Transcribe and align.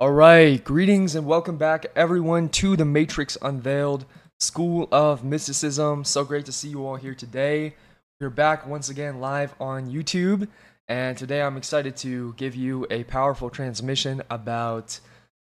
All 0.00 0.10
right, 0.10 0.62
greetings 0.62 1.14
and 1.14 1.24
welcome 1.24 1.56
back, 1.56 1.86
everyone, 1.94 2.48
to 2.48 2.74
the 2.74 2.84
Matrix 2.84 3.38
Unveiled 3.40 4.06
School 4.40 4.88
of 4.90 5.22
Mysticism. 5.22 6.02
So 6.02 6.24
great 6.24 6.46
to 6.46 6.52
see 6.52 6.68
you 6.68 6.84
all 6.84 6.96
here 6.96 7.14
today. 7.14 7.76
We're 8.20 8.28
back 8.28 8.66
once 8.66 8.88
again 8.88 9.20
live 9.20 9.54
on 9.60 9.92
YouTube, 9.92 10.48
and 10.88 11.16
today 11.16 11.40
I'm 11.42 11.56
excited 11.56 11.96
to 11.98 12.34
give 12.36 12.56
you 12.56 12.88
a 12.90 13.04
powerful 13.04 13.50
transmission 13.50 14.20
about 14.30 14.98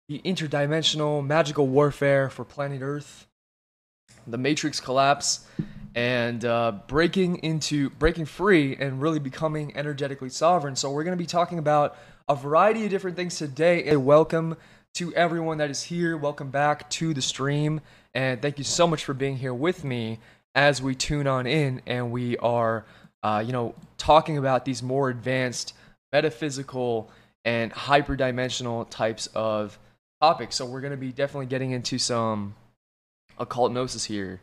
the 0.09 0.21
interdimensional 0.25 1.25
magical 1.25 1.67
warfare 1.67 2.31
for 2.31 2.43
planet 2.46 2.81
Earth, 2.81 3.27
the 4.27 4.39
Matrix 4.39 4.81
collapse, 4.81 5.46
and 5.95 6.46
uh, 6.46 6.72
breaking 6.86 7.36
into 7.43 7.91
breaking 7.91 8.25
free 8.25 8.75
and 8.75 9.03
really 9.03 9.18
becoming 9.18 9.77
energetically 9.77 10.31
sovereign. 10.31 10.77
So 10.77 10.91
we're 10.91 11.04
going 11.04 11.17
to 11.17 11.22
be 11.22 11.27
talking 11.27 11.59
about 11.59 11.95
a 12.30 12.36
variety 12.36 12.84
of 12.84 12.90
different 12.90 13.16
things 13.16 13.36
today. 13.36 13.82
And 13.86 14.07
welcome 14.07 14.57
to 14.94 15.12
everyone 15.14 15.58
that 15.58 15.68
is 15.68 15.82
here. 15.82 16.16
Welcome 16.16 16.53
back 16.53 16.89
to 16.90 17.12
the 17.12 17.20
stream. 17.20 17.80
And 18.14 18.40
thank 18.40 18.56
you 18.56 18.62
so 18.62 18.86
much 18.86 19.04
for 19.04 19.14
being 19.14 19.36
here 19.36 19.53
with 19.53 19.82
me 19.82 20.20
as 20.54 20.80
we 20.80 20.94
tune 20.94 21.26
on 21.26 21.48
in 21.48 21.82
and 21.89 22.12
we 22.12 22.36
are, 22.36 22.84
uh, 23.25 23.43
you 23.44 23.53
know, 23.53 23.75
talking 23.98 24.39
about 24.39 24.64
these 24.64 24.80
more 24.80 25.11
advanced 25.11 25.75
metaphysical 26.12 27.11
and 27.44 27.72
hyperdimensional 27.72 28.89
types 28.89 29.26
of 29.34 29.76
topics. 30.20 30.54
So 30.54 30.67
we're 30.67 30.82
going 30.82 30.92
to 30.92 30.96
be 30.96 31.11
definitely 31.11 31.46
getting 31.46 31.72
into 31.72 31.98
some 31.98 32.55
occult 33.39 33.72
gnosis 33.72 34.05
here. 34.05 34.41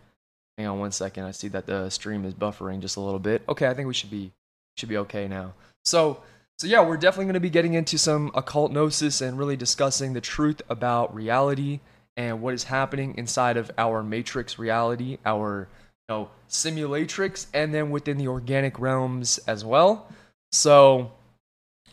Hang 0.58 0.68
on 0.68 0.80
one 0.80 0.92
second. 0.92 1.24
I 1.24 1.32
see 1.32 1.48
that 1.48 1.68
the 1.68 1.90
stream 1.90 2.26
is 2.26 2.34
buffering 2.34 2.82
just 2.82 2.98
a 2.98 3.00
little 3.00 3.18
bit. 3.18 3.44
Okay, 3.48 3.66
I 3.66 3.74
think 3.74 3.88
we 3.88 3.94
should 3.94 4.12
be 4.12 4.34
should 4.76 4.90
be 4.90 4.98
okay 4.98 5.30
now. 5.30 5.54
So 5.86 6.22
so 6.58 6.66
yeah, 6.66 6.84
we're 6.84 6.98
definitely 6.98 7.26
going 7.26 7.34
to 7.36 7.40
be 7.40 7.52
getting 7.52 7.76
into 7.76 8.00
some 8.00 8.32
occult 8.34 8.72
gnosis 8.72 9.22
and 9.22 9.38
really 9.38 9.56
discussing 9.56 10.14
the 10.14 10.22
truth 10.22 10.60
about 10.70 11.14
reality 11.14 11.82
and 12.16 12.42
what 12.42 12.56
is 12.56 12.64
happening 12.64 13.14
inside 13.16 13.58
of 13.58 13.70
our 13.78 14.02
matrix 14.02 14.58
reality, 14.58 15.20
our 15.24 15.68
you 16.10 16.16
know 16.16 16.30
simulatrix, 16.50 17.46
and 17.54 17.76
then 17.76 17.92
within 17.92 18.18
the 18.18 18.28
organic 18.28 18.80
realms 18.80 19.38
as 19.48 19.64
well. 19.64 20.12
So 20.52 21.12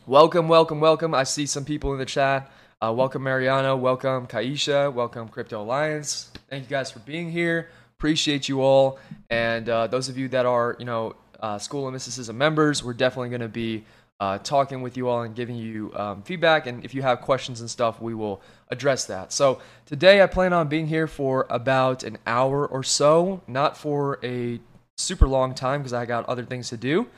welcome, 0.06 0.48
welcome, 0.48 0.80
welcome. 0.80 1.14
I 1.14 1.24
see 1.24 1.44
some 1.44 1.66
people 1.66 1.92
in 1.92 1.98
the 1.98 2.06
chat. 2.06 2.50
Uh, 2.80 2.90
welcome 2.96 3.22
Mariano, 3.22 3.76
welcome 3.76 4.26
Kaisha, 4.26 4.90
welcome 4.90 5.28
Crypto 5.28 5.60
Alliance. 5.60 6.30
Thank 6.48 6.64
you 6.64 6.70
guys 6.70 6.90
for 6.90 7.00
being 7.00 7.30
here. 7.30 7.68
Appreciate 7.98 8.48
you 8.48 8.62
all, 8.62 8.98
and 9.28 9.68
uh, 9.68 9.88
those 9.88 10.08
of 10.08 10.16
you 10.16 10.28
that 10.28 10.46
are 10.46 10.74
you 10.78 10.86
know 10.86 11.16
uh, 11.40 11.58
School 11.58 11.86
of 11.86 11.92
Mysticism 11.92 12.38
members, 12.38 12.82
we're 12.82 12.94
definitely 12.94 13.28
going 13.28 13.42
to 13.42 13.48
be 13.48 13.84
uh, 14.20 14.38
talking 14.38 14.82
with 14.82 14.96
you 14.96 15.08
all 15.08 15.22
and 15.22 15.34
giving 15.34 15.56
you 15.56 15.92
um, 15.94 16.22
feedback. 16.22 16.66
And 16.66 16.84
if 16.84 16.94
you 16.94 17.02
have 17.02 17.20
questions 17.20 17.60
and 17.60 17.70
stuff, 17.70 18.00
we 18.00 18.14
will 18.14 18.40
address 18.68 19.04
that. 19.06 19.32
So 19.32 19.60
today 19.86 20.22
I 20.22 20.26
plan 20.26 20.52
on 20.52 20.68
being 20.68 20.86
here 20.86 21.06
for 21.06 21.46
about 21.50 22.02
an 22.04 22.18
hour 22.26 22.66
or 22.66 22.82
so, 22.82 23.42
not 23.46 23.76
for 23.76 24.18
a 24.22 24.60
super 24.96 25.26
long 25.26 25.54
time 25.54 25.80
because 25.80 25.92
I 25.92 26.06
got 26.06 26.26
other 26.26 26.44
things 26.44 26.68
to 26.70 26.76
do. 26.76 27.08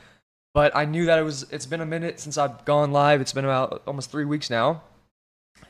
But 0.53 0.75
I 0.75 0.85
knew 0.85 1.05
that 1.05 1.19
it 1.19 1.21
was. 1.21 1.43
It's 1.51 1.67
been 1.67 1.81
a 1.81 1.85
minute 1.85 2.19
since 2.19 2.35
I've 2.35 2.65
gone 2.65 2.91
live. 2.91 3.21
It's 3.21 3.33
been 3.33 3.45
about 3.45 3.83
almost 3.85 4.09
three 4.09 4.25
weeks 4.25 4.49
now, 4.49 4.81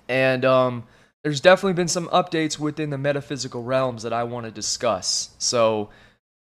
and 0.08 0.46
um, 0.46 0.84
there's 1.24 1.42
definitely 1.42 1.74
been 1.74 1.90
some 1.90 2.08
updates 2.08 2.58
within 2.58 2.90
the 2.90 2.98
metaphysical 2.98 3.64
realms 3.64 4.04
that 4.04 4.14
I 4.14 4.24
want 4.24 4.46
to 4.46 4.52
discuss. 4.52 5.32
So 5.40 5.90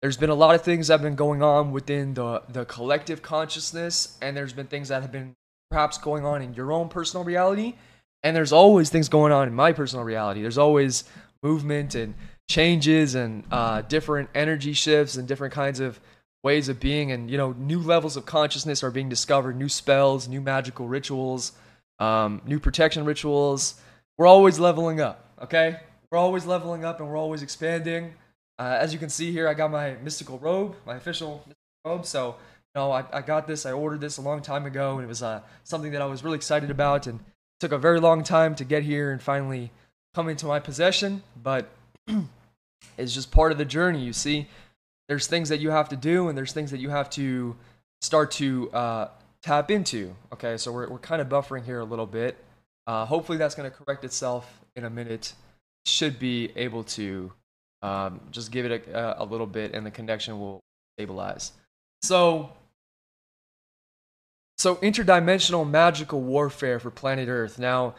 there's 0.04 0.18
been 0.18 0.30
a 0.30 0.36
lot 0.36 0.54
of 0.54 0.62
things 0.62 0.88
that 0.88 0.96
have 0.96 1.02
been 1.02 1.16
going 1.16 1.42
on 1.42 1.72
within 1.72 2.14
the 2.14 2.44
the 2.50 2.66
collective 2.66 3.22
consciousness 3.22 4.18
and 4.22 4.36
there's 4.36 4.52
been 4.52 4.68
things 4.68 4.90
that 4.90 5.02
have 5.02 5.14
been 5.14 5.34
perhaps 5.72 5.98
going 5.98 6.26
on 6.26 6.42
in 6.42 6.54
your 6.54 6.74
own 6.74 6.90
personal 6.90 7.24
reality 7.24 7.76
and 8.22 8.36
there's 8.36 8.52
always 8.52 8.90
things 8.90 9.08
going 9.08 9.32
on 9.32 9.48
in 9.48 9.54
my 9.54 9.72
personal 9.72 10.04
reality. 10.04 10.42
There's 10.42 10.58
always 10.58 11.06
movement 11.42 11.96
and 11.96 12.16
changes 12.50 13.16
and 13.16 13.46
uh, 13.50 13.82
different 13.82 14.30
energy 14.36 14.74
shifts 14.74 15.16
and 15.16 15.26
different 15.26 15.54
kinds 15.54 15.80
of 15.80 16.02
ways 16.44 16.68
of 16.68 16.82
being 16.82 17.14
and 17.14 17.32
you 17.32 17.38
know 17.38 17.54
new 17.54 17.80
levels 17.80 18.18
of 18.18 18.26
consciousness 18.26 18.84
are 18.84 18.92
being 18.92 19.08
discovered 19.08 19.58
new 19.58 19.70
spells 19.70 20.28
new 20.28 20.42
magical 20.42 20.86
rituals 20.86 21.54
um, 22.00 22.42
new 22.46 22.60
protection 22.60 23.06
rituals. 23.06 23.76
We're 24.18 24.28
always 24.28 24.60
leveling 24.60 25.00
up 25.00 25.30
okay? 25.42 25.78
We're 26.12 26.18
always 26.18 26.46
leveling 26.46 26.84
up 26.84 27.00
and 27.00 27.08
we're 27.08 27.18
always 27.18 27.42
expanding 27.42 28.16
uh, 28.60 28.78
as 28.80 28.94
you 28.94 29.00
can 29.00 29.10
see 29.10 29.32
here, 29.32 29.48
I 29.48 29.54
got 29.54 29.72
my 29.72 29.96
mystical 30.04 30.38
robe, 30.40 30.76
my 30.86 30.96
official 30.96 31.46
robe. 31.86 32.06
So, 32.06 32.28
you 32.28 32.82
know, 32.82 32.92
I, 32.92 33.04
I 33.12 33.22
got 33.22 33.48
this. 33.48 33.66
I 33.66 33.72
ordered 33.72 34.02
this 34.02 34.18
a 34.18 34.22
long 34.22 34.42
time 34.42 34.66
ago, 34.66 34.96
and 34.96 35.04
it 35.04 35.08
was 35.08 35.24
uh, 35.24 35.42
something 35.64 35.92
that 35.92 36.02
I 36.02 36.06
was 36.06 36.24
really 36.24 36.36
excited 36.36 36.70
about, 36.70 37.08
and 37.08 37.20
took 37.60 37.72
a 37.72 37.78
very 37.78 38.00
long 38.00 38.24
time 38.24 38.56
to 38.56 38.64
get 38.64 38.84
here 38.84 39.12
and 39.12 39.22
finally 39.22 39.72
come 40.14 40.30
into 40.30 40.46
my 40.46 40.60
possession. 40.60 41.24
But 41.42 41.70
it's 42.98 43.14
just 43.14 43.32
part 43.32 43.52
of 43.52 43.58
the 43.58 43.66
journey. 43.66 44.04
You 44.04 44.14
see, 44.14 44.48
there's 45.08 45.28
things 45.28 45.50
that 45.50 45.60
you 45.60 45.72
have 45.72 45.90
to 45.90 45.96
do, 45.96 46.28
and 46.30 46.38
there's 46.38 46.54
things 46.54 46.72
that 46.72 46.80
you 46.80 46.90
have 46.90 47.10
to 47.12 47.56
start 48.02 48.32
to 48.32 48.72
uh, 48.72 49.08
tap 49.42 49.72
into. 49.72 50.16
Okay, 50.32 50.58
so 50.58 50.72
we're 50.72 50.90
we're 50.90 51.00
kind 51.00 51.22
of 51.22 51.30
buffering 51.30 51.66
here 51.66 51.80
a 51.80 51.86
little 51.86 52.06
bit. 52.06 52.38
Uh, 52.86 53.06
hopefully, 53.06 53.38
that's 53.38 53.56
going 53.56 53.70
to 53.70 53.76
correct 53.76 54.04
itself 54.04 54.62
in 54.76 54.84
a 54.84 54.90
minute. 54.90 55.34
Should 55.86 56.20
be 56.20 56.52
able 56.56 56.84
to 56.86 57.34
um, 57.84 58.22
just 58.32 58.52
give 58.52 58.66
it 58.66 58.88
a, 58.88 59.22
a 59.22 59.26
little 59.26 59.46
bit, 59.46 59.74
and 59.74 59.86
the 59.86 59.92
connection 59.92 60.40
will 60.40 60.62
stabilize. 60.98 61.52
So, 62.02 62.50
so 64.58 64.78
interdimensional 64.78 65.70
magical 65.70 66.22
warfare 66.22 66.80
for 66.80 66.90
planet 66.90 67.28
Earth. 67.28 67.60
Now, 67.60 67.96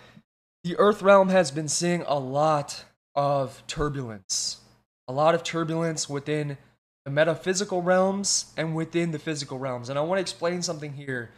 the 0.65 0.77
Earth 0.79 1.03
realm 1.03 1.29
has 1.29 1.51
been 1.51 1.69
seeing 1.69 2.03
a 2.07 2.19
lot 2.19 2.85
of 3.15 3.63
turbulence, 3.67 4.61
a 5.07 5.13
lot 5.13 5.35
of 5.35 5.45
turbulence 5.45 6.09
within 6.09 6.57
the 7.05 7.11
metaphysical 7.11 7.83
realms 7.83 8.47
and 8.57 8.75
within 8.75 9.11
the 9.11 9.19
physical 9.19 9.59
realms. 9.59 9.91
And 9.91 9.99
I 9.99 10.03
want 10.03 10.17
to 10.17 10.23
explain 10.23 10.63
something 10.63 10.95
here 10.95 11.31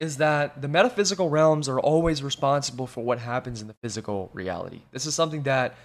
is 0.00 0.16
that 0.16 0.62
the 0.62 0.68
metaphysical 0.68 1.28
realms 1.28 1.68
are 1.68 1.78
always 1.78 2.22
responsible 2.22 2.86
for 2.86 3.04
what 3.04 3.18
happens 3.18 3.60
in 3.60 3.68
the 3.68 3.76
physical 3.82 4.30
reality. 4.32 4.80
This 4.90 5.04
is 5.04 5.14
something 5.14 5.42
that 5.42 5.76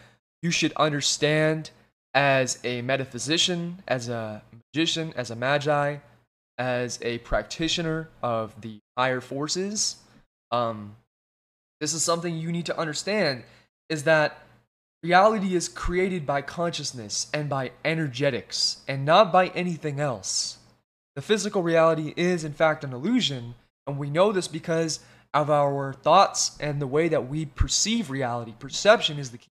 you 0.41 0.49
should 0.49 0.71
understand 0.77 1.69
as 2.17 2.57
a 2.63 2.81
metaphysician, 2.81 3.83
as 3.87 4.09
a 4.09 4.41
magician, 4.51 5.13
as 5.15 5.29
a 5.29 5.35
magi, 5.35 5.97
as 6.57 6.97
a 7.03 7.19
practitioner 7.19 8.09
of 8.23 8.59
the 8.59 8.79
higher 8.97 9.21
forces, 9.21 9.97
um, 10.51 10.95
this 11.79 11.93
is 11.93 12.01
something 12.01 12.35
you 12.35 12.51
need 12.51 12.65
to 12.65 12.79
understand 12.79 13.43
is 13.87 14.05
that 14.05 14.39
reality 15.03 15.53
is 15.53 15.69
created 15.69 16.25
by 16.25 16.41
consciousness 16.41 17.27
and 17.35 17.49
by 17.49 17.69
energetics 17.85 18.77
and 18.87 19.05
not 19.05 19.31
by 19.31 19.49
anything 19.49 19.99
else. 19.99 20.57
The 21.15 21.21
physical 21.21 21.61
reality 21.61 22.15
is, 22.17 22.43
in 22.43 22.53
fact, 22.53 22.83
an 22.83 22.93
illusion, 22.93 23.53
and 23.85 23.99
we 23.99 24.09
know 24.09 24.31
this 24.31 24.47
because 24.47 25.01
of 25.35 25.51
our 25.51 25.93
thoughts 25.93 26.57
and 26.59 26.81
the 26.81 26.87
way 26.87 27.09
that 27.09 27.29
we 27.29 27.45
perceive 27.45 28.09
reality. 28.09 28.55
Perception 28.57 29.19
is 29.19 29.29
the 29.29 29.37
key. 29.37 29.51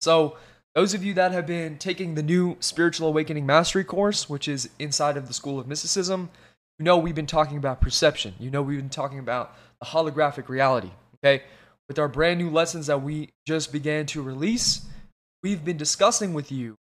So, 0.00 0.36
those 0.78 0.94
of 0.94 1.04
you 1.04 1.12
that 1.12 1.32
have 1.32 1.44
been 1.44 1.76
taking 1.76 2.14
the 2.14 2.22
new 2.22 2.56
Spiritual 2.60 3.08
Awakening 3.08 3.44
Mastery 3.44 3.82
course, 3.82 4.30
which 4.30 4.46
is 4.46 4.70
inside 4.78 5.16
of 5.16 5.26
the 5.26 5.34
School 5.34 5.58
of 5.58 5.66
Mysticism, 5.66 6.30
you 6.78 6.84
know 6.84 6.96
we've 6.96 7.16
been 7.16 7.26
talking 7.26 7.56
about 7.56 7.80
perception. 7.80 8.32
You 8.38 8.52
know 8.52 8.62
we've 8.62 8.78
been 8.78 8.88
talking 8.88 9.18
about 9.18 9.56
the 9.80 9.86
holographic 9.86 10.48
reality. 10.48 10.92
Okay? 11.16 11.42
With 11.88 11.98
our 11.98 12.06
brand 12.06 12.38
new 12.38 12.48
lessons 12.48 12.86
that 12.86 13.02
we 13.02 13.30
just 13.44 13.72
began 13.72 14.06
to 14.06 14.22
release, 14.22 14.86
we've 15.42 15.64
been 15.64 15.76
discussing 15.76 16.32
with 16.32 16.52
you 16.52 16.76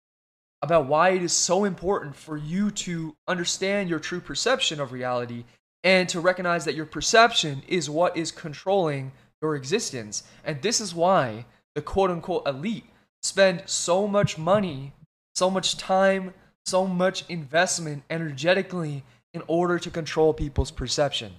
about 0.63 0.87
why 0.87 1.09
it 1.09 1.21
is 1.21 1.31
so 1.31 1.63
important 1.63 2.15
for 2.15 2.35
you 2.35 2.71
to 2.71 3.15
understand 3.27 3.91
your 3.91 3.99
true 3.99 4.21
perception 4.21 4.81
of 4.81 4.91
reality 4.91 5.44
and 5.83 6.09
to 6.09 6.19
recognize 6.19 6.65
that 6.65 6.73
your 6.73 6.88
perception 6.88 7.62
is 7.68 7.91
what 7.91 8.18
is 8.18 8.31
controlling 8.31 9.12
your 9.39 9.56
existence. 9.56 10.23
And 10.44 10.59
this 10.63 10.81
is 10.81 10.95
why 10.95 11.45
the 11.75 11.81
quote 11.83 12.09
unquote 12.09 12.47
elite 12.47 12.85
spend 13.23 13.63
so 13.65 14.07
much 14.07 14.37
money, 14.37 14.93
so 15.33 15.49
much 15.49 15.77
time, 15.77 16.33
so 16.65 16.85
much 16.85 17.25
investment 17.29 18.03
energetically 18.09 19.03
in 19.33 19.41
order 19.47 19.79
to 19.79 19.89
control 19.89 20.33
people's 20.33 20.71
perception. 20.71 21.33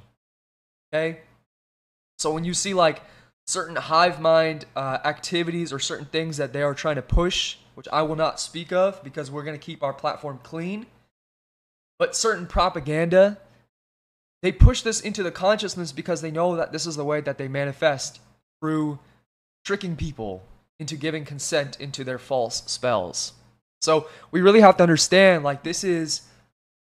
Okay? 0.92 1.20
So 2.18 2.32
when 2.32 2.44
you 2.44 2.54
see 2.54 2.74
like 2.74 3.02
certain 3.46 3.76
hive 3.76 4.20
mind 4.20 4.64
uh, 4.74 4.98
activities 5.04 5.72
or 5.72 5.78
certain 5.78 6.06
things 6.06 6.38
that 6.38 6.52
they 6.52 6.62
are 6.62 6.74
trying 6.74 6.96
to 6.96 7.02
push, 7.02 7.58
which 7.74 7.88
I 7.92 8.02
will 8.02 8.16
not 8.16 8.40
speak 8.40 8.72
of 8.72 9.02
because 9.04 9.30
we're 9.30 9.44
going 9.44 9.58
to 9.58 9.64
keep 9.64 9.82
our 9.82 9.92
platform 9.92 10.40
clean, 10.42 10.86
but 11.98 12.16
certain 12.16 12.46
propaganda, 12.46 13.38
they 14.42 14.52
push 14.52 14.82
this 14.82 15.00
into 15.00 15.22
the 15.22 15.30
consciousness 15.30 15.92
because 15.92 16.20
they 16.20 16.30
know 16.30 16.56
that 16.56 16.72
this 16.72 16.86
is 16.86 16.96
the 16.96 17.04
way 17.04 17.20
that 17.20 17.38
they 17.38 17.48
manifest 17.48 18.20
through 18.60 18.98
tricking 19.64 19.96
people 19.96 20.42
into 20.78 20.96
giving 20.96 21.24
consent 21.24 21.80
into 21.80 22.04
their 22.04 22.18
false 22.18 22.62
spells. 22.66 23.32
So 23.82 24.08
we 24.30 24.40
really 24.40 24.60
have 24.60 24.76
to 24.78 24.82
understand 24.82 25.44
like 25.44 25.62
this 25.62 25.84
is 25.84 26.22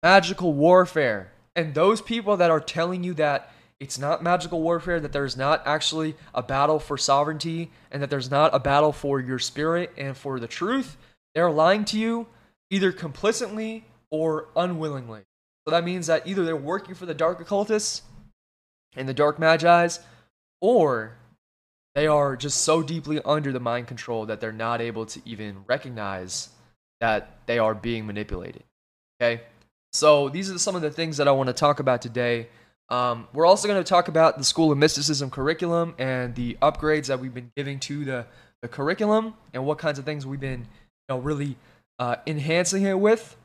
magical 0.02 0.52
warfare. 0.52 1.32
And 1.56 1.74
those 1.74 2.00
people 2.00 2.36
that 2.36 2.50
are 2.50 2.60
telling 2.60 3.02
you 3.02 3.14
that 3.14 3.52
it's 3.80 3.98
not 3.98 4.22
magical 4.22 4.60
warfare, 4.60 4.98
that 5.00 5.12
there's 5.12 5.36
not 5.36 5.62
actually 5.64 6.16
a 6.34 6.42
battle 6.42 6.80
for 6.80 6.98
sovereignty, 6.98 7.70
and 7.92 8.02
that 8.02 8.10
there's 8.10 8.30
not 8.30 8.54
a 8.54 8.58
battle 8.58 8.92
for 8.92 9.20
your 9.20 9.38
spirit 9.38 9.92
and 9.96 10.16
for 10.16 10.40
the 10.40 10.48
truth, 10.48 10.96
they're 11.34 11.50
lying 11.50 11.84
to 11.86 11.98
you 11.98 12.26
either 12.70 12.90
complicitly 12.90 13.84
or 14.10 14.48
unwillingly. 14.56 15.22
So 15.64 15.70
that 15.70 15.84
means 15.84 16.08
that 16.08 16.26
either 16.26 16.44
they're 16.44 16.56
working 16.56 16.94
for 16.94 17.06
the 17.06 17.14
dark 17.14 17.40
occultists 17.40 18.02
and 18.96 19.08
the 19.08 19.14
dark 19.14 19.38
magi's, 19.38 20.00
or 20.60 21.16
they 21.98 22.06
are 22.06 22.36
just 22.36 22.60
so 22.60 22.80
deeply 22.80 23.20
under 23.24 23.50
the 23.50 23.58
mind 23.58 23.88
control 23.88 24.26
that 24.26 24.40
they're 24.40 24.52
not 24.52 24.80
able 24.80 25.04
to 25.04 25.20
even 25.24 25.64
recognize 25.66 26.48
that 27.00 27.38
they 27.46 27.58
are 27.58 27.74
being 27.74 28.06
manipulated. 28.06 28.62
Okay? 29.20 29.42
So 29.92 30.28
these 30.28 30.48
are 30.48 30.60
some 30.60 30.76
of 30.76 30.82
the 30.82 30.92
things 30.92 31.16
that 31.16 31.26
I 31.26 31.32
want 31.32 31.48
to 31.48 31.52
talk 31.52 31.80
about 31.80 32.00
today. 32.00 32.50
Um, 32.88 33.26
we're 33.32 33.46
also 33.46 33.66
going 33.66 33.82
to 33.82 33.88
talk 33.88 34.06
about 34.06 34.38
the 34.38 34.44
School 34.44 34.70
of 34.70 34.78
Mysticism 34.78 35.28
curriculum 35.28 35.96
and 35.98 36.36
the 36.36 36.56
upgrades 36.62 37.06
that 37.06 37.18
we've 37.18 37.34
been 37.34 37.50
giving 37.56 37.80
to 37.80 38.04
the, 38.04 38.26
the 38.62 38.68
curriculum 38.68 39.34
and 39.52 39.66
what 39.66 39.78
kinds 39.78 39.98
of 39.98 40.04
things 40.04 40.24
we've 40.24 40.38
been 40.38 40.60
you 40.60 40.66
know, 41.08 41.18
really 41.18 41.56
uh, 41.98 42.14
enhancing 42.28 42.84
it 42.84 43.00
with. 43.00 43.36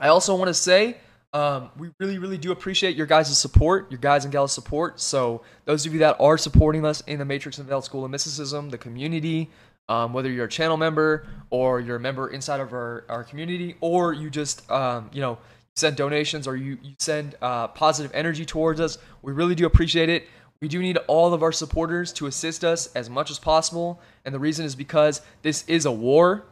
I 0.00 0.08
also 0.08 0.34
want 0.36 0.48
to 0.48 0.54
say 0.54 0.96
um, 1.34 1.70
we 1.78 1.90
really, 1.98 2.18
really 2.18 2.36
do 2.36 2.52
appreciate 2.52 2.94
your 2.94 3.06
guys' 3.06 3.36
support, 3.38 3.90
your 3.90 3.98
guys 3.98 4.24
and 4.24 4.32
gals' 4.32 4.52
support. 4.52 5.00
So, 5.00 5.42
those 5.64 5.86
of 5.86 5.92
you 5.92 5.98
that 6.00 6.16
are 6.20 6.36
supporting 6.36 6.84
us 6.84 7.00
in 7.02 7.18
the 7.18 7.24
Matrix 7.24 7.58
Unveiled 7.58 7.84
School 7.84 8.04
of 8.04 8.10
Mysticism, 8.10 8.68
the 8.68 8.78
community, 8.78 9.50
um, 9.88 10.12
whether 10.12 10.30
you're 10.30 10.44
a 10.44 10.50
channel 10.50 10.76
member 10.76 11.26
or 11.50 11.80
you're 11.80 11.96
a 11.96 12.00
member 12.00 12.28
inside 12.28 12.60
of 12.60 12.72
our, 12.72 13.04
our 13.08 13.24
community, 13.24 13.76
or 13.80 14.12
you 14.12 14.28
just, 14.28 14.70
um, 14.70 15.10
you 15.12 15.20
know, 15.20 15.38
send 15.74 15.96
donations 15.96 16.46
or 16.46 16.56
you, 16.56 16.78
you 16.82 16.94
send 16.98 17.34
uh, 17.40 17.68
positive 17.68 18.10
energy 18.14 18.44
towards 18.44 18.80
us, 18.80 18.98
we 19.22 19.32
really 19.32 19.54
do 19.54 19.66
appreciate 19.66 20.08
it. 20.08 20.28
We 20.60 20.68
do 20.68 20.80
need 20.80 20.98
all 21.08 21.34
of 21.34 21.42
our 21.42 21.50
supporters 21.50 22.12
to 22.14 22.26
assist 22.26 22.62
us 22.62 22.86
as 22.94 23.10
much 23.10 23.30
as 23.30 23.38
possible. 23.38 24.00
And 24.24 24.34
the 24.34 24.38
reason 24.38 24.64
is 24.64 24.76
because 24.76 25.22
this 25.42 25.64
is 25.66 25.86
a 25.86 25.92
war, 25.92 26.44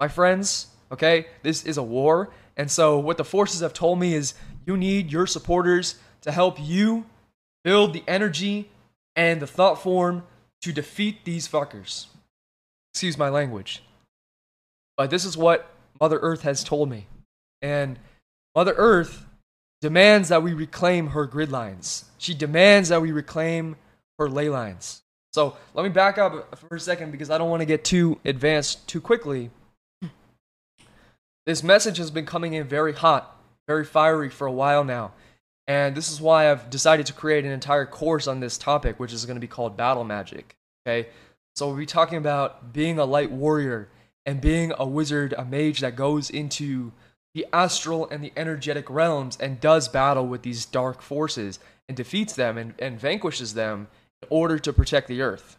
my 0.00 0.08
friends. 0.08 0.68
Okay? 0.90 1.26
This 1.42 1.64
is 1.64 1.76
a 1.76 1.82
war. 1.82 2.30
And 2.58 2.70
so, 2.70 2.98
what 2.98 3.16
the 3.16 3.24
forces 3.24 3.60
have 3.60 3.72
told 3.72 3.98
me 3.98 4.14
is 4.14 4.34
you 4.66 4.76
need 4.76 5.10
your 5.10 5.26
supporters 5.26 5.94
to 6.22 6.32
help 6.32 6.58
you 6.60 7.06
build 7.64 7.92
the 7.92 8.02
energy 8.06 8.68
and 9.16 9.40
the 9.40 9.46
thought 9.46 9.80
form 9.80 10.24
to 10.62 10.72
defeat 10.72 11.24
these 11.24 11.48
fuckers. 11.48 12.06
Excuse 12.92 13.16
my 13.16 13.28
language. 13.28 13.82
But 14.96 15.10
this 15.10 15.24
is 15.24 15.36
what 15.36 15.70
Mother 16.00 16.18
Earth 16.18 16.42
has 16.42 16.64
told 16.64 16.90
me. 16.90 17.06
And 17.62 17.98
Mother 18.54 18.74
Earth 18.76 19.24
demands 19.80 20.28
that 20.28 20.42
we 20.42 20.52
reclaim 20.52 21.08
her 21.08 21.26
grid 21.26 21.52
lines. 21.52 22.04
She 22.18 22.34
demands 22.34 22.88
that 22.88 23.00
we 23.00 23.12
reclaim 23.12 23.76
her 24.18 24.28
ley 24.28 24.48
lines. 24.48 25.02
So 25.32 25.56
let 25.74 25.84
me 25.84 25.90
back 25.90 26.18
up 26.18 26.58
for 26.58 26.74
a 26.74 26.80
second 26.80 27.12
because 27.12 27.30
I 27.30 27.38
don't 27.38 27.50
want 27.50 27.60
to 27.60 27.66
get 27.66 27.84
too 27.84 28.18
advanced 28.24 28.88
too 28.88 29.00
quickly. 29.00 29.50
This 31.48 31.62
message 31.62 31.96
has 31.96 32.10
been 32.10 32.26
coming 32.26 32.52
in 32.52 32.68
very 32.68 32.92
hot, 32.92 33.34
very 33.66 33.86
fiery 33.86 34.28
for 34.28 34.46
a 34.46 34.52
while 34.52 34.84
now. 34.84 35.12
And 35.66 35.96
this 35.96 36.12
is 36.12 36.20
why 36.20 36.50
I've 36.50 36.68
decided 36.68 37.06
to 37.06 37.14
create 37.14 37.46
an 37.46 37.52
entire 37.52 37.86
course 37.86 38.26
on 38.26 38.40
this 38.40 38.58
topic, 38.58 39.00
which 39.00 39.14
is 39.14 39.24
going 39.24 39.36
to 39.36 39.40
be 39.40 39.46
called 39.46 39.74
Battle 39.74 40.04
Magic. 40.04 40.56
Okay? 40.86 41.08
So 41.56 41.66
we'll 41.66 41.78
be 41.78 41.86
talking 41.86 42.18
about 42.18 42.74
being 42.74 42.98
a 42.98 43.06
light 43.06 43.30
warrior 43.30 43.88
and 44.26 44.42
being 44.42 44.74
a 44.78 44.86
wizard, 44.86 45.32
a 45.38 45.44
mage 45.46 45.80
that 45.80 45.96
goes 45.96 46.28
into 46.28 46.92
the 47.32 47.46
astral 47.50 48.06
and 48.10 48.22
the 48.22 48.32
energetic 48.36 48.90
realms 48.90 49.38
and 49.40 49.58
does 49.58 49.88
battle 49.88 50.26
with 50.26 50.42
these 50.42 50.66
dark 50.66 51.00
forces 51.00 51.58
and 51.88 51.96
defeats 51.96 52.34
them 52.34 52.58
and, 52.58 52.74
and 52.78 53.00
vanquishes 53.00 53.54
them 53.54 53.88
in 54.20 54.28
order 54.30 54.58
to 54.58 54.70
protect 54.70 55.08
the 55.08 55.22
earth. 55.22 55.56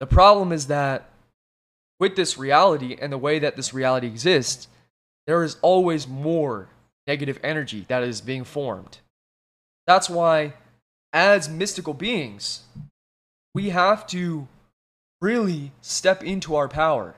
The 0.00 0.06
problem 0.06 0.52
is 0.52 0.66
that 0.66 1.08
with 2.00 2.16
this 2.16 2.36
reality 2.36 2.96
and 3.00 3.12
the 3.12 3.18
way 3.18 3.38
that 3.38 3.56
this 3.56 3.72
reality 3.72 4.06
exists, 4.06 4.68
there 5.26 5.42
is 5.42 5.56
always 5.62 6.06
more 6.06 6.68
negative 7.06 7.38
energy 7.42 7.84
that 7.88 8.02
is 8.02 8.20
being 8.20 8.44
formed. 8.44 8.98
That's 9.86 10.08
why, 10.10 10.54
as 11.12 11.48
mystical 11.48 11.94
beings, 11.94 12.62
we 13.54 13.70
have 13.70 14.06
to 14.08 14.48
really 15.20 15.72
step 15.80 16.22
into 16.22 16.56
our 16.56 16.68
power. 16.68 17.14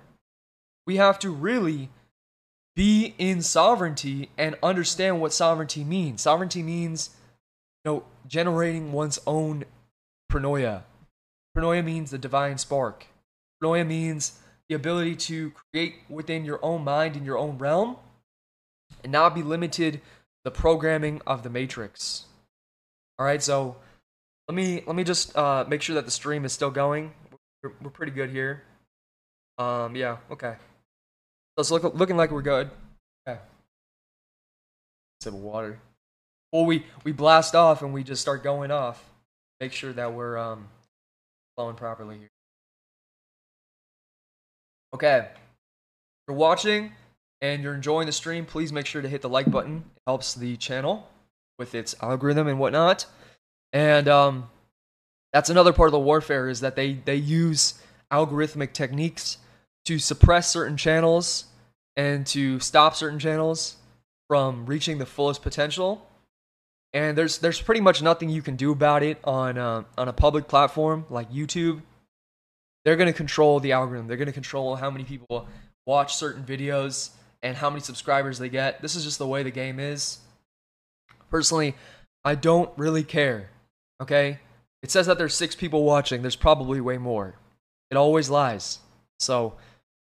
We 0.86 0.96
have 0.96 1.18
to 1.20 1.30
really 1.30 1.88
be 2.74 3.14
in 3.18 3.40
sovereignty 3.42 4.28
and 4.36 4.54
understand 4.62 5.20
what 5.20 5.32
sovereignty 5.32 5.82
means. 5.82 6.20
Sovereignty 6.20 6.62
means, 6.62 7.10
you 7.84 7.90
know, 7.90 8.04
generating 8.28 8.92
one's 8.92 9.18
own 9.26 9.64
pronoia. 10.30 10.82
Pronoia 11.56 11.82
means 11.82 12.10
the 12.10 12.18
divine 12.18 12.58
spark. 12.58 13.06
Pronoia 13.62 13.86
means 13.86 14.38
the 14.68 14.74
ability 14.74 15.14
to 15.14 15.52
create 15.52 15.96
within 16.08 16.44
your 16.44 16.58
own 16.64 16.82
mind 16.82 17.16
in 17.16 17.24
your 17.24 17.38
own 17.38 17.58
realm 17.58 17.96
and 19.02 19.12
not 19.12 19.34
be 19.34 19.42
limited 19.42 20.00
the 20.44 20.50
programming 20.50 21.20
of 21.26 21.42
the 21.42 21.50
matrix. 21.50 22.24
All 23.18 23.26
right 23.26 23.42
so 23.42 23.76
let 24.48 24.54
me 24.54 24.82
let 24.86 24.96
me 24.96 25.04
just 25.04 25.36
uh, 25.36 25.64
make 25.68 25.82
sure 25.82 25.94
that 25.94 26.04
the 26.04 26.10
stream 26.10 26.44
is 26.44 26.52
still 26.52 26.70
going. 26.70 27.12
We're, 27.62 27.72
we're 27.82 27.90
pretty 27.90 28.12
good 28.12 28.30
here. 28.30 28.62
Um 29.58 29.96
yeah 29.96 30.18
okay. 30.30 30.56
So 31.56 31.60
it's 31.60 31.70
look, 31.70 31.94
looking 31.94 32.16
like 32.16 32.30
we're 32.30 32.42
good. 32.42 32.70
Okay. 33.26 33.40
Sip 35.20 35.32
of 35.32 35.40
water. 35.40 35.80
Well 36.52 36.64
we 36.64 36.84
we 37.04 37.12
blast 37.12 37.54
off 37.54 37.82
and 37.82 37.92
we 37.92 38.02
just 38.02 38.22
start 38.22 38.42
going 38.42 38.70
off. 38.70 39.02
Make 39.60 39.72
sure 39.72 39.92
that 39.92 40.12
we're 40.12 40.36
um 40.36 40.68
flowing 41.56 41.76
properly 41.76 42.18
here 42.18 42.30
Okay. 44.94 45.18
If 45.18 46.28
you're 46.28 46.36
watching 46.36 46.92
and 47.40 47.62
you're 47.62 47.74
enjoying 47.74 48.06
the 48.06 48.12
stream, 48.12 48.46
please 48.46 48.72
make 48.72 48.86
sure 48.86 49.02
to 49.02 49.08
hit 49.08 49.22
the 49.22 49.28
like 49.28 49.50
button. 49.50 49.84
It 49.96 50.02
helps 50.06 50.34
the 50.34 50.56
channel 50.56 51.08
with 51.58 51.74
its 51.74 51.94
algorithm 52.02 52.48
and 52.48 52.58
whatnot. 52.58 53.06
And 53.72 54.08
um, 54.08 54.50
that's 55.32 55.50
another 55.50 55.72
part 55.72 55.88
of 55.88 55.92
the 55.92 56.00
warfare 56.00 56.48
is 56.48 56.60
that 56.60 56.76
they, 56.76 56.94
they 56.94 57.16
use 57.16 57.74
algorithmic 58.12 58.72
techniques 58.72 59.38
to 59.84 59.98
suppress 59.98 60.50
certain 60.50 60.76
channels 60.76 61.46
and 61.96 62.26
to 62.26 62.60
stop 62.60 62.94
certain 62.94 63.18
channels 63.18 63.76
from 64.28 64.66
reaching 64.66 64.98
the 64.98 65.06
fullest 65.06 65.42
potential. 65.42 66.06
And 66.92 67.16
there's 67.16 67.38
there's 67.38 67.60
pretty 67.60 67.80
much 67.80 68.00
nothing 68.00 68.30
you 68.30 68.42
can 68.42 68.56
do 68.56 68.72
about 68.72 69.02
it 69.02 69.18
on 69.24 69.58
uh, 69.58 69.84
on 69.98 70.08
a 70.08 70.12
public 70.12 70.48
platform 70.48 71.04
like 71.10 71.30
YouTube 71.30 71.82
they're 72.86 72.94
going 72.94 73.12
to 73.12 73.12
control 73.12 73.58
the 73.58 73.72
algorithm. 73.72 74.06
They're 74.06 74.16
going 74.16 74.26
to 74.26 74.32
control 74.32 74.76
how 74.76 74.90
many 74.92 75.02
people 75.02 75.48
watch 75.86 76.14
certain 76.14 76.44
videos 76.44 77.10
and 77.42 77.56
how 77.56 77.68
many 77.68 77.80
subscribers 77.80 78.38
they 78.38 78.48
get. 78.48 78.80
This 78.80 78.94
is 78.94 79.02
just 79.02 79.18
the 79.18 79.26
way 79.26 79.42
the 79.42 79.50
game 79.50 79.80
is. 79.80 80.18
Personally, 81.28 81.74
I 82.24 82.36
don't 82.36 82.70
really 82.78 83.02
care. 83.02 83.50
Okay? 84.00 84.38
It 84.84 84.92
says 84.92 85.08
that 85.08 85.18
there's 85.18 85.34
6 85.34 85.56
people 85.56 85.82
watching. 85.82 86.22
There's 86.22 86.36
probably 86.36 86.80
way 86.80 86.96
more. 86.96 87.34
It 87.90 87.96
always 87.96 88.30
lies. 88.30 88.78
So, 89.18 89.54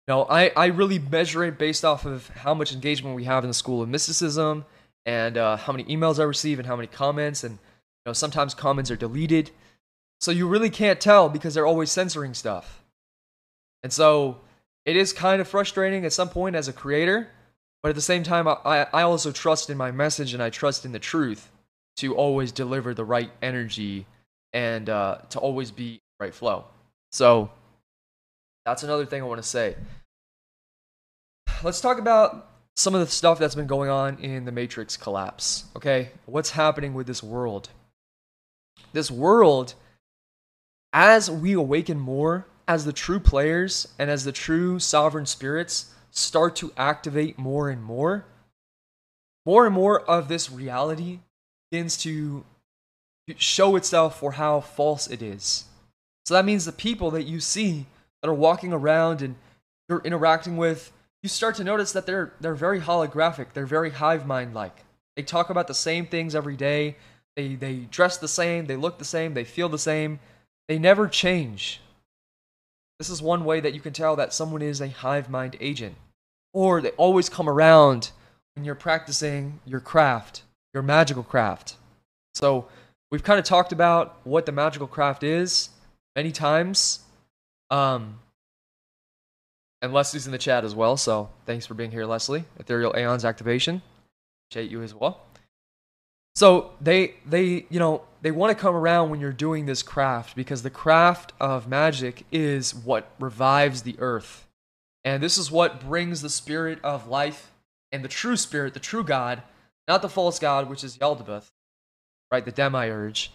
you 0.07 0.13
know, 0.13 0.27
I, 0.29 0.51
I 0.55 0.67
really 0.67 0.99
measure 0.99 1.43
it 1.43 1.57
based 1.57 1.83
off 1.83 2.05
of 2.05 2.27
how 2.29 2.53
much 2.53 2.71
engagement 2.71 3.15
we 3.15 3.23
have 3.23 3.43
in 3.43 3.49
the 3.49 3.55
School 3.55 3.81
of 3.81 3.89
Mysticism 3.89 4.63
and 5.07 5.39
uh, 5.39 5.57
how 5.57 5.73
many 5.73 5.85
emails 5.85 6.19
I 6.19 6.23
receive 6.23 6.59
and 6.59 6.67
how 6.67 6.75
many 6.75 6.87
comments. 6.87 7.43
And, 7.43 7.53
you 7.53 8.05
know, 8.05 8.13
sometimes 8.13 8.53
comments 8.53 8.91
are 8.91 8.95
deleted. 8.95 9.49
So 10.19 10.31
you 10.31 10.47
really 10.47 10.69
can't 10.69 10.99
tell 10.99 11.29
because 11.29 11.53
they're 11.53 11.65
always 11.65 11.91
censoring 11.91 12.33
stuff. 12.33 12.83
And 13.83 13.93
so 13.93 14.41
it 14.85 14.95
is 14.95 15.13
kind 15.13 15.41
of 15.41 15.47
frustrating 15.47 16.05
at 16.05 16.13
some 16.13 16.29
point 16.29 16.55
as 16.55 16.67
a 16.67 16.73
creator, 16.73 17.29
but 17.81 17.89
at 17.89 17.95
the 17.95 18.01
same 18.01 18.23
time, 18.23 18.47
I, 18.47 18.87
I 18.91 19.03
also 19.03 19.31
trust 19.31 19.69
in 19.69 19.77
my 19.77 19.91
message 19.91 20.33
and 20.33 20.43
I 20.43 20.49
trust 20.49 20.83
in 20.83 20.91
the 20.91 20.99
truth 20.99 21.49
to 21.97 22.15
always 22.15 22.51
deliver 22.51 22.93
the 22.93 23.05
right 23.05 23.31
energy 23.41 24.05
and 24.53 24.89
uh, 24.89 25.19
to 25.29 25.39
always 25.39 25.71
be 25.71 26.01
right 26.19 26.33
flow. 26.33 26.65
So 27.11 27.49
that's 28.65 28.83
another 28.83 29.05
thing 29.05 29.21
I 29.21 29.25
want 29.25 29.41
to 29.41 29.47
say. 29.47 29.75
Let's 31.63 31.81
talk 31.81 31.97
about 31.97 32.49
some 32.75 32.95
of 32.95 33.01
the 33.01 33.07
stuff 33.07 33.39
that's 33.39 33.55
been 33.55 33.67
going 33.67 33.89
on 33.89 34.17
in 34.19 34.45
the 34.45 34.51
Matrix 34.51 34.95
collapse. 34.95 35.65
Okay, 35.75 36.11
what's 36.25 36.51
happening 36.51 36.93
with 36.93 37.07
this 37.07 37.21
world? 37.21 37.69
This 38.93 39.11
world 39.11 39.75
as 40.93 41.29
we 41.29 41.53
awaken 41.53 41.99
more, 41.99 42.47
as 42.67 42.85
the 42.85 42.93
true 42.93 43.19
players 43.19 43.87
and 43.97 44.09
as 44.09 44.23
the 44.23 44.31
true 44.31 44.79
sovereign 44.79 45.25
spirits 45.25 45.93
start 46.11 46.55
to 46.57 46.71
activate 46.77 47.37
more 47.37 47.69
and 47.69 47.83
more, 47.83 48.25
more 49.45 49.65
and 49.65 49.73
more 49.73 50.01
of 50.01 50.27
this 50.27 50.51
reality 50.51 51.19
begins 51.71 51.97
to 51.97 52.45
show 53.37 53.75
itself 53.75 54.19
for 54.19 54.33
how 54.33 54.59
false 54.59 55.07
it 55.07 55.21
is. 55.21 55.65
So 56.25 56.33
that 56.33 56.45
means 56.45 56.65
the 56.65 56.71
people 56.71 57.11
that 57.11 57.23
you 57.23 57.39
see 57.39 57.85
that 58.21 58.29
are 58.29 58.33
walking 58.33 58.73
around 58.73 59.21
and 59.21 59.35
you're 59.87 60.01
interacting 60.01 60.57
with, 60.57 60.91
you 61.23 61.29
start 61.29 61.55
to 61.55 61.63
notice 61.63 61.91
that 61.93 62.05
they're 62.05 62.33
they're 62.39 62.53
very 62.53 62.79
holographic, 62.79 63.53
they're 63.53 63.65
very 63.65 63.89
hive 63.91 64.25
mind 64.25 64.53
like. 64.53 64.85
They 65.15 65.23
talk 65.23 65.49
about 65.49 65.67
the 65.67 65.73
same 65.73 66.05
things 66.05 66.35
every 66.35 66.55
day. 66.55 66.95
They 67.35 67.55
they 67.55 67.75
dress 67.91 68.17
the 68.17 68.27
same, 68.27 68.67
they 68.67 68.75
look 68.75 68.99
the 68.99 69.05
same, 69.05 69.33
they 69.33 69.43
feel 69.43 69.69
the 69.69 69.79
same. 69.79 70.19
They 70.69 70.77
never 70.77 71.07
change. 71.07 71.81
This 72.99 73.09
is 73.09 73.21
one 73.23 73.43
way 73.43 73.59
that 73.59 73.73
you 73.73 73.81
can 73.81 73.91
tell 73.91 74.15
that 74.15 74.33
someone 74.33 74.61
is 74.61 74.79
a 74.79 74.87
hive 74.87 75.27
mind 75.27 75.57
agent. 75.59 75.95
Or 76.53 76.79
they 76.79 76.91
always 76.91 77.27
come 77.27 77.49
around 77.49 78.11
when 78.55 78.63
you're 78.63 78.75
practicing 78.75 79.59
your 79.65 79.79
craft, 79.79 80.43
your 80.73 80.83
magical 80.83 81.23
craft. 81.23 81.75
So, 82.35 82.67
we've 83.11 83.23
kind 83.23 83.39
of 83.39 83.45
talked 83.45 83.71
about 83.71 84.19
what 84.23 84.45
the 84.45 84.51
magical 84.51 84.87
craft 84.87 85.23
is 85.23 85.69
many 86.15 86.31
times. 86.31 86.99
Um, 87.71 88.19
and 89.81 89.91
Leslie's 89.91 90.27
in 90.27 90.31
the 90.31 90.37
chat 90.37 90.63
as 90.63 90.75
well, 90.75 90.97
so 90.97 91.29
thanks 91.45 91.65
for 91.65 91.73
being 91.73 91.91
here, 91.91 92.05
Leslie. 92.05 92.45
Ethereal 92.59 92.93
Aeons 92.95 93.25
activation. 93.25 93.81
Appreciate 94.51 94.69
you 94.69 94.83
as 94.83 94.93
well. 94.93 95.21
So 96.35 96.71
they 96.79 97.15
they 97.25 97.65
you 97.69 97.79
know 97.79 98.03
they 98.21 98.31
want 98.31 98.55
to 98.55 98.61
come 98.61 98.75
around 98.75 99.09
when 99.09 99.19
you're 99.19 99.31
doing 99.31 99.65
this 99.65 99.83
craft 99.83 100.35
because 100.35 100.63
the 100.63 100.69
craft 100.69 101.33
of 101.39 101.67
magic 101.67 102.25
is 102.31 102.75
what 102.75 103.11
revives 103.19 103.83
the 103.83 103.95
earth. 103.99 104.47
And 105.03 105.23
this 105.23 105.37
is 105.37 105.49
what 105.49 105.79
brings 105.79 106.21
the 106.21 106.29
spirit 106.29 106.79
of 106.83 107.07
life 107.07 107.51
and 107.91 108.03
the 108.03 108.09
true 108.09 108.35
spirit, 108.35 108.73
the 108.73 108.79
true 108.79 109.03
God, 109.03 109.41
not 109.87 110.01
the 110.01 110.09
false 110.09 110.37
God, 110.39 110.69
which 110.69 110.83
is 110.83 110.97
Yaldabaoth, 110.97 111.51
right? 112.31 112.43
The 112.43 112.51
demiurge. 112.51 113.31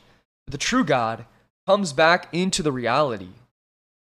The 0.47 0.59
true 0.59 0.85
God 0.85 1.25
comes 1.67 1.93
back 1.93 2.29
into 2.33 2.63
the 2.63 2.73
reality 2.73 3.31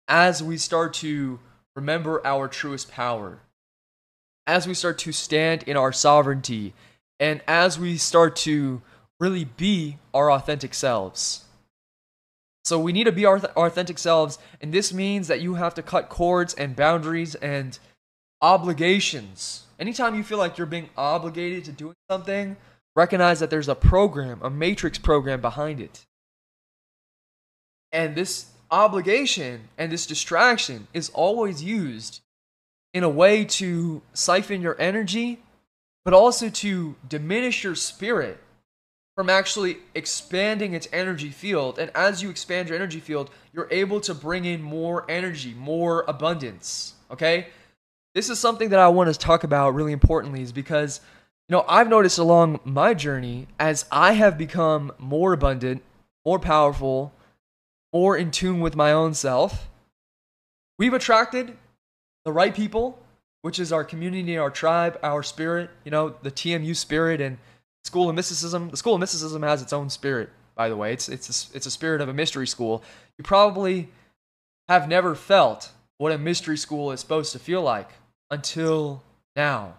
as 0.07 0.41
we 0.41 0.57
start 0.57 0.93
to 0.95 1.39
remember 1.75 2.25
our 2.25 2.47
truest 2.47 2.89
power, 2.89 3.39
as 4.47 4.67
we 4.67 4.73
start 4.73 4.97
to 4.99 5.11
stand 5.11 5.63
in 5.63 5.77
our 5.77 5.91
sovereignty, 5.91 6.73
and 7.19 7.41
as 7.47 7.77
we 7.77 7.97
start 7.97 8.35
to 8.37 8.81
really 9.19 9.45
be 9.45 9.97
our 10.13 10.31
authentic 10.31 10.73
selves. 10.73 11.45
So 12.63 12.79
we 12.79 12.91
need 12.91 13.05
to 13.05 13.11
be 13.11 13.25
our 13.25 13.37
authentic 13.37 13.97
selves, 13.97 14.37
and 14.61 14.73
this 14.73 14.93
means 14.93 15.27
that 15.27 15.41
you 15.41 15.55
have 15.55 15.73
to 15.75 15.81
cut 15.81 16.09
cords 16.09 16.53
and 16.53 16.75
boundaries 16.75 17.35
and 17.35 17.77
obligations. 18.41 19.63
Anytime 19.79 20.15
you 20.15 20.23
feel 20.23 20.37
like 20.37 20.57
you're 20.57 20.67
being 20.67 20.89
obligated 20.97 21.65
to 21.65 21.71
doing 21.71 21.95
something, 22.09 22.57
recognize 22.95 23.39
that 23.39 23.49
there's 23.49 23.69
a 23.69 23.75
program, 23.75 24.39
a 24.43 24.49
matrix 24.49 24.97
program 24.97 25.41
behind 25.41 25.79
it. 25.79 26.05
And 27.91 28.15
this 28.15 28.51
obligation 28.69 29.61
and 29.77 29.91
this 29.91 30.05
distraction 30.05 30.87
is 30.93 31.09
always 31.09 31.63
used 31.63 32.21
in 32.93 33.03
a 33.03 33.09
way 33.09 33.45
to 33.45 34.01
siphon 34.13 34.61
your 34.61 34.79
energy, 34.79 35.39
but 36.05 36.13
also 36.13 36.49
to 36.49 36.95
diminish 37.07 37.63
your 37.63 37.75
spirit 37.75 38.39
from 39.19 39.29
actually 39.29 39.75
expanding 39.95 40.73
its 40.73 40.87
energy 40.93 41.29
field. 41.29 41.77
And 41.77 41.91
as 41.93 42.23
you 42.23 42.29
expand 42.29 42.69
your 42.69 42.77
energy 42.77 43.01
field, 43.01 43.29
you're 43.51 43.67
able 43.69 43.99
to 43.99 44.13
bring 44.13 44.45
in 44.45 44.61
more 44.61 45.03
energy, 45.11 45.53
more 45.53 46.05
abundance. 46.07 46.93
Okay? 47.11 47.47
This 48.15 48.29
is 48.29 48.39
something 48.39 48.69
that 48.69 48.79
I 48.79 48.87
want 48.87 49.13
to 49.13 49.19
talk 49.19 49.43
about 49.43 49.71
really 49.71 49.91
importantly, 49.91 50.41
is 50.41 50.53
because, 50.53 51.01
you 51.49 51.53
know, 51.53 51.65
I've 51.67 51.89
noticed 51.89 52.17
along 52.17 52.61
my 52.63 52.93
journey 52.93 53.47
as 53.59 53.83
I 53.91 54.13
have 54.13 54.37
become 54.37 54.93
more 54.97 55.33
abundant, 55.33 55.83
more 56.25 56.39
powerful, 56.39 57.11
more 57.91 58.15
in 58.15 58.31
tune 58.31 58.61
with 58.61 58.77
my 58.77 58.93
own 58.93 59.13
self, 59.13 59.67
we've 60.77 60.93
attracted 60.93 61.57
the 62.23 62.31
right 62.31 62.55
people, 62.55 62.97
which 63.41 63.59
is 63.59 63.73
our 63.73 63.83
community, 63.83 64.37
our 64.37 64.49
tribe, 64.49 64.97
our 65.03 65.23
spirit, 65.23 65.69
you 65.83 65.91
know, 65.91 66.15
the 66.21 66.31
TMU 66.31 66.73
spirit 66.73 67.19
and 67.19 67.37
School 67.83 68.09
of 68.09 68.15
Mysticism. 68.15 68.69
The 68.69 68.77
School 68.77 68.95
of 68.95 68.99
Mysticism 68.99 69.41
has 69.43 69.61
its 69.61 69.73
own 69.73 69.89
spirit, 69.89 70.29
by 70.55 70.69
the 70.69 70.77
way. 70.77 70.93
It's 70.93 71.09
it's 71.09 71.49
a, 71.51 71.57
it's 71.57 71.65
a 71.65 71.71
spirit 71.71 72.01
of 72.01 72.09
a 72.09 72.13
mystery 72.13 72.47
school. 72.47 72.83
You 73.17 73.23
probably 73.23 73.89
have 74.67 74.87
never 74.87 75.15
felt 75.15 75.71
what 75.97 76.11
a 76.11 76.17
mystery 76.17 76.57
school 76.57 76.91
is 76.91 76.99
supposed 76.99 77.31
to 77.33 77.39
feel 77.39 77.61
like 77.61 77.89
until 78.31 79.03
now. 79.35 79.75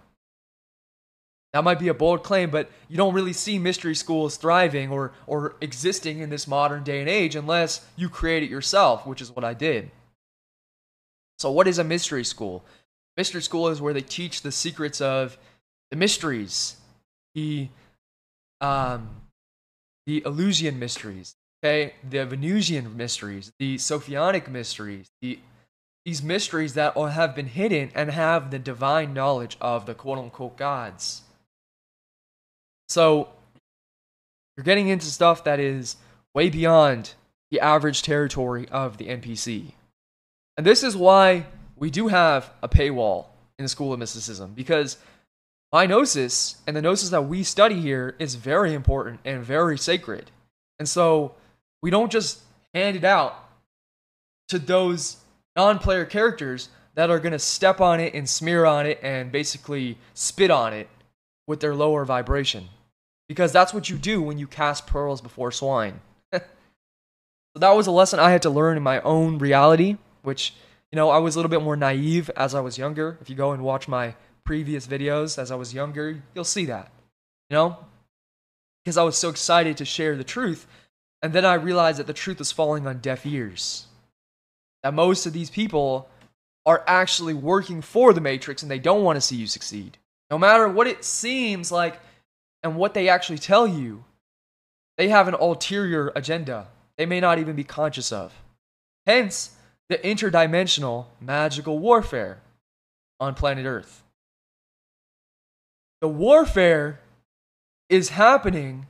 That 1.52 1.64
might 1.64 1.80
be 1.80 1.88
a 1.88 1.95
bold 1.95 2.23
claim, 2.23 2.50
but 2.50 2.71
you 2.88 2.97
don't 2.97 3.14
really 3.14 3.33
see 3.33 3.59
mystery 3.59 3.95
schools 3.95 4.37
thriving 4.37 4.90
or, 4.90 5.12
or 5.26 5.57
existing 5.61 6.21
in 6.21 6.30
this 6.30 6.47
modern 6.47 6.85
day 6.85 7.00
and 7.00 7.09
age 7.09 7.35
unless 7.35 7.85
you 7.97 8.09
create 8.09 8.45
it 8.45 8.50
yourself, 8.50 9.04
which 9.04 9.21
is 9.21 9.35
what 9.35 9.45
I 9.45 9.54
did. 9.54 9.90
So, 11.38 11.50
what 11.50 11.66
is 11.66 11.78
a 11.78 11.85
mystery 11.85 12.25
school? 12.25 12.64
Mystery 13.16 13.42
school 13.42 13.69
is 13.69 13.80
where 13.80 13.95
they 13.95 14.00
teach 14.02 14.42
the 14.42 14.52
secrets 14.52 15.00
of 15.00 15.38
the 15.90 15.97
mysteries, 15.97 16.76
the 17.35 17.69
um, 18.61 19.09
the 20.07 20.23
Eleusinian 20.25 20.79
mysteries, 20.79 21.35
okay, 21.62 21.95
the 22.09 22.25
Venusian 22.26 22.97
mysteries, 22.97 23.52
the 23.59 23.76
Sophionic 23.76 24.49
mysteries, 24.49 25.11
the 25.21 25.38
these 26.05 26.23
mysteries 26.23 26.75
that 26.75 26.97
have 26.97 27.35
been 27.35 27.47
hidden 27.47 27.90
and 27.95 28.11
have 28.11 28.50
the 28.50 28.59
divine 28.59 29.12
knowledge 29.12 29.57
of 29.61 29.85
the 29.85 29.95
quote 29.95 30.19
unquote 30.19 30.57
gods. 30.57 31.23
So 32.88 33.29
you're 34.57 34.64
getting 34.64 34.88
into 34.88 35.07
stuff 35.07 35.45
that 35.45 35.61
is 35.61 35.97
way 36.35 36.49
beyond 36.49 37.14
the 37.50 37.61
average 37.61 38.02
territory 38.02 38.67
of 38.71 38.97
the 38.97 39.09
NPC. 39.09 39.73
And 40.57 40.67
this 40.67 40.83
is 40.83 40.97
why 40.97 41.47
we 41.76 41.90
do 41.90 42.09
have 42.09 42.50
a 42.62 42.69
paywall 42.69 43.26
in 43.59 43.64
the 43.64 43.69
School 43.69 43.93
of 43.93 43.99
Mysticism 43.99 44.52
because 44.55 44.97
my 45.73 45.87
gnosis 45.87 46.57
and 46.67 46.77
the 46.77 46.83
gnosis 46.83 47.11
that 47.11 47.23
we 47.23 47.43
study 47.43 47.81
here 47.81 48.17
is 48.19 48.35
very 48.35 48.75
important 48.75 49.21
and 49.25 49.45
very 49.45 49.79
sacred. 49.79 50.31
And 50.79 50.89
so 50.89 51.35
we 51.83 51.91
don't 51.91 52.11
just 52.11 52.41
hand 52.75 52.97
it 52.97 53.05
out 53.05 53.50
to 54.49 54.59
those 54.59 55.19
non 55.57 55.79
player 55.79 56.05
characters 56.05 56.71
that 56.95 57.11
are 57.11 57.21
going 57.21 57.33
to 57.33 57.39
step 57.39 57.81
on 57.81 58.00
it 58.00 58.15
and 58.15 58.29
smear 58.29 58.65
on 58.65 58.87
it 58.87 58.99
and 59.03 59.31
basically 59.31 59.97
spit 60.15 60.50
on 60.50 60.73
it 60.73 60.89
with 61.47 61.61
their 61.61 61.75
lower 61.75 62.05
vibration. 62.05 62.69
Because 63.29 63.53
that's 63.53 63.73
what 63.73 63.89
you 63.89 63.97
do 63.97 64.21
when 64.21 64.39
you 64.39 64.49
cast 64.49 64.89
pearls 64.89 65.21
before 65.21 65.53
swine. 65.53 66.00
so 66.33 66.41
that 67.55 67.71
was 67.77 67.87
a 67.87 67.93
lesson 67.93 68.19
I 68.19 68.33
had 68.33 68.43
to 68.43 68.50
learn 68.50 68.77
in 68.77 68.83
my 68.83 69.00
own 69.03 69.39
reality, 69.39 69.99
which, 70.23 70.53
you 70.91 70.97
know, 70.97 71.11
I 71.11 71.19
was 71.19 71.37
a 71.37 71.39
little 71.39 71.50
bit 71.50 71.62
more 71.62 71.77
naive 71.77 72.29
as 72.37 72.57
I 72.57 72.61
was 72.61 72.77
younger. 72.77 73.19
If 73.21 73.31
you 73.31 73.37
go 73.37 73.53
and 73.53 73.62
watch 73.62 73.87
my 73.87 74.15
previous 74.50 74.85
videos 74.85 75.38
as 75.38 75.52
I 75.52 75.54
was 75.54 75.73
younger, 75.73 76.21
you'll 76.35 76.42
see 76.42 76.64
that. 76.64 76.90
You 77.49 77.54
know? 77.54 77.76
Because 78.83 78.97
I 78.97 79.04
was 79.04 79.16
so 79.16 79.28
excited 79.28 79.76
to 79.76 79.85
share 79.85 80.16
the 80.16 80.25
truth. 80.25 80.66
And 81.23 81.33
then 81.33 81.45
I 81.45 81.54
realized 81.54 82.00
that 82.00 82.09
the 82.09 82.12
truth 82.12 82.40
was 82.40 82.50
falling 82.50 82.85
on 82.85 82.99
deaf 82.99 83.25
ears. 83.25 83.87
That 84.83 84.92
most 84.92 85.25
of 85.25 85.33
these 85.33 85.50
people 85.50 86.09
are 86.66 86.83
actually 86.88 87.33
working 87.33 87.80
for 87.80 88.12
the 88.12 88.21
Matrix 88.21 88.62
and 88.62 88.69
they 88.69 88.80
don't 88.80 89.04
want 89.04 89.19
to 89.19 89.21
see 89.21 89.37
you 89.37 89.47
succeed. 89.47 89.99
No 90.33 90.37
matter 90.37 90.69
what 90.69 90.88
it 90.88 91.04
seems 91.04 91.71
like 91.71 92.00
and 92.64 92.75
what 92.75 92.92
they 92.92 93.09
actually 93.09 93.38
tell 93.38 93.69
you, 93.69 94.02
they 94.99 95.11
have 95.11 95.28
an 95.28 95.35
ulterior 95.35 96.11
agenda 96.16 96.66
they 96.99 97.07
may 97.07 97.21
not 97.21 97.38
even 97.38 97.54
be 97.54 97.62
conscious 97.62 98.11
of. 98.11 98.35
Hence, 99.07 99.54
the 99.88 99.99
interdimensional 99.99 101.07
magical 101.21 101.78
warfare 101.78 102.40
on 103.21 103.35
planet 103.35 103.64
Earth. 103.64 104.02
The 106.00 106.09
warfare 106.09 107.00
is 107.90 108.11
happening 108.11 108.87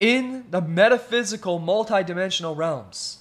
in 0.00 0.46
the 0.50 0.62
metaphysical 0.62 1.60
multidimensional 1.60 2.56
realms. 2.56 3.18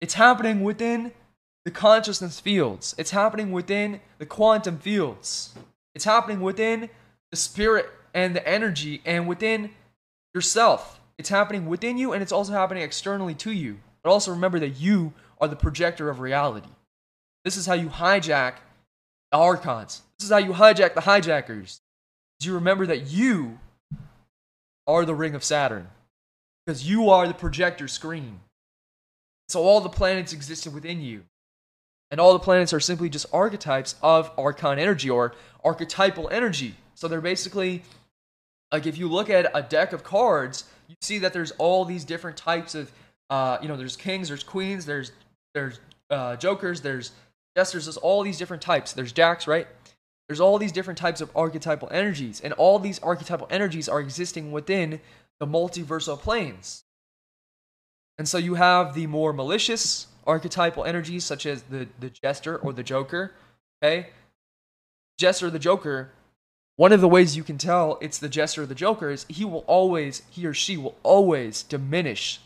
It's 0.00 0.14
happening 0.14 0.62
within 0.64 1.12
the 1.64 1.70
consciousness 1.70 2.40
fields. 2.40 2.96
It's 2.98 3.12
happening 3.12 3.52
within 3.52 4.00
the 4.18 4.26
quantum 4.26 4.78
fields. 4.78 5.54
It's 5.94 6.04
happening 6.04 6.40
within 6.40 6.90
the 7.30 7.36
spirit 7.36 7.88
and 8.12 8.34
the 8.34 8.46
energy 8.46 9.00
and 9.04 9.28
within 9.28 9.70
yourself. 10.34 11.00
It's 11.16 11.28
happening 11.28 11.66
within 11.66 11.96
you 11.96 12.12
and 12.12 12.22
it's 12.22 12.32
also 12.32 12.52
happening 12.52 12.82
externally 12.82 13.34
to 13.36 13.52
you. 13.52 13.78
But 14.02 14.10
also 14.10 14.32
remember 14.32 14.58
that 14.58 14.80
you 14.80 15.12
are 15.40 15.48
the 15.48 15.56
projector 15.56 16.10
of 16.10 16.18
reality. 16.18 16.68
This 17.44 17.56
is 17.56 17.66
how 17.66 17.74
you 17.74 17.88
hijack 17.88 18.54
the 19.30 19.38
archons. 19.38 20.02
This 20.18 20.26
is 20.26 20.32
how 20.32 20.38
you 20.38 20.52
hijack 20.52 20.94
the 20.94 21.00
hijackers 21.02 21.80
you 22.44 22.54
remember 22.54 22.86
that 22.86 23.10
you 23.10 23.58
are 24.86 25.04
the 25.04 25.14
ring 25.14 25.34
of 25.34 25.44
Saturn 25.44 25.88
because 26.64 26.88
you 26.88 27.10
are 27.10 27.26
the 27.26 27.34
projector 27.34 27.88
screen. 27.88 28.40
So 29.48 29.62
all 29.62 29.80
the 29.80 29.88
planets 29.88 30.32
existed 30.32 30.74
within 30.74 31.00
you. 31.00 31.24
And 32.10 32.20
all 32.20 32.32
the 32.32 32.38
planets 32.38 32.72
are 32.72 32.80
simply 32.80 33.08
just 33.08 33.26
archetypes 33.32 33.96
of 34.02 34.30
archon 34.38 34.78
energy 34.78 35.10
or 35.10 35.34
archetypal 35.64 36.28
energy. 36.30 36.76
So 36.94 37.08
they're 37.08 37.20
basically 37.20 37.82
like 38.72 38.86
if 38.86 38.98
you 38.98 39.08
look 39.08 39.30
at 39.30 39.50
a 39.54 39.62
deck 39.62 39.92
of 39.92 40.04
cards, 40.04 40.64
you 40.88 40.96
see 41.00 41.18
that 41.18 41.32
there's 41.32 41.50
all 41.52 41.84
these 41.84 42.04
different 42.04 42.36
types 42.36 42.74
of 42.74 42.90
uh, 43.30 43.58
you 43.62 43.68
know, 43.68 43.76
there's 43.76 43.96
kings, 43.96 44.28
there's 44.28 44.44
queens, 44.44 44.86
there's 44.86 45.12
there's 45.54 45.80
uh, 46.10 46.36
jokers, 46.36 46.82
there's 46.82 47.12
jesters, 47.56 47.86
there's 47.86 47.96
all 47.96 48.22
these 48.22 48.38
different 48.38 48.62
types. 48.62 48.92
There's 48.92 49.12
jacks, 49.12 49.46
right? 49.46 49.66
There's 50.28 50.40
all 50.40 50.58
these 50.58 50.72
different 50.72 50.98
types 50.98 51.20
of 51.20 51.30
archetypal 51.36 51.88
energies, 51.90 52.40
and 52.40 52.52
all 52.54 52.78
these 52.78 52.98
archetypal 53.00 53.46
energies 53.50 53.88
are 53.88 54.00
existing 54.00 54.52
within 54.52 55.00
the 55.38 55.46
multiversal 55.46 56.18
planes. 56.18 56.84
And 58.16 58.28
so 58.28 58.38
you 58.38 58.54
have 58.54 58.94
the 58.94 59.06
more 59.06 59.32
malicious 59.32 60.06
archetypal 60.26 60.84
energies, 60.84 61.24
such 61.24 61.46
as 61.46 61.62
the, 61.64 61.88
the 62.00 62.10
jester 62.10 62.56
or 62.56 62.72
the 62.72 62.82
joker. 62.82 63.32
Okay? 63.82 64.10
Jester 65.18 65.50
the 65.50 65.58
joker, 65.58 66.10
one 66.76 66.92
of 66.92 67.00
the 67.00 67.08
ways 67.08 67.36
you 67.36 67.44
can 67.44 67.58
tell 67.58 67.98
it's 68.00 68.18
the 68.18 68.28
jester 68.28 68.62
or 68.62 68.66
the 68.66 68.74
joker 68.74 69.10
is 69.10 69.26
he 69.28 69.44
will 69.44 69.64
always, 69.66 70.22
he 70.30 70.46
or 70.46 70.54
she 70.54 70.76
will 70.76 70.96
always 71.02 71.62
diminish 71.62 72.40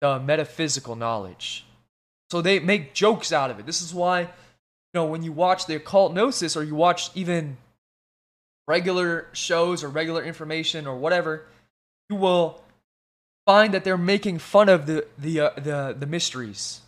the 0.00 0.18
metaphysical 0.18 0.96
knowledge. 0.96 1.64
So 2.30 2.42
they 2.42 2.58
make 2.58 2.92
jokes 2.92 3.32
out 3.32 3.50
of 3.50 3.58
it. 3.58 3.66
This 3.66 3.80
is 3.80 3.94
why, 3.94 4.28
know, 4.96 5.06
when 5.06 5.22
you 5.22 5.30
watch 5.30 5.66
the 5.66 5.76
occult 5.76 6.12
gnosis 6.12 6.56
or 6.56 6.64
you 6.64 6.74
watch 6.74 7.10
even 7.14 7.56
regular 8.66 9.28
shows 9.32 9.84
or 9.84 9.88
regular 9.88 10.24
information 10.24 10.86
or 10.86 10.96
whatever, 10.96 11.46
you 12.10 12.16
will 12.16 12.62
find 13.46 13.72
that 13.72 13.84
they're 13.84 13.96
making 13.96 14.38
fun 14.38 14.68
of 14.68 14.86
the 14.86 15.06
the 15.16 15.40
uh, 15.40 15.50
the 15.56 15.96
the 15.98 16.06
mysteries. 16.06 16.80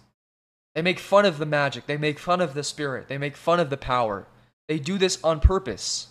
They 0.75 0.83
make 0.83 0.99
fun 0.99 1.25
of 1.25 1.39
the 1.39 1.47
magic. 1.47 1.87
They 1.87 1.97
make 1.97 2.19
fun 2.19 2.41
of 2.41 2.55
the 2.55 2.63
spirit. 2.63 3.09
They 3.09 3.19
make 3.19 3.37
fun 3.37 3.59
of 3.61 3.71
the 3.71 3.77
power. 3.77 4.27
They 4.69 4.79
do 4.79 4.99
this 4.99 5.23
on 5.25 5.41
purpose. 5.41 6.09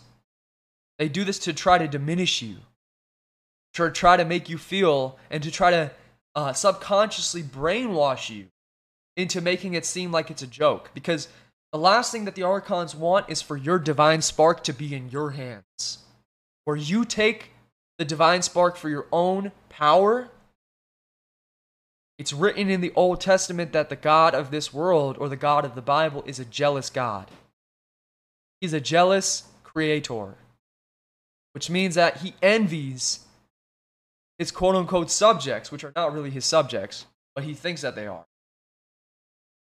They 0.98 1.10
do 1.10 1.24
this 1.24 1.40
to 1.40 1.54
try 1.54 1.78
to 1.78 1.88
diminish 1.88 2.42
you, 2.42 2.58
to 3.76 3.92
try 3.92 4.18
to 4.18 4.26
make 4.26 4.50
you 4.50 4.58
feel, 4.58 5.20
and 5.30 5.44
to 5.44 5.52
try 5.52 5.72
to 5.72 5.92
uh, 6.36 6.54
subconsciously 6.54 7.44
brainwash 7.44 8.30
you 8.30 8.48
into 9.16 9.42
making 9.42 9.74
it 9.74 9.86
seem 9.86 10.12
like 10.12 10.32
it's 10.32 10.42
a 10.42 10.48
joke. 10.48 10.90
Because 10.94 11.28
the 11.72 11.80
last 11.80 12.12
thing 12.12 12.26
that 12.26 12.36
the 12.36 12.44
Archons 12.44 12.96
want 12.96 13.30
is 13.30 13.42
for 13.42 13.58
your 13.58 13.80
divine 13.80 14.22
spark 14.22 14.64
to 14.64 14.74
be 14.74 14.96
in 14.96 15.10
your 15.10 15.32
hands, 15.32 16.00
where 16.66 16.78
you 16.78 17.04
take 17.04 17.52
the 17.98 18.06
divine 18.06 18.42
spark 18.42 18.78
for 18.78 18.90
your 18.90 19.08
own 19.12 19.52
power. 19.70 20.30
It's 22.18 22.34
written 22.34 22.70
in 22.70 22.82
the 22.82 22.94
Old 22.96 23.22
Testament 23.22 23.74
that 23.74 23.90
the 23.90 23.96
God 23.96 24.34
of 24.34 24.50
this 24.50 24.74
world 24.74 25.18
or 25.20 25.30
the 25.30 25.36
God 25.36 25.66
of 25.66 25.76
the 25.76 25.82
Bible 25.82 26.24
is 26.26 26.40
a 26.40 26.46
jealous 26.46 26.90
God. 26.90 27.30
He's 28.62 28.74
a 28.74 28.82
jealous 28.82 29.44
creator, 29.64 30.36
which 31.54 31.70
means 31.70 31.96
that 31.96 32.18
he 32.18 32.34
envies 32.42 33.20
his 34.40 34.52
quote 34.52 34.76
unquote 34.76 35.12
subjects, 35.12 35.72
which 35.72 35.84
are 35.84 35.94
not 35.96 36.14
really 36.14 36.30
his 36.30 36.46
subjects, 36.46 37.06
but 37.36 37.44
he 37.44 37.54
thinks 37.54 37.82
that 37.82 37.96
they 37.96 38.08
are. 38.08 38.26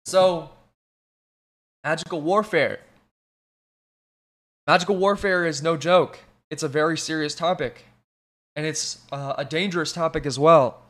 So, 0.06 0.50
magical 1.84 2.20
warfare. 2.20 2.80
Magical 4.66 4.96
warfare 4.96 5.46
is 5.46 5.62
no 5.62 5.76
joke. 5.76 6.20
It's 6.50 6.62
a 6.62 6.68
very 6.68 6.98
serious 6.98 7.34
topic, 7.34 7.84
and 8.56 8.66
it's 8.66 8.98
uh, 9.12 9.34
a 9.38 9.44
dangerous 9.44 9.92
topic 9.92 10.26
as 10.26 10.38
well. 10.38 10.82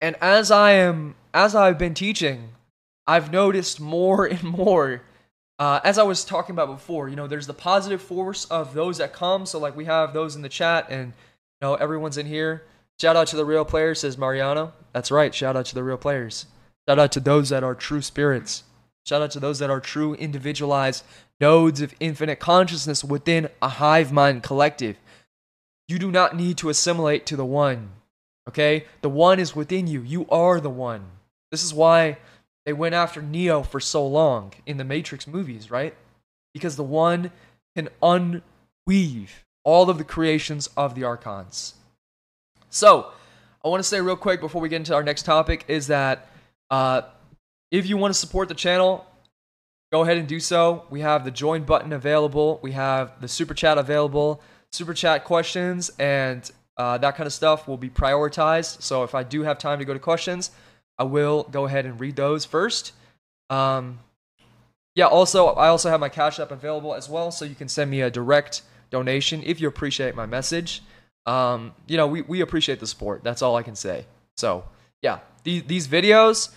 And 0.00 0.16
as 0.20 0.50
I 0.50 0.72
am, 0.72 1.14
as 1.34 1.54
I've 1.54 1.78
been 1.78 1.94
teaching, 1.94 2.50
I've 3.06 3.32
noticed 3.32 3.80
more 3.80 4.24
and 4.26 4.42
more. 4.42 5.02
Uh, 5.58 5.80
as 5.84 5.98
I 5.98 6.04
was 6.04 6.24
talking 6.24 6.54
about 6.54 6.68
before, 6.68 7.08
you 7.08 7.16
know, 7.16 7.26
there's 7.26 7.46
the 7.46 7.54
positive 7.54 8.00
force 8.00 8.46
of 8.46 8.72
those 8.72 8.98
that 8.98 9.12
come. 9.12 9.44
So, 9.44 9.58
like, 9.58 9.76
we 9.76 9.84
have 9.84 10.14
those 10.14 10.34
in 10.34 10.42
the 10.42 10.48
chat, 10.48 10.86
and 10.88 11.08
you 11.08 11.68
know, 11.68 11.74
everyone's 11.74 12.16
in 12.16 12.26
here. 12.26 12.64
Shout 13.00 13.16
out 13.16 13.26
to 13.28 13.36
the 13.36 13.44
real 13.44 13.64
players, 13.64 14.00
says 14.00 14.16
Mariano. 14.16 14.72
That's 14.92 15.10
right. 15.10 15.34
Shout 15.34 15.56
out 15.56 15.66
to 15.66 15.74
the 15.74 15.84
real 15.84 15.98
players. 15.98 16.46
Shout 16.88 16.98
out 16.98 17.12
to 17.12 17.20
those 17.20 17.50
that 17.50 17.62
are 17.62 17.74
true 17.74 18.02
spirits. 18.02 18.64
Shout 19.06 19.22
out 19.22 19.30
to 19.32 19.40
those 19.40 19.58
that 19.58 19.70
are 19.70 19.80
true 19.80 20.14
individualized 20.14 21.04
nodes 21.40 21.80
of 21.80 21.94
infinite 22.00 22.38
consciousness 22.38 23.02
within 23.02 23.48
a 23.62 23.68
hive 23.68 24.12
mind 24.12 24.42
collective. 24.42 24.96
You 25.88 25.98
do 25.98 26.10
not 26.10 26.36
need 26.36 26.58
to 26.58 26.68
assimilate 26.68 27.26
to 27.26 27.36
the 27.36 27.44
one. 27.44 27.90
Okay? 28.48 28.84
The 29.00 29.08
one 29.08 29.40
is 29.40 29.56
within 29.56 29.86
you. 29.86 30.02
You 30.02 30.26
are 30.28 30.60
the 30.60 30.70
one. 30.70 31.04
This 31.50 31.64
is 31.64 31.74
why 31.74 32.18
they 32.64 32.72
went 32.72 32.94
after 32.94 33.22
Neo 33.22 33.62
for 33.62 33.80
so 33.80 34.06
long 34.06 34.52
in 34.66 34.76
the 34.76 34.84
Matrix 34.84 35.26
movies, 35.26 35.70
right? 35.70 35.94
Because 36.52 36.76
the 36.76 36.84
one 36.84 37.32
can 37.74 37.88
unweave 38.02 39.30
all 39.64 39.90
of 39.90 39.98
the 39.98 40.04
creations 40.04 40.68
of 40.76 40.94
the 40.94 41.04
archons. 41.04 41.74
So, 42.68 43.12
I 43.64 43.68
want 43.68 43.82
to 43.82 43.88
say 43.88 44.00
real 44.00 44.16
quick 44.16 44.40
before 44.40 44.60
we 44.60 44.68
get 44.68 44.76
into 44.76 44.94
our 44.94 45.02
next 45.02 45.24
topic 45.24 45.64
is 45.68 45.88
that 45.88 46.28
uh, 46.70 47.02
if 47.70 47.86
you 47.86 47.96
want 47.96 48.12
to 48.12 48.18
support 48.18 48.48
the 48.48 48.54
channel, 48.54 49.06
go 49.92 50.02
ahead 50.02 50.16
and 50.16 50.26
do 50.26 50.40
so. 50.40 50.84
We 50.90 51.00
have 51.00 51.24
the 51.24 51.30
join 51.30 51.64
button 51.64 51.92
available. 51.92 52.58
We 52.62 52.72
have 52.72 53.20
the 53.20 53.28
super 53.28 53.54
chat 53.54 53.78
available. 53.78 54.42
Super 54.72 54.94
chat 54.94 55.24
questions 55.24 55.90
and 55.98 56.48
uh, 56.76 56.96
that 56.98 57.16
kind 57.16 57.26
of 57.26 57.32
stuff 57.32 57.68
will 57.68 57.76
be 57.76 57.90
prioritized. 57.90 58.80
So 58.82 59.02
if 59.02 59.14
I 59.14 59.22
do 59.22 59.42
have 59.42 59.58
time 59.58 59.80
to 59.80 59.84
go 59.84 59.92
to 59.92 59.98
questions, 59.98 60.50
I 60.98 61.04
will 61.04 61.42
go 61.50 61.66
ahead 61.66 61.86
and 61.86 62.00
read 62.00 62.16
those 62.16 62.44
first. 62.44 62.92
Um, 63.50 63.98
yeah, 64.94 65.06
also, 65.06 65.48
I 65.48 65.68
also 65.68 65.90
have 65.90 66.00
my 66.00 66.08
Cash 66.08 66.38
App 66.40 66.50
available 66.50 66.94
as 66.94 67.08
well, 67.08 67.30
so 67.30 67.44
you 67.44 67.54
can 67.54 67.68
send 67.68 67.90
me 67.90 68.00
a 68.00 68.10
direct 68.10 68.62
donation 68.90 69.42
if 69.44 69.60
you 69.60 69.68
appreciate 69.68 70.14
my 70.14 70.26
message. 70.26 70.82
Um, 71.26 71.72
you 71.86 71.96
know, 71.96 72.06
we, 72.06 72.22
we 72.22 72.40
appreciate 72.40 72.80
the 72.80 72.86
support. 72.86 73.22
That's 73.22 73.42
all 73.42 73.56
I 73.56 73.62
can 73.62 73.76
say. 73.76 74.06
So, 74.36 74.64
yeah, 75.02 75.18
these, 75.44 75.64
these 75.64 75.86
videos, 75.86 76.50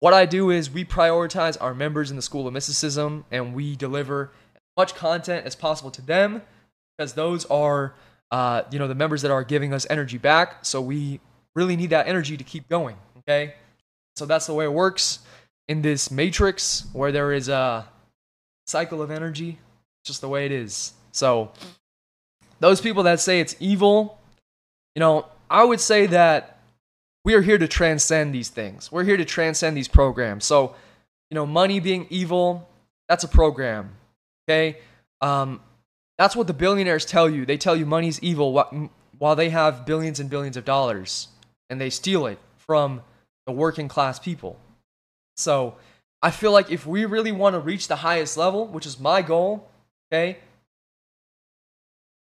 what 0.00 0.14
I 0.14 0.26
do 0.26 0.50
is 0.50 0.70
we 0.70 0.84
prioritize 0.84 1.56
our 1.60 1.74
members 1.74 2.10
in 2.10 2.16
the 2.16 2.22
School 2.22 2.46
of 2.46 2.52
Mysticism 2.52 3.24
and 3.30 3.54
we 3.54 3.76
deliver 3.76 4.32
as 4.54 4.60
much 4.76 4.94
content 4.94 5.46
as 5.46 5.54
possible 5.54 5.90
to 5.92 6.02
them 6.02 6.42
because 6.96 7.12
those 7.12 7.44
are, 7.46 7.94
uh, 8.30 8.62
you 8.70 8.78
know, 8.78 8.88
the 8.88 8.94
members 8.94 9.22
that 9.22 9.30
are 9.30 9.44
giving 9.44 9.72
us 9.72 9.86
energy 9.90 10.18
back. 10.18 10.64
So 10.64 10.80
we 10.80 11.20
really 11.54 11.76
need 11.76 11.90
that 11.90 12.08
energy 12.08 12.36
to 12.36 12.44
keep 12.44 12.68
going. 12.68 12.96
Okay. 13.18 13.54
So 14.16 14.24
that's 14.26 14.46
the 14.46 14.54
way 14.54 14.64
it 14.64 14.72
works 14.72 15.20
in 15.68 15.82
this 15.82 16.10
matrix 16.10 16.86
where 16.92 17.12
there 17.12 17.32
is 17.32 17.48
a 17.48 17.86
cycle 18.66 19.02
of 19.02 19.10
energy. 19.10 19.58
Just 20.04 20.22
the 20.22 20.28
way 20.28 20.46
it 20.46 20.52
is. 20.52 20.94
So 21.12 21.52
those 22.58 22.80
people 22.80 23.02
that 23.02 23.20
say 23.20 23.40
it's 23.40 23.54
evil, 23.60 24.18
you 24.94 25.00
know, 25.00 25.26
I 25.50 25.64
would 25.64 25.80
say 25.80 26.06
that 26.06 26.59
we 27.24 27.34
are 27.34 27.42
here 27.42 27.58
to 27.58 27.68
transcend 27.68 28.34
these 28.34 28.48
things. 28.48 28.90
We're 28.90 29.04
here 29.04 29.16
to 29.16 29.24
transcend 29.24 29.76
these 29.76 29.88
programs. 29.88 30.44
So, 30.44 30.74
you 31.30 31.34
know, 31.34 31.46
money 31.46 31.80
being 31.80 32.06
evil, 32.10 32.68
that's 33.08 33.24
a 33.24 33.28
program. 33.28 33.96
Okay? 34.48 34.78
Um, 35.20 35.60
that's 36.18 36.34
what 36.34 36.46
the 36.46 36.54
billionaires 36.54 37.04
tell 37.04 37.28
you. 37.28 37.44
They 37.44 37.56
tell 37.56 37.76
you 37.76 37.86
money's 37.86 38.20
evil 38.22 38.52
while 39.18 39.36
they 39.36 39.50
have 39.50 39.84
billions 39.84 40.20
and 40.20 40.30
billions 40.30 40.56
of 40.56 40.64
dollars 40.64 41.28
and 41.68 41.80
they 41.80 41.90
steal 41.90 42.26
it 42.26 42.38
from 42.56 43.02
the 43.46 43.52
working 43.52 43.88
class 43.88 44.18
people. 44.18 44.58
So, 45.36 45.76
I 46.22 46.30
feel 46.30 46.52
like 46.52 46.70
if 46.70 46.86
we 46.86 47.06
really 47.06 47.32
want 47.32 47.54
to 47.54 47.60
reach 47.60 47.88
the 47.88 47.96
highest 47.96 48.36
level, 48.36 48.66
which 48.66 48.84
is 48.84 49.00
my 49.00 49.22
goal, 49.22 49.68
okay, 50.12 50.36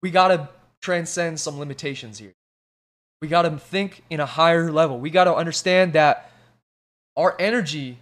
we 0.04 0.12
got 0.12 0.28
to 0.28 0.50
transcend 0.82 1.40
some 1.40 1.58
limitations 1.58 2.20
here. 2.20 2.34
We 3.22 3.28
got 3.28 3.44
to 3.44 3.58
think 3.58 4.04
in 4.10 4.20
a 4.20 4.26
higher 4.26 4.72
level. 4.72 5.00
We 5.00 5.10
got 5.10 5.26
to 5.26 5.36
understand 5.36 5.94
that 5.94 6.32
our 7.16 7.36
energy 7.40 7.98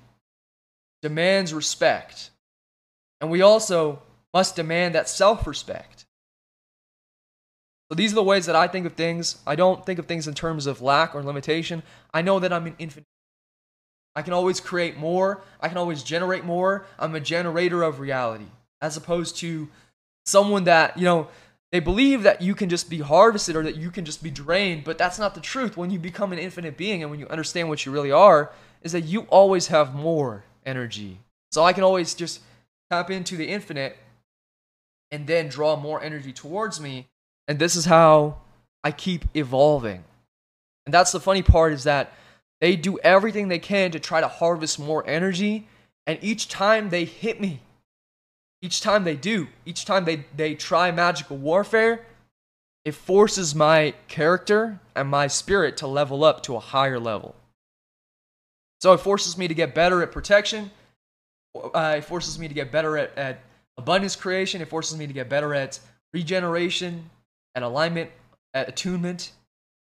demands 1.01 1.53
respect. 1.53 2.31
And 3.21 3.31
we 3.31 3.41
also 3.41 4.01
must 4.33 4.55
demand 4.55 4.95
that 4.95 5.07
self 5.07 5.47
respect. 5.47 6.05
So 7.89 7.95
these 7.95 8.11
are 8.11 8.15
the 8.15 8.23
ways 8.23 8.47
that 8.47 8.55
I 8.55 8.67
think 8.67 8.85
of 8.85 8.93
things. 8.93 9.37
I 9.45 9.55
don't 9.55 9.85
think 9.85 9.99
of 9.99 10.07
things 10.07 10.27
in 10.27 10.33
terms 10.33 10.65
of 10.65 10.81
lack 10.81 11.15
or 11.15 11.23
limitation. 11.23 11.83
I 12.13 12.21
know 12.21 12.39
that 12.39 12.51
I'm 12.51 12.65
an 12.65 12.75
infinite. 12.79 13.05
I 14.15 14.21
can 14.21 14.33
always 14.33 14.59
create 14.59 14.97
more. 14.97 15.41
I 15.61 15.67
can 15.67 15.77
always 15.77 16.01
generate 16.01 16.43
more. 16.43 16.85
I'm 16.97 17.13
a 17.15 17.19
generator 17.19 17.83
of 17.83 17.99
reality, 17.99 18.47
as 18.81 18.97
opposed 18.97 19.37
to 19.37 19.69
someone 20.25 20.63
that, 20.63 20.97
you 20.97 21.05
know, 21.05 21.27
they 21.75 21.81
believe 21.81 22.23
that 22.23 22.41
you 22.41 22.55
can 22.55 22.69
just 22.69 22.89
be 22.89 22.99
harvested 22.99 23.53
or 23.53 23.61
that 23.63 23.75
you 23.75 23.91
can 23.91 24.05
just 24.05 24.23
be 24.23 24.31
drained, 24.31 24.85
but 24.85 24.97
that's 24.97 25.19
not 25.19 25.35
the 25.35 25.41
truth. 25.41 25.75
When 25.75 25.91
you 25.91 25.99
become 25.99 26.31
an 26.31 26.39
infinite 26.39 26.77
being 26.77 27.01
and 27.01 27.11
when 27.11 27.19
you 27.19 27.27
understand 27.27 27.67
what 27.67 27.85
you 27.85 27.91
really 27.91 28.13
are, 28.13 28.53
is 28.81 28.93
that 28.93 29.01
you 29.01 29.23
always 29.23 29.67
have 29.67 29.93
more 29.93 30.45
energy. 30.65 31.19
So 31.51 31.65
I 31.65 31.73
can 31.73 31.83
always 31.83 32.13
just 32.13 32.39
tap 32.89 33.11
into 33.11 33.35
the 33.35 33.49
infinite 33.49 33.97
and 35.11 35.27
then 35.27 35.49
draw 35.49 35.75
more 35.75 36.01
energy 36.01 36.31
towards 36.31 36.79
me. 36.79 37.07
And 37.45 37.59
this 37.59 37.75
is 37.75 37.83
how 37.83 38.37
I 38.81 38.91
keep 38.91 39.25
evolving. 39.33 40.05
And 40.85 40.93
that's 40.93 41.11
the 41.11 41.19
funny 41.19 41.41
part 41.41 41.73
is 41.73 41.83
that 41.83 42.13
they 42.61 42.77
do 42.77 42.97
everything 42.99 43.49
they 43.49 43.59
can 43.59 43.91
to 43.91 43.99
try 43.99 44.21
to 44.21 44.29
harvest 44.29 44.79
more 44.79 45.05
energy. 45.05 45.67
And 46.07 46.19
each 46.21 46.47
time 46.47 46.89
they 46.89 47.03
hit 47.03 47.41
me, 47.41 47.59
each 48.65 48.81
time 48.81 49.03
they 49.03 49.15
do, 49.15 49.47
each 49.65 49.85
time 49.85 50.05
they, 50.05 50.25
they 50.35 50.55
try 50.55 50.91
magical 50.91 51.37
warfare, 51.37 52.05
it 52.83 52.95
forces 52.95 53.53
my 53.53 53.93
character 54.07 54.79
and 54.95 55.07
my 55.07 55.27
spirit 55.27 55.77
to 55.77 55.87
level 55.87 56.23
up 56.23 56.41
to 56.43 56.55
a 56.55 56.59
higher 56.59 56.99
level. 56.99 57.35
So 58.81 58.93
it 58.93 58.99
forces 58.99 59.37
me 59.37 59.47
to 59.47 59.53
get 59.53 59.75
better 59.75 60.01
at 60.01 60.11
protection. 60.11 60.71
Uh, 61.55 61.95
it 61.97 62.05
forces 62.05 62.37
me 62.39 62.47
to 62.47 62.53
get 62.53 62.71
better 62.71 62.97
at, 62.97 63.17
at 63.17 63.39
abundance 63.77 64.15
creation. 64.15 64.61
It 64.61 64.67
forces 64.67 64.97
me 64.97 65.05
to 65.07 65.13
get 65.13 65.29
better 65.29 65.53
at 65.53 65.79
regeneration, 66.13 67.09
at 67.55 67.63
alignment, 67.63 68.09
at 68.53 68.67
attunement. 68.67 69.31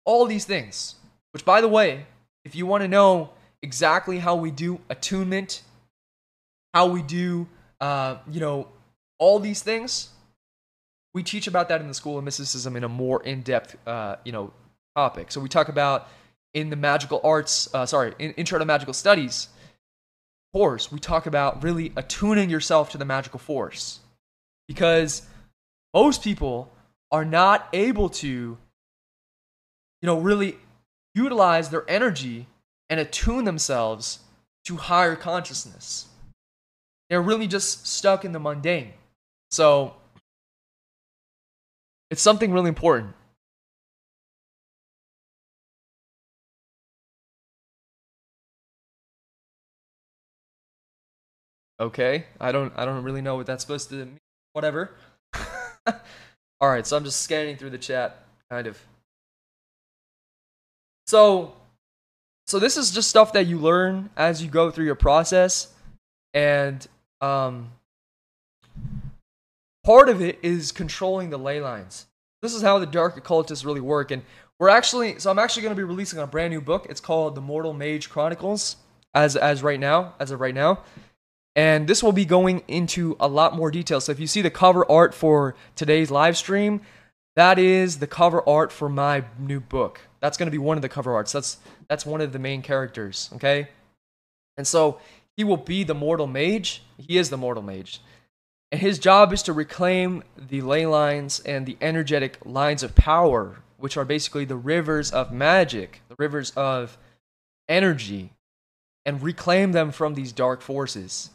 all 0.05 0.25
these 0.25 0.45
things. 0.45 0.95
Which, 1.31 1.43
by 1.43 1.59
the 1.61 1.67
way, 1.67 2.05
if 2.45 2.55
you 2.55 2.65
want 2.65 2.81
to 2.83 2.87
know 2.87 3.31
exactly 3.61 4.19
how 4.19 4.35
we 4.35 4.51
do 4.51 4.79
attunement, 4.89 5.63
how 6.73 6.87
we 6.87 7.01
do, 7.01 7.47
uh, 7.81 8.17
you 8.29 8.39
know, 8.39 8.67
all 9.19 9.39
these 9.39 9.61
things, 9.61 10.09
we 11.13 11.23
teach 11.23 11.47
about 11.47 11.69
that 11.69 11.81
in 11.81 11.87
the 11.87 11.93
School 11.93 12.17
of 12.17 12.23
Mysticism 12.23 12.75
in 12.75 12.83
a 12.83 12.89
more 12.89 13.23
in-depth, 13.23 13.75
uh, 13.87 14.17
you 14.25 14.31
know, 14.31 14.51
topic. 14.95 15.31
So 15.31 15.39
we 15.39 15.49
talk 15.49 15.69
about 15.69 16.07
in 16.53 16.69
the 16.69 16.75
magical 16.75 17.21
arts, 17.23 17.73
uh, 17.73 17.85
sorry, 17.85 18.13
in 18.19 18.31
Intro 18.31 18.59
to 18.59 18.65
Magical 18.65 18.93
Studies 18.93 19.49
course, 20.55 20.89
we 20.89 20.99
talk 20.99 21.25
about 21.25 21.61
really 21.63 21.91
attuning 21.97 22.49
yourself 22.49 22.89
to 22.89 22.97
the 22.97 23.03
magical 23.03 23.37
force 23.37 23.99
because 24.69 25.23
most 25.93 26.23
people 26.23 26.71
are 27.11 27.25
not 27.25 27.67
able 27.73 28.07
to, 28.07 28.27
you 28.27 28.57
know, 30.01 30.17
really 30.17 30.55
utilize 31.13 31.71
their 31.71 31.83
energy 31.89 32.47
and 32.89 33.01
attune 33.01 33.43
themselves 33.43 34.19
to 34.63 34.77
higher 34.77 35.17
consciousness. 35.17 36.07
They're 37.09 37.21
really 37.21 37.47
just 37.47 37.87
stuck 37.87 38.25
in 38.25 38.31
the 38.31 38.39
mundane. 38.39 38.93
So 39.51 39.95
it's 42.09 42.21
something 42.21 42.51
really 42.51 42.69
important. 42.69 43.13
Okay, 51.79 52.25
I 52.39 52.51
don't 52.51 52.71
I 52.77 52.85
don't 52.85 53.03
really 53.03 53.21
know 53.21 53.35
what 53.35 53.45
that's 53.45 53.63
supposed 53.63 53.89
to 53.89 53.95
mean. 53.95 54.19
Whatever. 54.53 54.91
All 56.61 56.69
right, 56.69 56.87
so 56.87 56.95
I'm 56.95 57.03
just 57.03 57.21
scanning 57.21 57.57
through 57.57 57.71
the 57.71 57.77
chat, 57.77 58.23
kind 58.49 58.65
of. 58.67 58.79
So, 61.05 61.53
so 62.47 62.59
this 62.59 62.77
is 62.77 62.91
just 62.91 63.09
stuff 63.09 63.33
that 63.33 63.45
you 63.45 63.59
learn 63.59 64.09
as 64.15 64.41
you 64.41 64.49
go 64.49 64.71
through 64.71 64.85
your 64.85 64.95
process, 64.95 65.73
and 66.33 66.87
um, 67.25 67.71
part 69.83 70.09
of 70.09 70.21
it 70.21 70.39
is 70.41 70.71
controlling 70.71 71.29
the 71.29 71.37
ley 71.37 71.59
lines. 71.59 72.05
This 72.41 72.53
is 72.53 72.61
how 72.61 72.77
the 72.79 72.85
dark 72.85 73.17
occultists 73.17 73.65
really 73.65 73.81
work, 73.81 74.11
and 74.11 74.21
we're 74.59 74.69
actually 74.69 75.19
so 75.19 75.31
I'm 75.31 75.39
actually 75.39 75.63
going 75.63 75.75
to 75.75 75.79
be 75.79 75.83
releasing 75.83 76.19
a 76.19 76.27
brand 76.27 76.53
new 76.53 76.61
book. 76.61 76.85
It's 76.89 77.01
called 77.01 77.35
The 77.35 77.41
Mortal 77.41 77.73
Mage 77.73 78.09
Chronicles, 78.09 78.77
as 79.13 79.35
as 79.35 79.63
right 79.63 79.79
now, 79.79 80.13
as 80.19 80.31
of 80.31 80.39
right 80.39 80.53
now. 80.53 80.79
And 81.55 81.87
this 81.87 82.03
will 82.03 82.11
be 82.11 82.25
going 82.25 82.63
into 82.67 83.15
a 83.19 83.29
lot 83.29 83.55
more 83.55 83.71
detail. 83.71 84.01
So 84.01 84.11
if 84.11 84.19
you 84.19 84.27
see 84.27 84.41
the 84.41 84.51
cover 84.51 84.89
art 84.91 85.13
for 85.13 85.55
today's 85.77 86.11
live 86.11 86.35
stream, 86.35 86.81
that 87.37 87.57
is 87.57 87.99
the 87.99 88.07
cover 88.07 88.47
art 88.47 88.73
for 88.73 88.89
my 88.89 89.23
new 89.39 89.61
book. 89.61 90.01
That's 90.19 90.37
going 90.37 90.47
to 90.47 90.51
be 90.51 90.57
one 90.57 90.77
of 90.77 90.81
the 90.81 90.89
cover 90.89 91.13
arts. 91.13 91.31
That's 91.31 91.57
that's 91.87 92.05
one 92.05 92.21
of 92.21 92.33
the 92.33 92.39
main 92.39 92.61
characters, 92.61 93.29
okay? 93.35 93.69
And 94.57 94.67
so 94.67 94.99
he 95.37 95.43
will 95.43 95.57
be 95.57 95.83
the 95.83 95.93
mortal 95.93 96.27
mage. 96.27 96.81
He 96.97 97.17
is 97.17 97.29
the 97.29 97.37
mortal 97.37 97.63
mage. 97.63 98.01
And 98.71 98.81
his 98.81 98.99
job 98.99 99.31
is 99.31 99.43
to 99.43 99.53
reclaim 99.53 100.23
the 100.37 100.61
ley 100.61 100.85
lines 100.85 101.39
and 101.41 101.65
the 101.65 101.77
energetic 101.81 102.37
lines 102.43 102.83
of 102.83 102.95
power, 102.95 103.61
which 103.77 103.97
are 103.97 104.05
basically 104.05 104.45
the 104.45 104.55
rivers 104.55 105.11
of 105.11 105.31
magic, 105.31 106.01
the 106.09 106.15
rivers 106.17 106.51
of 106.51 106.97
energy, 107.69 108.31
and 109.05 109.21
reclaim 109.21 109.71
them 109.71 109.91
from 109.91 110.13
these 110.13 110.31
dark 110.31 110.61
forces. 110.61 111.29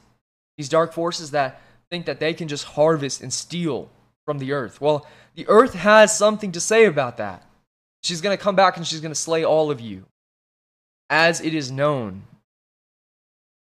These 0.59 0.69
dark 0.69 0.93
forces 0.93 1.31
that 1.31 1.61
think 1.91 2.07
that 2.07 2.21
they 2.21 2.35
can 2.35 2.49
just 2.49 2.65
harvest 2.65 3.21
and 3.21 3.33
steal 3.33 3.89
from 4.27 4.39
the 4.39 4.53
earth. 4.53 4.81
Well, 4.81 5.07
the 5.35 5.47
earth 5.49 5.75
has 5.75 6.17
something 6.17 6.53
to 6.53 6.61
say 6.61 6.85
about 6.85 7.17
that. 7.19 7.47
She's 8.03 8.21
going 8.21 8.37
to 8.37 8.43
come 8.43 8.57
back 8.57 8.77
and 8.77 8.87
she's 8.87 9.01
going 9.01 9.13
to 9.13 9.19
slay 9.19 9.45
all 9.45 9.71
of 9.71 9.81
you, 9.81 10.05
as 11.09 11.41
it 11.41 11.55
is 11.55 11.71
known. 11.71 12.23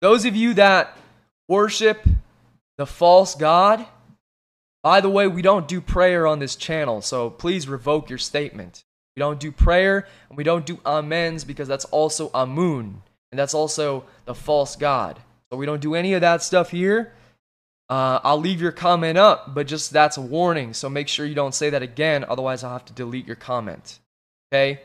Those 0.00 0.24
of 0.24 0.34
you 0.34 0.54
that 0.54 0.96
worship 1.48 2.06
the 2.78 2.86
false 2.86 3.34
God, 3.34 3.84
by 4.82 5.00
the 5.00 5.10
way, 5.10 5.26
we 5.26 5.42
don't 5.42 5.68
do 5.68 5.80
prayer 5.80 6.26
on 6.26 6.38
this 6.38 6.56
channel, 6.56 7.02
so 7.02 7.28
please 7.28 7.68
revoke 7.68 8.08
your 8.08 8.18
statement. 8.18 8.84
We 9.16 9.20
don't 9.20 9.40
do 9.40 9.52
prayer 9.52 10.06
and 10.28 10.38
we 10.38 10.44
don't 10.44 10.64
do 10.64 10.80
amens 10.86 11.44
because 11.44 11.68
that's 11.68 11.84
also 11.86 12.30
Amun, 12.32 13.02
and 13.30 13.38
that's 13.38 13.52
also 13.52 14.04
the 14.24 14.34
false 14.34 14.76
God. 14.76 15.18
So 15.52 15.58
we 15.58 15.66
don't 15.66 15.82
do 15.82 15.94
any 15.94 16.14
of 16.14 16.22
that 16.22 16.42
stuff 16.42 16.70
here. 16.70 17.12
Uh, 17.90 18.20
I'll 18.22 18.40
leave 18.40 18.60
your 18.60 18.72
comment 18.72 19.18
up, 19.18 19.52
but 19.52 19.66
just 19.66 19.92
that's 19.92 20.16
a 20.16 20.22
warning. 20.22 20.72
So 20.72 20.88
make 20.88 21.08
sure 21.08 21.26
you 21.26 21.34
don't 21.34 21.54
say 21.54 21.70
that 21.70 21.82
again. 21.82 22.24
Otherwise, 22.26 22.62
I'll 22.62 22.72
have 22.72 22.84
to 22.84 22.92
delete 22.92 23.26
your 23.26 23.36
comment. 23.36 23.98
Okay? 24.52 24.80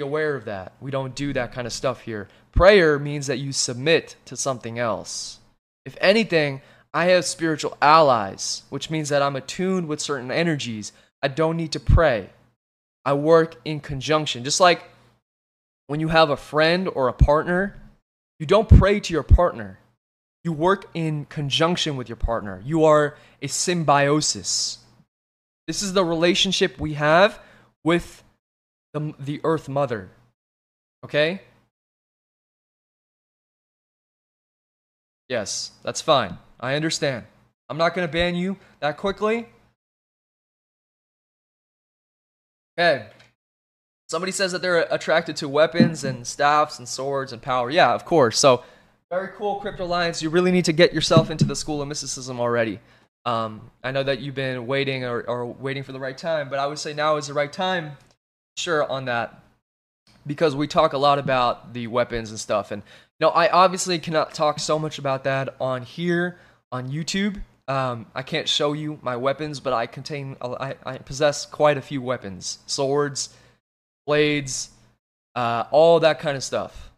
Aware 0.00 0.36
of 0.36 0.44
that. 0.44 0.72
We 0.80 0.90
don't 0.90 1.14
do 1.14 1.32
that 1.32 1.52
kind 1.52 1.66
of 1.66 1.72
stuff 1.72 2.02
here. 2.02 2.28
Prayer 2.52 2.98
means 2.98 3.26
that 3.26 3.38
you 3.38 3.52
submit 3.52 4.16
to 4.26 4.36
something 4.36 4.78
else. 4.78 5.40
If 5.84 5.96
anything, 6.00 6.60
I 6.94 7.06
have 7.06 7.24
spiritual 7.24 7.76
allies, 7.82 8.62
which 8.70 8.90
means 8.90 9.08
that 9.08 9.22
I'm 9.22 9.36
attuned 9.36 9.88
with 9.88 10.00
certain 10.00 10.30
energies. 10.30 10.92
I 11.22 11.28
don't 11.28 11.56
need 11.56 11.72
to 11.72 11.80
pray. 11.80 12.30
I 13.04 13.14
work 13.14 13.56
in 13.64 13.80
conjunction. 13.80 14.44
Just 14.44 14.60
like 14.60 14.84
when 15.88 16.00
you 16.00 16.08
have 16.08 16.30
a 16.30 16.36
friend 16.36 16.88
or 16.94 17.08
a 17.08 17.12
partner 17.12 17.74
you 18.38 18.46
don't 18.46 18.68
pray 18.68 19.00
to 19.00 19.12
your 19.12 19.24
partner. 19.24 19.80
You 20.44 20.52
work 20.52 20.88
in 20.94 21.24
conjunction 21.24 21.96
with 21.96 22.08
your 22.08 22.16
partner. 22.16 22.62
You 22.64 22.84
are 22.84 23.16
a 23.42 23.48
symbiosis. 23.48 24.78
This 25.66 25.82
is 25.82 25.92
the 25.92 26.04
relationship 26.04 26.78
we 26.78 26.94
have 26.94 27.40
with 27.82 28.22
the, 28.92 29.14
the 29.18 29.40
Earth 29.44 29.68
Mother. 29.68 30.10
Okay? 31.04 31.42
Yes, 35.28 35.72
that's 35.82 36.00
fine. 36.00 36.38
I 36.58 36.74
understand. 36.74 37.24
I'm 37.68 37.76
not 37.76 37.94
going 37.94 38.06
to 38.06 38.12
ban 38.12 38.34
you 38.34 38.56
that 38.80 38.96
quickly. 38.96 39.48
Okay. 42.78 43.06
Somebody 44.08 44.32
says 44.32 44.52
that 44.52 44.62
they're 44.62 44.86
attracted 44.90 45.36
to 45.36 45.48
weapons 45.48 46.02
and 46.02 46.26
staffs 46.26 46.78
and 46.78 46.88
swords 46.88 47.32
and 47.32 47.42
power. 47.42 47.70
Yeah, 47.70 47.92
of 47.92 48.06
course. 48.06 48.38
So, 48.38 48.64
very 49.10 49.28
cool, 49.36 49.56
Crypto 49.56 49.84
Alliance. 49.84 50.22
You 50.22 50.30
really 50.30 50.50
need 50.50 50.64
to 50.66 50.72
get 50.72 50.94
yourself 50.94 51.30
into 51.30 51.44
the 51.44 51.56
School 51.56 51.82
of 51.82 51.88
Mysticism 51.88 52.40
already. 52.40 52.80
Um, 53.26 53.70
I 53.84 53.90
know 53.90 54.02
that 54.02 54.20
you've 54.20 54.34
been 54.34 54.66
waiting 54.66 55.04
or, 55.04 55.22
or 55.22 55.44
waiting 55.44 55.82
for 55.82 55.92
the 55.92 56.00
right 56.00 56.16
time, 56.16 56.48
but 56.48 56.58
I 56.58 56.66
would 56.66 56.78
say 56.78 56.94
now 56.94 57.16
is 57.16 57.26
the 57.26 57.34
right 57.34 57.52
time, 57.52 57.92
sure, 58.58 58.84
on 58.90 59.06
that, 59.06 59.42
because 60.26 60.54
we 60.54 60.66
talk 60.66 60.92
a 60.92 60.98
lot 60.98 61.18
about 61.18 61.72
the 61.72 61.86
weapons 61.86 62.30
and 62.30 62.38
stuff. 62.38 62.70
And 62.70 62.82
you 63.18 63.26
know, 63.26 63.30
I 63.30 63.48
obviously 63.48 63.98
cannot 63.98 64.34
talk 64.34 64.58
so 64.58 64.78
much 64.78 64.98
about 64.98 65.24
that 65.24 65.54
on 65.60 65.82
here 65.82 66.38
on 66.70 66.90
YouTube. 66.90 67.40
Um, 67.66 68.06
I 68.14 68.22
can't 68.22 68.48
show 68.48 68.72
you 68.72 68.98
my 69.02 69.16
weapons, 69.16 69.60
but 69.60 69.72
I 69.72 69.86
contain, 69.86 70.36
I, 70.40 70.76
I 70.86 70.98
possess 70.98 71.44
quite 71.44 71.76
a 71.76 71.82
few 71.82 72.00
weapons, 72.00 72.60
swords 72.66 73.30
blades, 74.08 74.70
uh, 75.34 75.64
all 75.70 76.00
that 76.00 76.18
kind 76.18 76.34
of 76.34 76.42
stuff. 76.42 76.90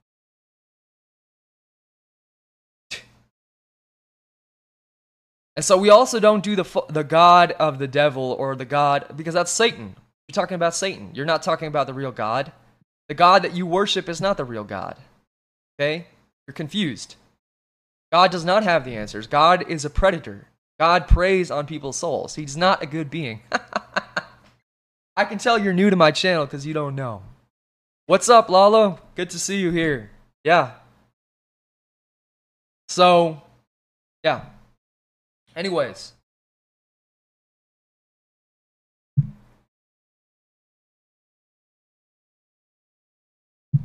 And 5.56 5.64
so 5.64 5.76
we 5.76 5.90
also 5.90 6.20
don't 6.20 6.42
do 6.42 6.56
the 6.56 6.84
the 6.88 7.02
god 7.02 7.52
of 7.52 7.78
the 7.78 7.88
devil 7.88 8.34
or 8.38 8.56
the 8.56 8.64
god 8.64 9.16
because 9.16 9.34
that's 9.34 9.50
Satan. 9.50 9.96
You're 10.30 10.44
talking 10.44 10.54
about 10.54 10.76
Satan. 10.76 11.10
You're 11.12 11.26
not 11.26 11.42
talking 11.42 11.66
about 11.66 11.88
the 11.88 11.92
real 11.92 12.12
God. 12.12 12.52
The 13.08 13.16
God 13.16 13.42
that 13.42 13.56
you 13.56 13.66
worship 13.66 14.08
is 14.08 14.20
not 14.20 14.36
the 14.36 14.44
real 14.44 14.62
God. 14.62 14.96
Okay? 15.76 16.06
You're 16.46 16.54
confused. 16.54 17.16
God 18.12 18.30
does 18.30 18.44
not 18.44 18.62
have 18.62 18.84
the 18.84 18.94
answers. 18.94 19.26
God 19.26 19.68
is 19.68 19.84
a 19.84 19.90
predator. 19.90 20.46
God 20.78 21.08
preys 21.08 21.50
on 21.50 21.66
people's 21.66 21.96
souls. 21.96 22.36
He's 22.36 22.56
not 22.56 22.80
a 22.80 22.86
good 22.86 23.10
being. 23.10 23.40
I 25.16 25.24
can 25.24 25.38
tell 25.38 25.58
you're 25.58 25.72
new 25.72 25.90
to 25.90 25.96
my 25.96 26.12
channel 26.12 26.44
because 26.44 26.64
you 26.64 26.74
don't 26.74 26.94
know. 26.94 27.22
What's 28.06 28.28
up, 28.28 28.48
Lalo? 28.48 29.00
Good 29.16 29.30
to 29.30 29.38
see 29.40 29.58
you 29.58 29.72
here. 29.72 30.12
Yeah. 30.44 30.74
So, 32.86 33.42
yeah. 34.22 34.42
Anyways. 35.56 36.12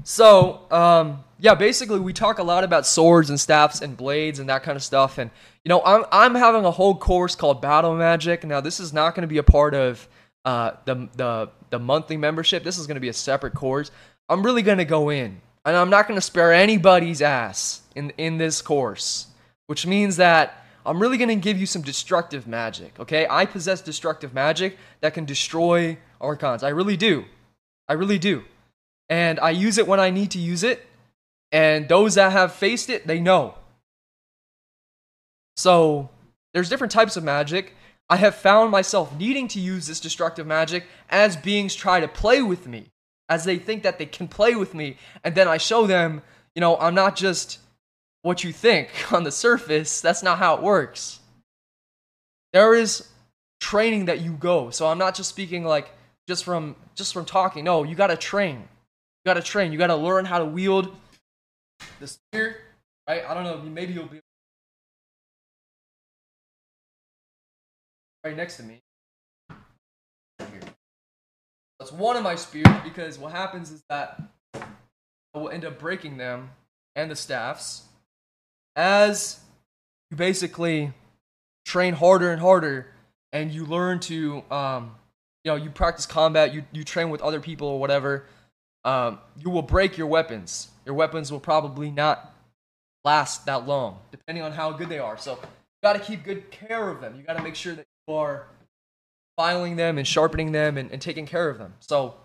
So, 0.07 0.61
um, 0.69 1.23
yeah, 1.39 1.55
basically 1.55 1.99
we 1.99 2.13
talk 2.13 2.37
a 2.37 2.43
lot 2.43 2.63
about 2.63 2.85
swords 2.85 3.31
and 3.31 3.39
staffs 3.39 3.81
and 3.81 3.97
blades 3.97 4.37
and 4.37 4.47
that 4.49 4.61
kind 4.61 4.75
of 4.75 4.83
stuff. 4.83 5.17
And, 5.17 5.31
you 5.63 5.69
know, 5.69 5.81
I'm, 5.83 6.05
I'm 6.11 6.35
having 6.35 6.63
a 6.63 6.69
whole 6.69 6.95
course 6.95 7.35
called 7.35 7.59
Battle 7.59 7.95
Magic. 7.95 8.43
Now, 8.43 8.61
this 8.61 8.79
is 8.79 8.93
not 8.93 9.15
going 9.15 9.23
to 9.23 9.27
be 9.27 9.39
a 9.39 9.43
part 9.43 9.73
of 9.73 10.07
uh, 10.45 10.73
the 10.85 11.09
the 11.15 11.49
the 11.71 11.79
monthly 11.79 12.17
membership. 12.17 12.63
This 12.63 12.77
is 12.77 12.85
going 12.85 12.95
to 12.95 13.01
be 13.01 13.09
a 13.09 13.13
separate 13.13 13.55
course. 13.55 13.89
I'm 14.29 14.43
really 14.43 14.61
going 14.61 14.77
to 14.77 14.85
go 14.85 15.09
in, 15.09 15.41
and 15.65 15.75
I'm 15.75 15.89
not 15.89 16.07
going 16.07 16.17
to 16.17 16.25
spare 16.25 16.53
anybody's 16.53 17.23
ass 17.23 17.81
in 17.95 18.11
in 18.19 18.37
this 18.37 18.61
course, 18.61 19.25
which 19.65 19.87
means 19.87 20.17
that 20.17 20.63
I'm 20.85 21.01
really 21.01 21.17
going 21.17 21.29
to 21.29 21.35
give 21.35 21.57
you 21.57 21.65
some 21.65 21.81
destructive 21.81 22.45
magic. 22.45 22.99
Okay, 22.99 23.25
I 23.27 23.47
possess 23.47 23.81
destructive 23.81 24.35
magic 24.35 24.77
that 25.01 25.15
can 25.15 25.25
destroy 25.25 25.97
archons. 26.21 26.61
I 26.61 26.69
really 26.69 26.95
do. 26.95 27.25
I 27.89 27.93
really 27.93 28.19
do. 28.19 28.43
And 29.09 29.39
I 29.39 29.51
use 29.51 29.77
it 29.77 29.87
when 29.87 29.99
I 29.99 30.09
need 30.09 30.31
to 30.31 30.39
use 30.39 30.63
it. 30.63 30.85
And 31.51 31.87
those 31.87 32.15
that 32.15 32.31
have 32.31 32.53
faced 32.53 32.89
it, 32.89 33.07
they 33.07 33.19
know. 33.19 33.55
So 35.55 36.09
there's 36.53 36.69
different 36.69 36.91
types 36.91 37.15
of 37.15 37.23
magic. 37.23 37.73
I 38.09 38.17
have 38.17 38.35
found 38.35 38.71
myself 38.71 39.15
needing 39.17 39.47
to 39.49 39.59
use 39.59 39.87
this 39.87 39.99
destructive 39.99 40.45
magic 40.45 40.85
as 41.09 41.35
beings 41.35 41.73
try 41.75 41.99
to 41.99 42.07
play 42.07 42.41
with 42.41 42.67
me, 42.67 42.91
as 43.29 43.45
they 43.45 43.57
think 43.57 43.83
that 43.83 43.97
they 43.97 44.05
can 44.05 44.27
play 44.27 44.55
with 44.55 44.73
me. 44.73 44.97
And 45.23 45.33
then 45.33 45.47
I 45.47 45.57
show 45.57 45.87
them, 45.87 46.21
you 46.53 46.61
know, 46.61 46.77
I'm 46.77 46.93
not 46.93 47.15
just 47.15 47.59
what 48.21 48.43
you 48.43 48.51
think 48.51 48.89
on 49.11 49.23
the 49.23 49.31
surface. 49.31 50.01
That's 50.01 50.23
not 50.23 50.37
how 50.37 50.55
it 50.55 50.61
works. 50.61 51.19
There 52.53 52.75
is 52.75 53.07
training 53.59 54.05
that 54.05 54.21
you 54.21 54.31
go. 54.31 54.69
So 54.69 54.87
I'm 54.87 54.97
not 54.97 55.15
just 55.15 55.29
speaking 55.29 55.63
like 55.63 55.91
just 56.27 56.43
from 56.43 56.75
just 56.95 57.13
from 57.13 57.25
talking. 57.25 57.63
No, 57.63 57.83
you 57.83 57.95
got 57.95 58.07
to 58.07 58.17
train. 58.17 58.67
You 59.25 59.33
got 59.33 59.41
to 59.41 59.41
train. 59.41 59.71
You 59.71 59.79
got 59.79 59.87
to 59.87 59.95
learn 59.95 60.23
how 60.23 60.37
to 60.37 60.45
wield 60.45 60.95
the 61.99 62.05
spear, 62.05 62.57
right? 63.09 63.23
I 63.27 63.33
don't 63.33 63.43
know. 63.43 63.57
Maybe 63.57 63.91
you'll 63.91 64.05
be 64.05 64.19
right 68.23 68.37
next 68.37 68.57
to 68.57 68.63
me. 68.63 68.81
That's 71.79 71.91
one 71.91 72.15
of 72.15 72.23
my 72.23 72.35
spears 72.35 72.67
because 72.83 73.17
what 73.17 73.31
happens 73.31 73.71
is 73.71 73.83
that 73.89 74.21
I 74.53 75.39
will 75.39 75.49
end 75.49 75.65
up 75.65 75.79
breaking 75.79 76.17
them 76.17 76.51
and 76.95 77.09
the 77.09 77.15
staffs 77.15 77.83
as 78.75 79.39
you 80.11 80.17
basically 80.17 80.93
train 81.65 81.95
harder 81.95 82.31
and 82.31 82.39
harder 82.39 82.91
and 83.33 83.51
you 83.51 83.65
learn 83.65 83.99
to 84.01 84.43
um, 84.51 84.95
you 85.43 85.51
know 85.51 85.55
you 85.55 85.69
practice 85.69 86.05
combat 86.05 86.53
you, 86.53 86.63
you 86.71 86.83
train 86.83 87.09
with 87.09 87.21
other 87.21 87.39
people 87.39 87.67
or 87.67 87.79
whatever 87.79 88.25
um, 88.85 89.19
you 89.37 89.49
will 89.49 89.63
break 89.63 89.97
your 89.97 90.07
weapons. 90.07 90.69
Your 90.85 90.95
weapons 90.95 91.31
will 91.31 91.39
probably 91.39 91.89
not 91.91 92.33
last 93.03 93.45
that 93.45 93.67
long 93.67 93.99
depending 94.11 94.43
on 94.43 94.51
how 94.51 94.71
good 94.71 94.89
they 94.89 94.99
are. 94.99 95.17
So 95.17 95.33
you 95.33 95.47
got 95.83 95.93
to 95.93 95.99
keep 95.99 96.23
good 96.23 96.49
care 96.51 96.89
of 96.89 97.01
them. 97.01 97.15
You 97.17 97.23
got 97.23 97.35
to 97.35 97.43
make 97.43 97.55
sure 97.55 97.73
that 97.73 97.85
you 98.07 98.13
are 98.13 98.47
filing 99.35 99.75
them 99.75 99.97
and 99.97 100.07
sharpening 100.07 100.51
them 100.51 100.77
and, 100.77 100.91
and 100.91 101.01
taking 101.01 101.25
care 101.25 101.49
of 101.49 101.57
them. 101.57 101.73
So 101.79 102.15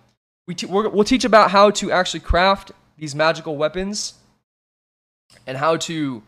we 0.47 0.55
we'll 0.69 1.05
teach 1.05 1.25
about 1.25 1.51
how 1.51 1.71
to 1.73 1.91
actually 1.91 2.21
craft 2.21 2.73
these 2.97 3.15
magical 3.15 3.57
weapons 3.57 4.15
and 5.47 5.57
how 5.57 5.77
to 5.79 6.23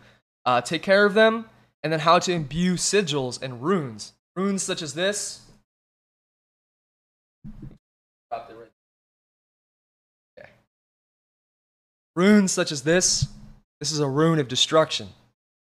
uh, 0.47 0.61
take 0.63 0.83
care 0.83 1.05
of 1.05 1.15
them 1.15 1.47
and 1.83 1.93
then 1.93 2.01
how 2.01 2.19
to 2.21 2.33
imbue 2.33 2.75
sigils 2.75 3.41
and 3.43 3.63
runes. 3.63 4.15
Runes 4.35 4.63
such 4.63 4.81
as 4.81 4.95
this 4.95 5.43
Runes 12.15 12.53
such 12.53 12.73
as 12.73 12.83
this, 12.83 13.29
this 13.81 13.93
is 13.93 14.01
a 14.01 14.09
rune 14.09 14.39
of 14.39 14.49
destruction. 14.49 15.09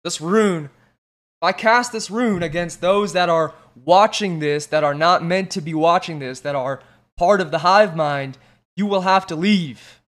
This 0.04 0.20
rune, 0.20 0.66
if 0.66 1.44
I 1.44 1.52
cast 1.52 1.92
this 1.92 2.10
rune 2.10 2.44
against 2.44 2.82
those 2.82 3.14
that 3.14 3.30
are 3.30 3.54
watching 3.86 4.40
this, 4.40 4.66
that 4.68 4.84
are 4.84 4.94
not 4.94 5.24
meant 5.24 5.52
to 5.52 5.62
be 5.62 5.74
watching 5.74 6.20
this, 6.20 6.40
that 6.42 6.56
are 6.56 6.82
part 7.18 7.42
of 7.42 7.52
the 7.52 7.60
hive 7.60 7.96
mind, 7.96 8.38
you 8.76 8.86
will 8.86 9.02
have 9.02 9.28
to 9.28 9.36
leave. 9.36 10.02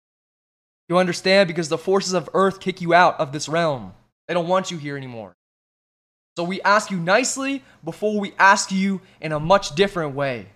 You 0.89 0.99
understand? 0.99 1.49
Because 1.49 1.69
the 1.69 1.79
forces 1.79 2.15
of 2.15 2.31
earth 2.35 2.61
kick 2.61 2.81
you 2.81 2.95
out 2.95 3.19
of 3.21 3.33
this 3.33 3.49
realm. 3.49 3.95
They 4.27 4.35
don't 4.35 4.49
want 4.49 4.71
you 4.71 4.79
here 4.79 4.97
anymore. 4.97 5.35
So 6.37 6.45
we 6.45 6.63
ask 6.63 6.91
you 6.91 6.99
nicely 6.99 7.65
before 7.85 8.21
we 8.21 8.33
ask 8.39 8.71
you 8.71 9.01
in 9.21 9.33
a 9.33 9.41
much 9.41 9.75
different 9.75 10.15
way 10.15 10.47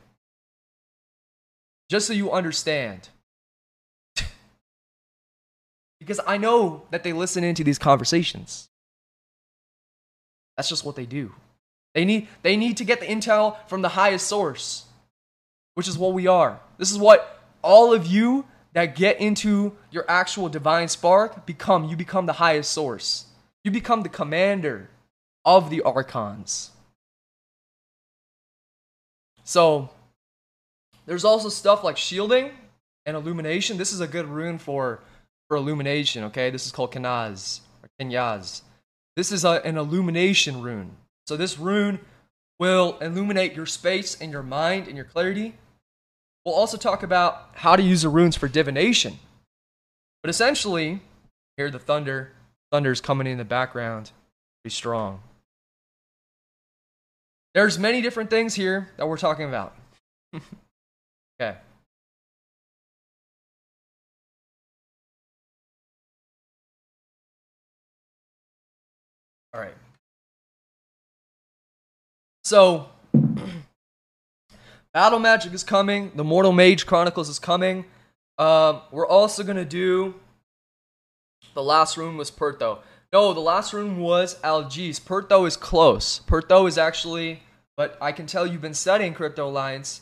just 1.93 2.07
so 2.07 2.15
you 2.15 2.33
understand. 2.33 3.11
Because 6.03 6.21
I 6.27 6.37
know 6.37 6.83
that 6.91 7.03
they 7.03 7.13
listen 7.13 7.45
into 7.45 7.65
these 7.65 7.79
conversations. 7.79 8.69
That's 10.57 10.69
just 10.69 10.85
what 10.85 10.97
they 10.97 11.07
do. 11.07 11.33
They 11.95 12.05
need, 12.05 12.29
they 12.43 12.57
need 12.57 12.77
to 12.79 12.85
get 12.85 13.01
the 13.01 13.07
intel 13.07 13.57
from 13.69 13.83
the 13.83 13.91
highest 13.91 14.27
source, 14.27 14.85
which 15.75 15.89
is 15.89 15.99
what 15.99 16.13
we 16.13 16.27
are. 16.27 16.61
This 16.79 16.91
is 16.91 16.99
what 16.99 17.43
all 17.63 17.93
of 17.93 18.07
you 18.07 18.45
that 18.73 18.97
get 18.97 19.21
into 19.21 19.77
your 19.91 20.05
actual 20.09 20.49
divine 20.49 20.89
spark 20.89 21.47
become. 21.47 21.85
You 21.89 21.97
become 21.97 22.27
the 22.27 22.35
highest 22.35 22.73
source, 22.73 23.27
you 23.65 23.71
become 23.71 24.03
the 24.03 24.09
commander 24.09 24.89
of 25.45 25.71
the 25.71 25.83
archons. 25.83 26.71
So, 29.45 29.91
there's 31.07 31.25
also 31.25 31.49
stuff 31.49 31.83
like 31.83 31.97
shielding 31.97 32.53
and 33.05 33.17
illumination. 33.17 33.77
This 33.77 33.93
is 33.93 34.01
a 34.01 34.07
good 34.07 34.27
rune 34.27 34.59
for, 34.59 35.01
for 35.53 35.57
illumination, 35.57 36.25
okay? 36.25 36.49
This 36.49 36.65
is 36.65 36.73
called 36.73 36.93
Kanaz 36.93 37.61
or 37.83 37.91
Kenyaz. 38.01 38.63
This 39.17 39.31
is 39.31 39.45
a, 39.45 39.61
an 39.67 39.77
illumination 39.77 40.63
rune. 40.63 40.97
So 41.27 41.37
this 41.37 41.59
rune 41.59 42.01
will 42.59 42.97
illuminate 43.03 43.53
your 43.53 43.67
space 43.67 44.19
and 44.19 44.33
your 44.33 44.43
mind 44.43 44.87
and 44.87 44.97
your 44.97 45.05
clarity. 45.05 45.57
We'll 46.47 46.55
also 46.55 46.79
talk 46.79 47.03
about 47.03 47.51
how 47.57 47.77
to 47.77 47.83
use 47.83 48.01
the 48.01 48.09
runes 48.09 48.35
for 48.35 48.49
divination. 48.49 49.19
But 50.23 50.31
essentially, 50.31 51.03
hear 51.59 51.69
the 51.69 51.79
thunder. 51.79 52.33
Thunder's 52.71 53.03
coming 53.03 53.27
in 53.27 53.37
the 53.37 53.45
background. 53.45 54.11
Pretty 54.65 54.75
strong. 54.75 55.21
There's 57.53 57.79
many 57.79 58.01
different 58.01 58.31
things 58.31 58.55
here 58.55 58.89
that 58.97 59.07
we're 59.07 59.19
talking 59.19 59.47
about. 59.47 59.77
Okay. 61.41 61.59
All 69.55 69.61
right. 69.61 69.75
So, 72.45 72.89
Battle 74.95 75.19
Magic 75.19 75.53
is 75.53 75.65
coming. 75.65 76.13
The 76.15 76.25
Mortal 76.25 76.53
Mage 76.53 76.87
Chronicles 76.87 77.29
is 77.29 77.39
coming. 77.39 77.85
Uh, 78.39 78.81
we're 78.91 79.07
also 79.07 79.43
gonna 79.43 79.65
do. 79.65 80.15
The 81.55 81.63
last 81.63 81.97
room 81.97 82.17
was 82.17 82.31
Pertho. 82.31 82.79
No, 83.13 83.35
the 83.35 83.41
last 83.41 83.73
room 83.73 83.99
was 83.99 84.37
Algiz. 84.41 85.01
Pertho 85.01 85.47
is 85.47 85.57
close. 85.57 86.21
Pertho 86.21 86.67
is 86.67 86.79
actually, 86.79 87.43
but 87.77 87.99
I 88.01 88.13
can 88.13 88.27
tell 88.27 88.47
you've 88.47 88.63
been 88.63 88.75
studying 88.75 89.13
Crypto 89.13 89.49
Alliance 89.49 90.01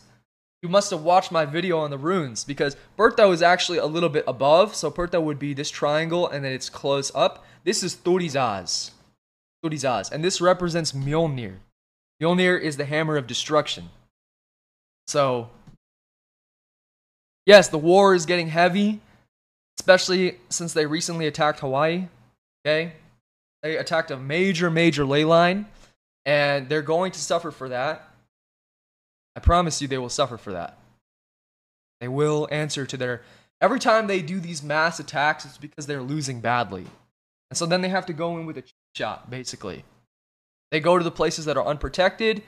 you 0.62 0.68
must 0.68 0.90
have 0.90 1.02
watched 1.02 1.32
my 1.32 1.46
video 1.46 1.78
on 1.78 1.90
the 1.90 1.96
runes 1.96 2.44
because 2.44 2.76
Pertho 2.98 3.32
is 3.32 3.40
actually 3.40 3.78
a 3.78 3.86
little 3.86 4.10
bit 4.10 4.24
above. 4.28 4.74
So 4.74 4.90
Pertho 4.90 5.22
would 5.22 5.38
be 5.38 5.54
this 5.54 5.70
triangle 5.70 6.28
and 6.28 6.44
then 6.44 6.52
it's 6.52 6.68
close 6.68 7.10
up. 7.14 7.44
This 7.64 7.82
is 7.82 7.96
Thurisaz. 7.96 8.90
Thurisaz. 9.64 10.11
And 10.11 10.25
this 10.25 10.40
represents 10.40 10.92
Mjolnir. 10.92 11.57
Mjolnir 12.23 12.61
is 12.61 12.77
the 12.77 12.85
hammer 12.85 13.16
of 13.16 13.27
destruction. 13.27 13.90
So, 15.07 15.51
yes, 17.46 17.68
the 17.68 17.79
war 17.79 18.14
is 18.14 18.27
getting 18.27 18.49
heavy, 18.49 19.01
especially 19.79 20.38
since 20.49 20.73
they 20.73 20.87
recently 20.87 21.27
attacked 21.27 21.61
Hawaii. 21.61 22.09
Okay? 22.64 22.92
They 23.62 23.77
attacked 23.77 24.11
a 24.11 24.16
major, 24.16 24.70
major 24.70 25.05
ley 25.05 25.25
line, 25.25 25.66
and 26.25 26.68
they're 26.68 26.83
going 26.83 27.12
to 27.12 27.18
suffer 27.18 27.51
for 27.51 27.68
that. 27.70 28.09
I 29.37 29.40
promise 29.40 29.81
you 29.81 29.88
they 29.88 29.99
will 29.99 30.09
suffer 30.09 30.37
for 30.37 30.53
that. 30.53 30.79
They 32.01 32.09
will 32.09 32.49
answer 32.51 32.87
to 32.87 32.96
their. 32.96 33.23
Every 33.61 33.79
time 33.79 34.07
they 34.07 34.23
do 34.23 34.40
these 34.40 34.62
mass 34.62 35.01
attacks, 35.01 35.44
it's 35.44 35.59
because 35.59 35.87
they're 35.87 36.03
losing 36.03 36.40
badly. 36.40 36.87
And 37.51 37.57
so 37.59 37.66
then 37.66 37.83
they 37.83 37.88
have 37.90 38.07
to 38.07 38.12
go 38.12 38.38
in 38.38 38.46
with 38.46 38.57
a 38.57 38.64
shot, 38.94 39.31
basically. 39.31 39.85
They 40.70 40.81
go 40.81 40.98
to 40.98 41.05
the 41.05 41.11
places 41.11 41.44
that 41.46 41.57
are 41.57 41.66
unprotected 41.66 42.42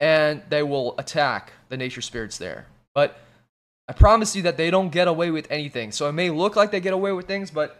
and 0.00 0.42
they 0.48 0.62
will 0.62 0.94
attack 0.98 1.52
the 1.68 1.76
nature 1.76 2.00
spirits 2.00 2.38
there. 2.38 2.66
But 2.94 3.18
I 3.88 3.92
promise 3.92 4.34
you 4.34 4.42
that 4.42 4.56
they 4.56 4.70
don't 4.70 4.90
get 4.90 5.08
away 5.08 5.30
with 5.30 5.50
anything. 5.50 5.92
So 5.92 6.08
it 6.08 6.12
may 6.12 6.30
look 6.30 6.56
like 6.56 6.70
they 6.70 6.80
get 6.80 6.92
away 6.92 7.12
with 7.12 7.26
things, 7.26 7.50
but 7.50 7.70
it 7.70 7.76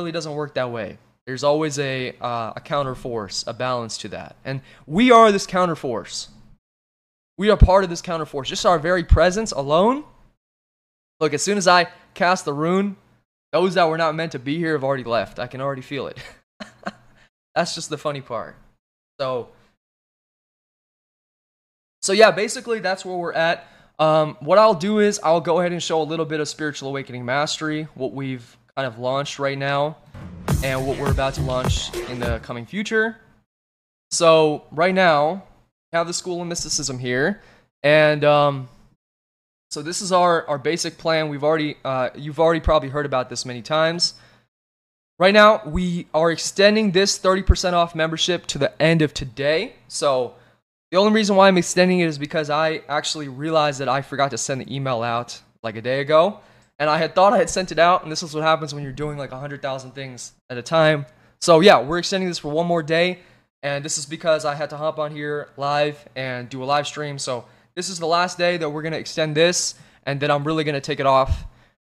really 0.00 0.12
doesn't 0.12 0.34
work 0.34 0.54
that 0.54 0.70
way. 0.70 0.98
There's 1.26 1.44
always 1.44 1.78
a, 1.78 2.16
uh, 2.20 2.54
a 2.56 2.60
counter 2.60 2.94
force, 2.94 3.44
a 3.46 3.52
balance 3.52 3.98
to 3.98 4.08
that. 4.08 4.36
And 4.44 4.62
we 4.86 5.10
are 5.10 5.30
this 5.30 5.46
counter 5.46 5.76
force. 5.76 6.28
We 7.36 7.50
are 7.50 7.56
part 7.56 7.84
of 7.84 7.90
this 7.90 8.02
counter 8.02 8.24
force. 8.24 8.48
Just 8.48 8.64
our 8.64 8.78
very 8.78 9.04
presence 9.04 9.52
alone. 9.52 10.04
Look, 11.20 11.34
as 11.34 11.42
soon 11.42 11.58
as 11.58 11.68
I 11.68 11.88
cast 12.14 12.44
the 12.44 12.52
rune, 12.52 12.96
those 13.52 13.74
that 13.74 13.88
were 13.88 13.98
not 13.98 14.14
meant 14.14 14.32
to 14.32 14.38
be 14.38 14.56
here 14.58 14.72
have 14.72 14.84
already 14.84 15.04
left. 15.04 15.38
I 15.38 15.46
can 15.46 15.60
already 15.60 15.82
feel 15.82 16.06
it. 16.06 16.18
That's 17.58 17.74
just 17.74 17.90
the 17.90 17.98
funny 17.98 18.20
part. 18.20 18.54
So, 19.18 19.48
so 22.02 22.12
yeah, 22.12 22.30
basically 22.30 22.78
that's 22.78 23.04
where 23.04 23.16
we're 23.16 23.32
at. 23.32 23.66
Um, 23.98 24.36
what 24.38 24.58
I'll 24.58 24.74
do 24.74 25.00
is 25.00 25.18
I'll 25.24 25.40
go 25.40 25.58
ahead 25.58 25.72
and 25.72 25.82
show 25.82 26.00
a 26.00 26.04
little 26.04 26.24
bit 26.24 26.38
of 26.38 26.48
spiritual 26.48 26.88
awakening 26.88 27.24
mastery, 27.24 27.88
what 27.96 28.12
we've 28.12 28.56
kind 28.76 28.86
of 28.86 29.00
launched 29.00 29.40
right 29.40 29.58
now, 29.58 29.96
and 30.62 30.86
what 30.86 31.00
we're 31.00 31.10
about 31.10 31.34
to 31.34 31.42
launch 31.42 31.92
in 32.08 32.20
the 32.20 32.38
coming 32.44 32.64
future. 32.64 33.16
So 34.12 34.62
right 34.70 34.94
now, 34.94 35.42
we 35.90 35.96
have 35.96 36.06
the 36.06 36.12
School 36.12 36.40
of 36.40 36.46
Mysticism 36.46 37.00
here, 37.00 37.42
and 37.82 38.22
um, 38.22 38.68
So 39.70 39.82
this 39.82 40.00
is 40.00 40.12
our 40.12 40.46
our 40.48 40.58
basic 40.58 40.96
plan. 40.96 41.28
We've 41.28 41.44
already 41.44 41.76
uh, 41.84 42.10
you've 42.14 42.40
already 42.40 42.60
probably 42.60 42.88
heard 42.88 43.04
about 43.04 43.28
this 43.28 43.44
many 43.44 43.62
times. 43.62 44.14
Right 45.20 45.34
now, 45.34 45.62
we 45.66 46.06
are 46.14 46.30
extending 46.30 46.92
this 46.92 47.18
30% 47.18 47.72
off 47.72 47.96
membership 47.96 48.46
to 48.46 48.58
the 48.58 48.80
end 48.80 49.02
of 49.02 49.12
today. 49.12 49.72
So 49.88 50.34
the 50.92 50.96
only 50.96 51.12
reason 51.12 51.34
why 51.34 51.48
I'm 51.48 51.58
extending 51.58 51.98
it 51.98 52.06
is 52.06 52.18
because 52.18 52.50
I 52.50 52.82
actually 52.88 53.26
realized 53.26 53.80
that 53.80 53.88
I 53.88 54.00
forgot 54.00 54.30
to 54.30 54.38
send 54.38 54.60
the 54.60 54.72
email 54.72 55.02
out 55.02 55.40
like 55.64 55.74
a 55.74 55.82
day 55.82 56.00
ago. 56.00 56.38
And 56.78 56.88
I 56.88 56.98
had 56.98 57.16
thought 57.16 57.32
I 57.32 57.38
had 57.38 57.50
sent 57.50 57.72
it 57.72 57.80
out, 57.80 58.04
and 58.04 58.12
this 58.12 58.22
is 58.22 58.32
what 58.32 58.44
happens 58.44 58.72
when 58.72 58.84
you're 58.84 58.92
doing 58.92 59.18
like 59.18 59.32
100,000 59.32 59.90
things 59.90 60.34
at 60.48 60.56
a 60.56 60.62
time. 60.62 61.04
So 61.40 61.58
yeah, 61.58 61.82
we're 61.82 61.98
extending 61.98 62.28
this 62.28 62.38
for 62.38 62.52
one 62.52 62.68
more 62.68 62.84
day. 62.84 63.18
And 63.64 63.84
this 63.84 63.98
is 63.98 64.06
because 64.06 64.44
I 64.44 64.54
had 64.54 64.70
to 64.70 64.76
hop 64.76 65.00
on 65.00 65.10
here 65.10 65.48
live 65.56 66.08
and 66.14 66.48
do 66.48 66.62
a 66.62 66.64
live 66.64 66.86
stream. 66.86 67.18
So 67.18 67.44
this 67.74 67.88
is 67.88 67.98
the 67.98 68.06
last 68.06 68.38
day 68.38 68.56
that 68.56 68.70
we're 68.70 68.82
going 68.82 68.92
to 68.92 68.98
extend 69.00 69.36
this, 69.36 69.74
and 70.06 70.20
then 70.20 70.30
I'm 70.30 70.44
really 70.44 70.62
going 70.62 70.76
to 70.76 70.80
take 70.80 71.00
it 71.00 71.06
off. 71.06 71.44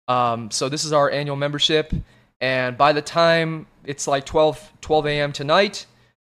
Um, 0.08 0.50
so 0.50 0.68
this 0.68 0.84
is 0.84 0.92
our 0.92 1.08
annual 1.08 1.36
membership. 1.36 1.92
And 2.40 2.76
by 2.76 2.92
the 2.92 3.02
time 3.02 3.66
it's 3.84 4.06
like 4.06 4.24
12, 4.24 4.72
12 4.80 5.06
a.m. 5.06 5.32
tonight, 5.32 5.86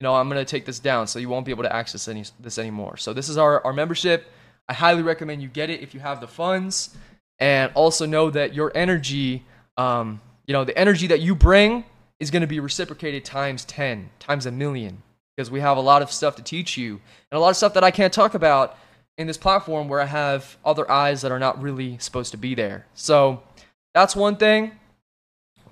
you 0.01 0.05
know, 0.05 0.15
I'm 0.15 0.29
going 0.29 0.45
to 0.45 0.51
take 0.51 0.65
this 0.65 0.81
down 0.81 1.07
so 1.07 1.19
you 1.19 1.29
won't 1.29 1.47
be 1.47 1.53
able 1.53 1.63
to 1.63 1.73
access 1.73 2.09
any, 2.09 2.25
this 2.41 2.59
anymore. 2.59 2.97
So 2.97 3.13
this 3.13 3.29
is 3.29 3.37
our, 3.37 3.65
our 3.65 3.73
membership. 3.73 4.27
I 4.69 4.75
highly 4.75 5.03
recommend 5.03 5.43
you 5.43 5.49
get 5.49 5.71
it 5.71 5.81
if 5.81 5.95
you 5.95 6.01
have 6.01 6.21
the 6.21 6.27
funds. 6.27 6.97
And 7.39 7.73
also 7.75 8.07
know 8.07 8.31
that 8.31 8.55
your 8.55 8.73
energy, 8.75 9.45
um, 9.77 10.21
you 10.47 10.53
know, 10.53 10.65
the 10.65 10.77
energy 10.77 11.09
that 11.09 11.21
you 11.21 11.35
bring 11.35 11.85
is 12.21 12.31
going 12.31 12.43
to 12.43 12.47
be 12.47 12.61
reciprocated 12.61 13.25
times 13.25 13.65
10, 13.65 14.11
times 14.19 14.47
a 14.47 14.51
million. 14.51 15.03
Because 15.37 15.51
we 15.51 15.61
have 15.61 15.77
a 15.77 15.81
lot 15.81 16.03
of 16.03 16.13
stuff 16.13 16.37
to 16.37 16.43
teach 16.43 16.77
you 16.77 17.01
and 17.31 17.39
a 17.39 17.41
lot 17.41 17.51
of 17.51 17.57
stuff 17.57 17.75
that 17.75 17.85
I 17.85 17.91
can't 17.91 18.13
talk 18.13 18.35
about 18.35 18.77
in 19.19 19.27
this 19.27 19.39
platform 19.39 19.89
where 19.89 20.01
I 20.01 20.07
have 20.07 20.57
other 20.65 20.91
eyes 20.91 21.23
that 21.23 21.33
are 21.33 21.39
not 21.39 21.63
really 21.63 21.99
supposed 21.99 22.33
to 22.33 22.37
be 22.37 22.55
there. 22.55 22.87
So 22.95 23.43
that's 23.95 24.17
one 24.17 24.37
thing. 24.37 24.73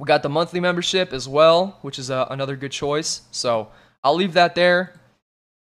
We 0.00 0.06
got 0.06 0.22
the 0.22 0.30
monthly 0.30 0.60
membership 0.60 1.12
as 1.12 1.28
well, 1.28 1.76
which 1.82 1.98
is 1.98 2.10
uh, 2.10 2.24
another 2.30 2.56
good 2.56 2.72
choice. 2.72 3.20
So 3.32 3.68
I'll 4.02 4.14
leave 4.14 4.32
that 4.32 4.54
there. 4.54 4.94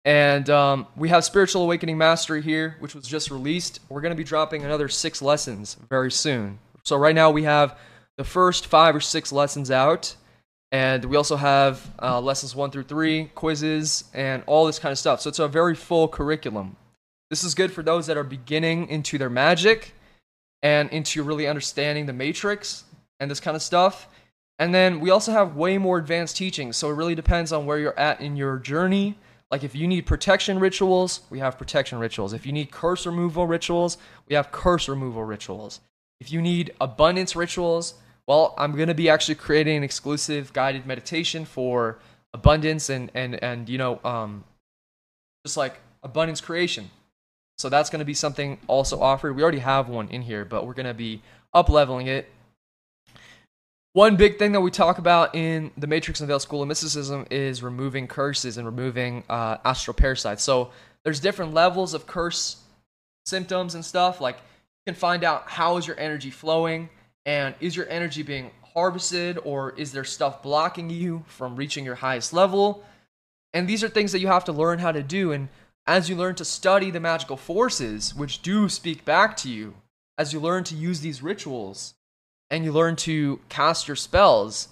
And 0.05 0.49
um, 0.49 0.87
we 0.95 1.09
have 1.09 1.25
Spiritual 1.25 1.65
Awakening 1.65 1.99
Mastery 1.99 2.41
here, 2.41 2.77
which 2.79 2.95
was 2.95 3.09
just 3.09 3.33
released. 3.33 3.81
We're 3.89 4.01
going 4.01 4.13
to 4.13 4.17
be 4.17 4.23
dropping 4.23 4.65
another 4.65 4.87
six 4.89 5.21
lessons 5.21 5.77
very 5.89 6.13
soon. 6.13 6.61
So 6.85 6.97
right 6.97 7.15
now 7.15 7.33
we 7.33 7.43
have 7.43 7.77
the 8.19 8.23
first 8.23 8.69
five 8.69 8.95
or 8.95 9.01
six 9.01 9.33
lessons 9.33 9.69
out. 9.69 10.15
And 10.71 11.07
we 11.07 11.17
also 11.17 11.35
have 11.35 11.91
uh, 12.01 12.21
lessons 12.21 12.55
one 12.55 12.71
through 12.71 12.85
three, 12.85 13.33
quizzes, 13.35 14.05
and 14.15 14.45
all 14.47 14.65
this 14.65 14.79
kind 14.79 14.93
of 14.93 14.99
stuff. 14.99 15.21
So 15.23 15.29
it's 15.29 15.41
a 15.41 15.49
very 15.49 15.75
full 15.75 16.07
curriculum. 16.07 16.77
This 17.31 17.43
is 17.43 17.57
good 17.57 17.73
for 17.73 17.83
those 17.83 18.07
that 18.07 18.17
are 18.17 18.23
beginning 18.23 18.91
into 18.91 19.19
their 19.19 19.29
magic 19.29 19.93
and 20.63 20.89
into 20.91 21.25
really 21.25 21.49
understanding 21.49 22.07
the 22.07 22.13
matrix 22.13 22.85
and 23.19 23.29
this 23.29 23.41
kind 23.41 23.57
of 23.57 23.63
stuff. 23.63 24.07
And 24.61 24.75
then 24.75 25.01
we 25.01 25.09
also 25.09 25.33
have 25.33 25.57
way 25.57 25.79
more 25.79 25.97
advanced 25.97 26.37
teachings. 26.37 26.77
So 26.77 26.91
it 26.91 26.93
really 26.93 27.15
depends 27.15 27.51
on 27.51 27.65
where 27.65 27.79
you're 27.79 27.99
at 27.99 28.21
in 28.21 28.37
your 28.37 28.59
journey. 28.59 29.17
Like 29.51 29.65
if 29.65 29.75
you 29.75 29.89
need 29.89 30.03
protection 30.05 30.61
rituals, 30.61 31.23
we 31.31 31.39
have 31.39 31.57
protection 31.57 31.99
rituals. 31.99 32.35
If 32.35 32.45
you 32.45 32.53
need 32.53 32.71
curse 32.71 33.07
removal 33.07 33.47
rituals, 33.47 33.97
we 34.29 34.37
have 34.37 34.53
curse 34.53 34.87
removal 34.87 35.25
rituals. 35.25 35.81
If 36.21 36.31
you 36.31 36.43
need 36.43 36.75
abundance 36.79 37.35
rituals, 37.35 37.95
well, 38.27 38.55
I'm 38.59 38.77
going 38.77 38.89
to 38.89 38.95
be 38.95 39.09
actually 39.09 39.37
creating 39.37 39.79
an 39.79 39.83
exclusive 39.83 40.53
guided 40.53 40.85
meditation 40.85 41.47
for 41.47 41.99
abundance 42.35 42.91
and 42.91 43.11
and 43.15 43.43
and 43.43 43.69
you 43.69 43.77
know 43.77 43.99
um 44.05 44.45
just 45.45 45.57
like 45.57 45.81
abundance 46.03 46.43
creation. 46.43 46.91
So 47.57 47.71
that's 47.71 47.89
going 47.89 48.01
to 48.01 48.05
be 48.05 48.15
something 48.15 48.59
also 48.67 49.01
offered. 49.01 49.35
We 49.35 49.43
already 49.43 49.59
have 49.59 49.89
one 49.89 50.09
in 50.09 50.21
here, 50.21 50.45
but 50.45 50.67
we're 50.67 50.75
going 50.75 50.87
to 50.87 50.95
be 50.95 51.23
up 51.55 51.71
leveling 51.71 52.07
it 52.07 52.31
one 53.93 54.17
big 54.17 54.39
thing 54.39 54.53
that 54.53 54.61
we 54.61 54.71
talk 54.71 54.99
about 54.99 55.35
in 55.35 55.73
the 55.77 55.87
Matrix 55.87 56.21
Unveiled 56.21 56.43
School 56.43 56.63
of 56.63 56.69
Mysticism 56.69 57.27
is 57.31 57.63
removing 57.63 58.07
curses 58.07 58.57
and 58.57 58.67
removing 58.67 59.25
uh, 59.29 59.57
astral 59.65 59.95
parasites. 59.95 60.45
So 60.45 60.71
there's 61.03 61.19
different 61.19 61.55
levels 61.55 61.93
of 61.93 62.07
curse 62.07 62.63
symptoms 63.27 63.75
and 63.75 63.85
stuff. 63.85 64.21
Like 64.21 64.37
you 64.37 64.93
can 64.93 64.95
find 64.95 65.25
out 65.25 65.45
how 65.49 65.77
is 65.77 65.87
your 65.87 65.99
energy 65.99 66.31
flowing 66.31 66.89
and 67.27 67.55
is 67.61 67.75
your 67.75 67.89
energy 67.89 68.23
being 68.23 68.53
harvested 68.75 69.39
or 69.43 69.73
is 69.77 69.91
there 69.91 70.05
stuff 70.05 70.43
blocking 70.43 70.89
you 70.89 71.25
from 71.27 71.57
reaching 71.57 71.85
your 71.85 71.97
highest 71.97 72.33
level? 72.33 72.85
And 73.53 73.69
these 73.69 73.83
are 73.83 73.89
things 73.89 74.13
that 74.13 74.21
you 74.21 74.29
have 74.29 74.45
to 74.45 74.53
learn 74.53 74.79
how 74.79 74.93
to 74.93 75.03
do. 75.03 75.33
And 75.33 75.49
as 75.89 76.09
you 76.09 76.15
learn 76.15 76.37
to 76.37 76.45
study 76.45 76.93
the 76.93 77.01
magical 77.01 77.37
forces, 77.37 78.15
which 78.15 78.43
do 78.43 78.69
speak 78.69 79.05
back 79.05 79.37
to 79.39 79.51
you, 79.51 79.75
as 80.17 80.33
you 80.33 80.39
learn 80.39 80.63
to 80.65 80.77
use 80.77 81.01
these 81.01 81.23
rituals, 81.23 81.95
and 82.51 82.65
you 82.65 82.73
learn 82.73 82.97
to 82.97 83.41
cast 83.49 83.87
your 83.89 83.97
spells, 83.97 84.69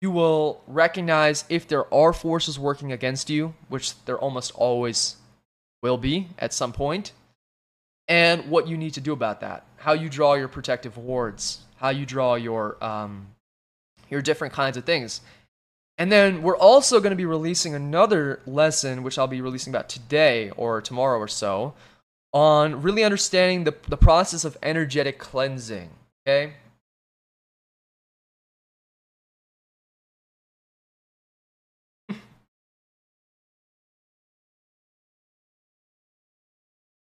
you 0.00 0.10
will 0.10 0.60
recognize 0.66 1.44
if 1.48 1.66
there 1.66 1.92
are 1.92 2.12
forces 2.12 2.58
working 2.58 2.92
against 2.92 3.30
you, 3.30 3.54
which 3.68 4.04
there 4.04 4.18
almost 4.18 4.52
always 4.54 5.16
will 5.82 5.96
be 5.96 6.28
at 6.38 6.52
some 6.52 6.72
point, 6.72 7.12
and 8.08 8.50
what 8.50 8.68
you 8.68 8.76
need 8.76 8.94
to 8.94 9.00
do 9.00 9.12
about 9.12 9.40
that. 9.40 9.64
How 9.78 9.92
you 9.92 10.08
draw 10.08 10.34
your 10.34 10.48
protective 10.48 10.96
wards, 10.98 11.60
how 11.76 11.88
you 11.88 12.06
draw 12.06 12.34
your 12.34 12.82
um, 12.84 13.28
your 14.08 14.22
different 14.22 14.54
kinds 14.54 14.76
of 14.76 14.84
things. 14.84 15.20
And 15.98 16.12
then 16.12 16.42
we're 16.42 16.56
also 16.56 17.00
going 17.00 17.10
to 17.10 17.16
be 17.16 17.24
releasing 17.24 17.74
another 17.74 18.40
lesson, 18.46 19.02
which 19.02 19.18
I'll 19.18 19.26
be 19.26 19.40
releasing 19.40 19.72
about 19.72 19.88
today 19.88 20.50
or 20.50 20.82
tomorrow 20.82 21.18
or 21.18 21.28
so, 21.28 21.72
on 22.34 22.82
really 22.82 23.02
understanding 23.02 23.64
the, 23.64 23.74
the 23.88 23.96
process 23.96 24.44
of 24.44 24.58
energetic 24.62 25.18
cleansing. 25.18 25.88
Okay? 26.26 26.52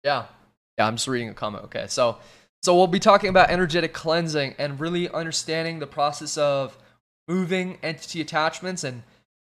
Yeah. 0.05 0.27
Yeah, 0.79 0.87
I'm 0.87 0.97
just 0.97 1.09
reading 1.09 1.29
a 1.29 1.35
comment. 1.35 1.65
Okay. 1.65 1.87
So 1.89 2.19
so 2.63 2.77
we'll 2.77 2.87
be 2.87 3.01
talking 3.01 3.29
about 3.29 3.51
energetic 3.51 3.93
cleansing 3.93 4.55
and 4.57 4.79
really 4.79 5.09
understanding 5.09 5.81
the 5.81 5.87
process 5.87 6.39
of 6.39 6.79
moving 7.29 7.79
entity 7.83 8.21
attachments 8.21 8.85
and 8.85 9.03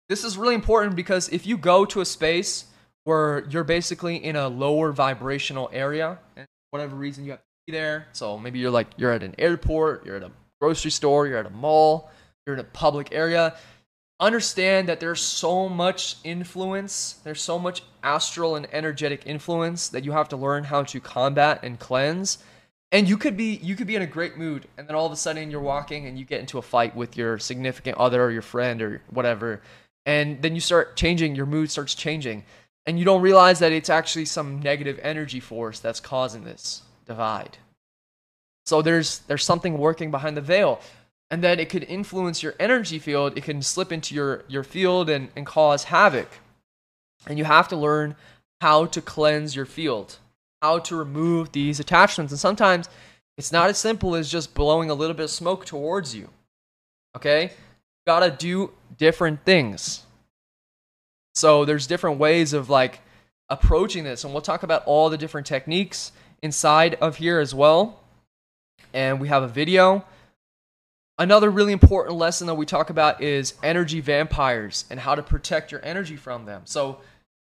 this 0.09 0.23
is 0.25 0.37
really 0.37 0.55
important 0.55 0.95
because 0.95 1.29
if 1.29 1.45
you 1.45 1.57
go 1.57 1.85
to 1.85 2.01
a 2.01 2.05
space 2.05 2.65
where 3.05 3.45
you're 3.49 3.63
basically 3.63 4.17
in 4.17 4.35
a 4.35 4.47
lower 4.47 4.91
vibrational 4.91 5.69
area 5.71 6.19
and 6.35 6.45
whatever 6.71 6.95
reason 6.95 7.23
you 7.23 7.31
have 7.31 7.39
to 7.39 7.45
be 7.67 7.71
there 7.71 8.07
so 8.11 8.37
maybe 8.37 8.59
you're 8.59 8.71
like 8.71 8.87
you're 8.97 9.11
at 9.11 9.23
an 9.23 9.35
airport 9.37 10.05
you're 10.05 10.17
at 10.17 10.23
a 10.23 10.31
grocery 10.59 10.91
store 10.91 11.27
you're 11.27 11.37
at 11.37 11.45
a 11.45 11.51
mall 11.51 12.09
you're 12.45 12.55
in 12.55 12.59
a 12.59 12.65
public 12.65 13.09
area 13.11 13.55
understand 14.21 14.88
that 14.88 14.99
there's 14.99 15.19
so 15.19 15.67
much 15.67 16.17
influence, 16.23 17.15
there's 17.23 17.41
so 17.41 17.57
much 17.57 17.81
astral 18.03 18.55
and 18.55 18.67
energetic 18.71 19.23
influence 19.25 19.89
that 19.89 20.05
you 20.05 20.12
have 20.12 20.29
to 20.29 20.38
learn 20.38 20.63
how 20.63 20.84
to 20.84 21.01
combat 21.01 21.60
and 21.63 21.79
cleanse. 21.79 22.38
And 22.91 23.10
you 23.10 23.17
could 23.17 23.36
be 23.36 23.55
you 23.63 23.75
could 23.75 23.88
be 23.88 23.95
in 23.95 24.01
a 24.01 24.07
great 24.07 24.38
mood 24.38 24.67
and 24.77 24.88
then 24.88 24.95
all 24.95 25.05
of 25.05 25.12
a 25.12 25.15
sudden 25.15 25.49
you're 25.49 25.62
walking 25.62 26.05
and 26.05 26.19
you 26.19 26.25
get 26.25 26.39
into 26.39 26.57
a 26.57 26.62
fight 26.62 26.95
with 26.95 27.17
your 27.17 27.39
significant 27.39 27.97
other 27.97 28.23
or 28.23 28.31
your 28.31 28.41
friend 28.41 28.81
or 28.81 29.01
whatever. 29.10 29.62
And 30.05 30.41
then 30.41 30.55
you 30.55 30.62
start 30.62 30.95
changing, 30.95 31.36
your 31.36 31.45
mood 31.45 31.71
starts 31.71 31.95
changing. 31.95 32.43
And 32.86 32.99
you 32.99 33.05
don't 33.05 33.21
realize 33.21 33.60
that 33.60 33.71
it's 33.71 33.89
actually 33.89 34.25
some 34.25 34.60
negative 34.60 34.99
energy 35.01 35.39
force 35.39 35.79
that's 35.79 35.99
causing 35.99 36.43
this 36.43 36.81
divide. 37.05 37.57
So 38.65 38.81
there's 38.81 39.19
there's 39.19 39.43
something 39.43 39.77
working 39.77 40.12
behind 40.12 40.36
the 40.36 40.41
veil 40.41 40.81
and 41.32 41.41
then 41.41 41.62
it 41.62 41.70
could 41.70 41.86
influence 41.86 42.44
your 42.44 42.54
energy 42.60 43.00
field. 43.00 43.38
It 43.38 43.46
can 43.46 43.62
slip 43.62 43.94
into 43.94 44.13
your, 44.13 44.44
your 44.50 44.65
field 44.65 45.10
and, 45.10 45.30
and 45.34 45.46
cause 45.46 45.86
havoc. 45.86 46.28
And 47.26 47.39
you 47.39 47.46
have 47.46 47.69
to 47.69 47.77
learn 47.77 48.15
how 48.60 48.86
to 48.88 49.02
cleanse 49.02 49.56
your 49.56 49.65
field, 49.65 50.17
how 50.62 50.79
to 50.79 50.96
remove 50.96 51.54
these 51.54 51.79
attachments. 51.79 52.34
And 52.34 52.40
sometimes 52.40 52.90
it's 53.38 53.52
not 53.52 53.69
as 53.69 53.77
simple 53.77 54.13
as 54.13 54.29
just 54.29 54.54
blowing 54.54 54.90
a 54.90 54.94
little 54.94 55.15
bit 55.15 55.23
of 55.23 55.29
smoke 55.29 55.65
towards 55.65 56.13
you. 56.13 56.27
Okay? 57.15 57.44
You 57.44 57.50
gotta 58.06 58.29
do 58.29 58.71
different 58.98 59.46
things. 59.46 60.04
So 61.34 61.63
there's 61.63 61.88
different 61.88 62.19
ways 62.19 62.52
of 62.52 62.69
like 62.69 63.00
approaching 63.50 64.04
this, 64.04 64.25
and 64.25 64.34
we'll 64.34 64.42
talk 64.42 64.63
about 64.63 64.84
all 64.86 65.10
the 65.10 65.17
different 65.17 65.48
techniques 65.48 66.12
inside 66.44 66.96
of 66.96 67.17
here 67.17 67.40
as 67.40 67.56
well. 67.56 68.02
And 68.94 69.21
we 69.21 69.29
have 69.29 69.44
a 69.44 69.48
video 69.48 70.04
Another 71.17 71.49
really 71.51 71.73
important 71.73 72.17
lesson 72.17 72.47
that 72.47 72.55
we 72.55 72.65
talk 72.65 72.89
about 72.89 73.21
is 73.21 73.53
energy 73.62 73.99
vampires 74.01 74.85
and 74.89 74.99
how 74.99 75.13
to 75.13 75.21
protect 75.21 75.71
your 75.71 75.83
energy 75.83 76.15
from 76.15 76.45
them. 76.45 76.63
So 76.65 76.89
you 76.89 76.97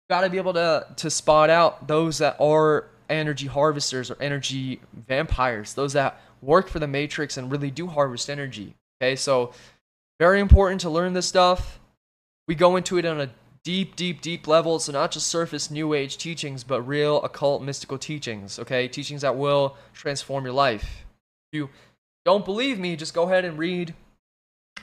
got 0.09 0.21
to 0.21 0.29
be 0.29 0.37
able 0.37 0.53
to 0.53 0.87
to 0.97 1.09
spot 1.09 1.49
out 1.49 1.87
those 1.87 2.17
that 2.17 2.35
are 2.39 2.87
energy 3.09 3.47
harvesters 3.47 4.11
or 4.11 4.21
energy 4.21 4.81
vampires, 5.07 5.73
those 5.73 5.93
that 5.93 6.19
work 6.41 6.67
for 6.67 6.79
the 6.79 6.87
matrix 6.87 7.37
and 7.37 7.51
really 7.51 7.71
do 7.71 7.87
harvest 7.87 8.29
energy. 8.29 8.75
Okay? 9.01 9.15
So 9.15 9.53
very 10.19 10.39
important 10.41 10.81
to 10.81 10.89
learn 10.89 11.13
this 11.13 11.27
stuff. 11.27 11.79
We 12.47 12.55
go 12.55 12.75
into 12.75 12.97
it 12.97 13.05
on 13.05 13.21
a 13.21 13.29
deep, 13.63 13.95
deep, 13.95 14.21
deep 14.21 14.47
level. 14.47 14.79
So 14.79 14.91
not 14.91 15.11
just 15.11 15.27
surface 15.27 15.71
New 15.71 15.93
Age 15.93 16.17
teachings, 16.17 16.63
but 16.63 16.81
real 16.81 17.21
occult, 17.23 17.61
mystical 17.61 17.97
teachings. 17.97 18.59
Okay, 18.59 18.87
teachings 18.87 19.21
that 19.21 19.35
will 19.35 19.77
transform 19.93 20.43
your 20.43 20.53
life. 20.53 21.05
You 21.51 21.69
don't 22.29 22.45
believe 22.45 22.77
me, 22.77 22.95
just 22.95 23.15
go 23.15 23.23
ahead 23.23 23.43
and 23.43 23.57
read 23.57 23.91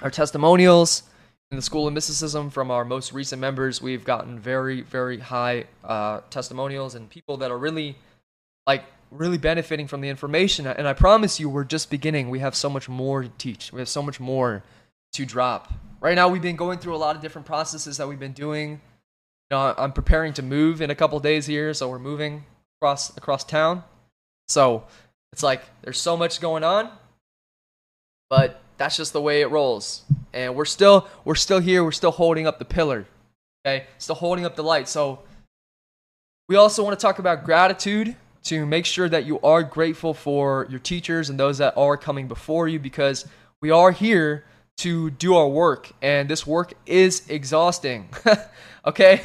our 0.03 0.11
testimonials 0.11 1.05
in 1.53 1.57
the 1.57 1.63
School 1.63 1.87
of 1.87 1.95
Mysticism 1.95 2.51
from 2.51 2.73
our 2.73 2.85
most 2.85 3.13
recent 3.13 3.41
members. 3.41 3.81
We've 3.81 4.05
gotten 4.05 4.37
very, 4.37 4.81
very 4.81 5.21
high 5.21 5.67
uh, 5.85 6.23
testimonials 6.29 6.97
and 6.97 7.09
people 7.09 7.37
that 7.37 7.53
are 7.53 7.57
really 7.57 7.95
like 8.67 8.83
really 9.13 9.39
benefiting 9.39 9.87
from 9.87 10.01
the 10.01 10.09
information. 10.09 10.67
And 10.67 10.89
I 10.89 10.93
promise 10.93 11.39
you, 11.39 11.49
we're 11.49 11.63
just 11.63 11.89
beginning. 11.89 12.31
We 12.31 12.41
have 12.41 12.57
so 12.57 12.69
much 12.69 12.89
more 12.89 13.23
to 13.23 13.29
teach. 13.39 13.73
We 13.73 13.81
have 13.81 13.89
so 13.89 14.03
much 14.03 14.19
more 14.19 14.65
to 15.13 15.25
drop. 15.25 15.73
Right 16.01 16.17
now, 16.17 16.27
we've 16.27 16.43
been 16.43 16.57
going 16.57 16.81
through 16.81 16.97
a 16.97 16.99
lot 17.07 17.15
of 17.15 17.23
different 17.23 17.47
processes 17.47 17.97
that 17.99 18.09
we've 18.09 18.19
been 18.19 18.33
doing. 18.33 18.71
You 18.73 19.57
know, 19.57 19.73
I'm 19.79 19.93
preparing 19.93 20.33
to 20.33 20.43
move 20.43 20.83
in 20.83 20.91
a 20.91 20.97
couple 20.97 21.21
days 21.21 21.47
here, 21.47 21.73
so 21.75 21.89
we're 21.89 22.01
moving 22.01 22.45
across 22.81 23.17
across 23.17 23.45
town. 23.45 23.85
So 24.49 24.83
it's 25.33 25.45
like 25.45 25.63
there's 25.83 26.01
so 26.01 26.17
much 26.17 26.41
going 26.41 26.65
on, 26.65 26.91
but 28.29 28.61
that's 28.77 28.97
just 28.97 29.13
the 29.13 29.21
way 29.21 29.41
it 29.41 29.51
rolls. 29.51 30.03
And 30.33 30.55
we're 30.55 30.65
still 30.65 31.09
we're 31.25 31.35
still 31.35 31.61
here. 31.61 31.83
We're 31.85 31.93
still 31.93 32.11
holding 32.11 32.47
up 32.47 32.59
the 32.59 32.65
pillar. 32.65 33.07
Okay, 33.67 33.87
still 33.99 34.15
holding 34.15 34.45
up 34.45 34.57
the 34.57 34.63
light. 34.63 34.89
So 34.89 35.21
we 36.49 36.57
also 36.57 36.85
want 36.85 36.99
to 36.99 37.03
talk 37.03 37.19
about 37.19 37.45
gratitude 37.45 38.17
to 38.45 38.65
make 38.65 38.87
sure 38.87 39.09
that 39.09 39.25
you 39.25 39.41
are 39.41 39.63
grateful 39.63 40.15
for 40.15 40.67
your 40.71 40.79
teachers 40.79 41.31
and 41.31 41.41
those 41.41 41.59
that 41.59 41.77
are 41.77 41.97
coming 41.97 42.29
before 42.29 42.69
you 42.69 42.79
because 42.79 43.27
we 43.61 43.71
are 43.71 43.91
here 43.91 44.45
to 44.77 45.11
do 45.11 45.35
our 45.35 45.49
work 45.49 45.91
and 46.03 46.29
this 46.29 46.47
work 46.47 46.75
is 46.85 47.29
exhausting. 47.29 48.09
okay? 48.87 49.23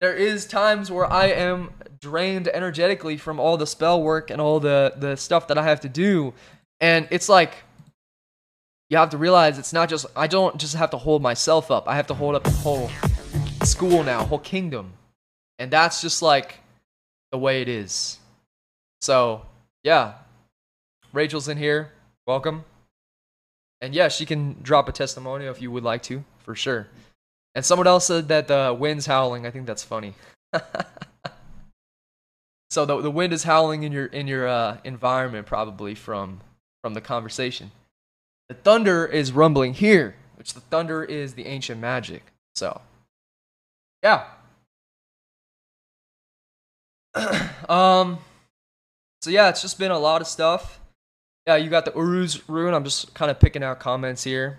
There 0.00 0.14
is 0.14 0.44
times 0.44 0.90
where 0.90 1.10
I 1.10 1.28
am 1.28 1.70
drained 2.00 2.48
energetically 2.48 3.16
from 3.16 3.40
all 3.40 3.56
the 3.56 3.66
spell 3.66 4.02
work 4.02 4.30
and 4.30 4.40
all 4.40 4.60
the 4.60 4.92
the 4.98 5.16
stuff 5.16 5.48
that 5.48 5.56
I 5.56 5.64
have 5.64 5.80
to 5.80 5.88
do 5.88 6.34
and 6.80 7.08
it's 7.10 7.30
like 7.30 7.54
you 8.94 8.98
have 9.00 9.10
to 9.10 9.18
realize 9.18 9.58
it's 9.58 9.72
not 9.72 9.88
just 9.88 10.06
I 10.14 10.28
don't 10.28 10.56
just 10.56 10.76
have 10.76 10.90
to 10.90 10.96
hold 10.96 11.20
myself 11.20 11.72
up. 11.72 11.88
I 11.88 11.96
have 11.96 12.06
to 12.06 12.14
hold 12.14 12.36
up 12.36 12.44
the 12.44 12.50
whole 12.50 12.88
school 13.64 14.04
now, 14.04 14.24
whole 14.24 14.38
kingdom. 14.38 14.92
And 15.58 15.68
that's 15.68 16.00
just 16.00 16.22
like 16.22 16.60
the 17.32 17.38
way 17.38 17.60
it 17.60 17.68
is. 17.68 18.20
So, 19.00 19.42
yeah. 19.82 20.12
Rachel's 21.12 21.48
in 21.48 21.58
here. 21.58 21.90
Welcome. 22.24 22.64
And 23.80 23.96
yeah, 23.96 24.06
she 24.06 24.26
can 24.26 24.62
drop 24.62 24.88
a 24.88 24.92
testimonial 24.92 25.50
if 25.50 25.60
you 25.60 25.72
would 25.72 25.82
like 25.82 26.04
to, 26.04 26.22
for 26.38 26.54
sure. 26.54 26.86
And 27.56 27.64
someone 27.64 27.88
else 27.88 28.06
said 28.06 28.28
that 28.28 28.46
the 28.46 28.76
wind's 28.78 29.06
howling. 29.06 29.44
I 29.44 29.50
think 29.50 29.66
that's 29.66 29.82
funny. 29.82 30.14
so 32.70 32.84
the 32.84 33.00
the 33.00 33.10
wind 33.10 33.32
is 33.32 33.42
howling 33.42 33.82
in 33.82 33.90
your 33.90 34.06
in 34.06 34.28
your 34.28 34.46
uh, 34.46 34.76
environment 34.84 35.48
probably 35.48 35.96
from 35.96 36.42
from 36.80 36.94
the 36.94 37.00
conversation. 37.00 37.72
The 38.48 38.54
thunder 38.54 39.06
is 39.06 39.32
rumbling 39.32 39.74
here, 39.74 40.16
which 40.36 40.54
the 40.54 40.60
thunder 40.60 41.02
is 41.02 41.34
the 41.34 41.46
ancient 41.46 41.80
magic. 41.80 42.22
So, 42.54 42.80
yeah. 44.02 44.24
um 47.68 48.18
so 49.22 49.30
yeah, 49.30 49.48
it's 49.48 49.62
just 49.62 49.78
been 49.78 49.90
a 49.90 49.98
lot 49.98 50.20
of 50.20 50.26
stuff. 50.26 50.80
Yeah, 51.46 51.56
you 51.56 51.70
got 51.70 51.86
the 51.86 51.92
Uruz 51.92 52.46
rune. 52.46 52.74
I'm 52.74 52.84
just 52.84 53.14
kind 53.14 53.30
of 53.30 53.40
picking 53.40 53.62
out 53.62 53.78
comments 53.78 54.22
here. 54.22 54.58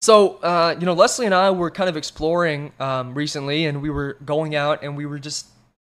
So, 0.00 0.36
uh, 0.36 0.76
you 0.78 0.86
know, 0.86 0.94
Leslie 0.94 1.26
and 1.26 1.34
I 1.34 1.50
were 1.50 1.70
kind 1.70 1.90
of 1.90 1.96
exploring 1.96 2.72
um, 2.78 3.14
recently, 3.14 3.66
and 3.66 3.82
we 3.82 3.90
were 3.90 4.16
going 4.24 4.54
out 4.54 4.82
and 4.82 4.96
we 4.96 5.04
were 5.04 5.18
just 5.18 5.46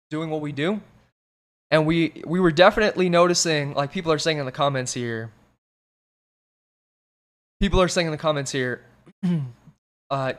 doing 0.09 0.31
what 0.31 0.41
we 0.41 0.51
do. 0.51 0.81
And 1.69 1.85
we 1.85 2.23
we 2.25 2.39
were 2.39 2.51
definitely 2.51 3.09
noticing, 3.09 3.73
like 3.73 3.91
people 3.91 4.11
are 4.11 4.19
saying 4.19 4.37
in 4.37 4.45
the 4.45 4.51
comments 4.51 4.93
here. 4.93 5.31
People 7.59 7.81
are 7.81 7.87
saying 7.87 8.07
in 8.07 8.11
the 8.11 8.17
comments 8.17 8.51
here, 8.51 8.83
uh, 10.09 10.33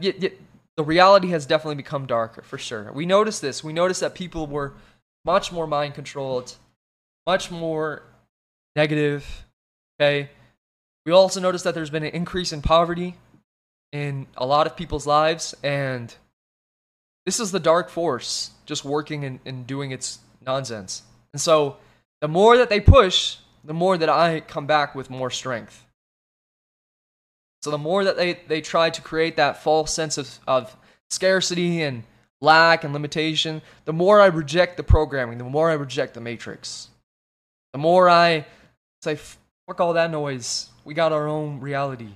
the 0.78 0.84
reality 0.84 1.28
has 1.30 1.46
definitely 1.46 1.74
become 1.74 2.06
darker 2.06 2.42
for 2.42 2.56
sure. 2.56 2.92
We 2.92 3.04
noticed 3.04 3.42
this. 3.42 3.64
We 3.64 3.72
noticed 3.72 4.00
that 4.00 4.14
people 4.14 4.46
were 4.46 4.74
much 5.24 5.50
more 5.50 5.66
mind 5.66 5.94
controlled, 5.94 6.54
much 7.26 7.50
more 7.50 8.04
negative. 8.76 9.44
Okay. 10.00 10.30
We 11.04 11.12
also 11.12 11.40
noticed 11.40 11.64
that 11.64 11.74
there's 11.74 11.90
been 11.90 12.04
an 12.04 12.14
increase 12.14 12.52
in 12.52 12.62
poverty 12.62 13.16
in 13.92 14.26
a 14.36 14.46
lot 14.46 14.66
of 14.66 14.76
people's 14.76 15.06
lives, 15.06 15.54
and 15.62 16.14
this 17.26 17.40
is 17.40 17.50
the 17.50 17.60
dark 17.60 17.88
force 17.88 18.50
just 18.66 18.84
working 18.84 19.24
and, 19.24 19.40
and 19.44 19.66
doing 19.66 19.90
its 19.90 20.18
nonsense. 20.46 21.02
And 21.38 21.40
so, 21.40 21.76
the 22.20 22.26
more 22.26 22.56
that 22.56 22.68
they 22.68 22.80
push, 22.80 23.36
the 23.62 23.72
more 23.72 23.96
that 23.96 24.08
I 24.08 24.40
come 24.40 24.66
back 24.66 24.96
with 24.96 25.08
more 25.08 25.30
strength. 25.30 25.86
So, 27.62 27.70
the 27.70 27.78
more 27.78 28.02
that 28.02 28.16
they, 28.16 28.40
they 28.48 28.60
try 28.60 28.90
to 28.90 29.00
create 29.00 29.36
that 29.36 29.62
false 29.62 29.94
sense 29.94 30.18
of, 30.18 30.40
of 30.48 30.76
scarcity 31.10 31.82
and 31.82 32.02
lack 32.40 32.82
and 32.82 32.92
limitation, 32.92 33.62
the 33.84 33.92
more 33.92 34.20
I 34.20 34.26
reject 34.26 34.76
the 34.76 34.82
programming, 34.82 35.38
the 35.38 35.44
more 35.44 35.70
I 35.70 35.74
reject 35.74 36.14
the 36.14 36.20
matrix. 36.20 36.88
The 37.72 37.78
more 37.78 38.10
I 38.10 38.44
say, 39.02 39.14
fuck 39.14 39.78
all 39.78 39.92
that 39.92 40.10
noise. 40.10 40.70
We 40.84 40.92
got 40.92 41.12
our 41.12 41.28
own 41.28 41.60
reality. 41.60 42.14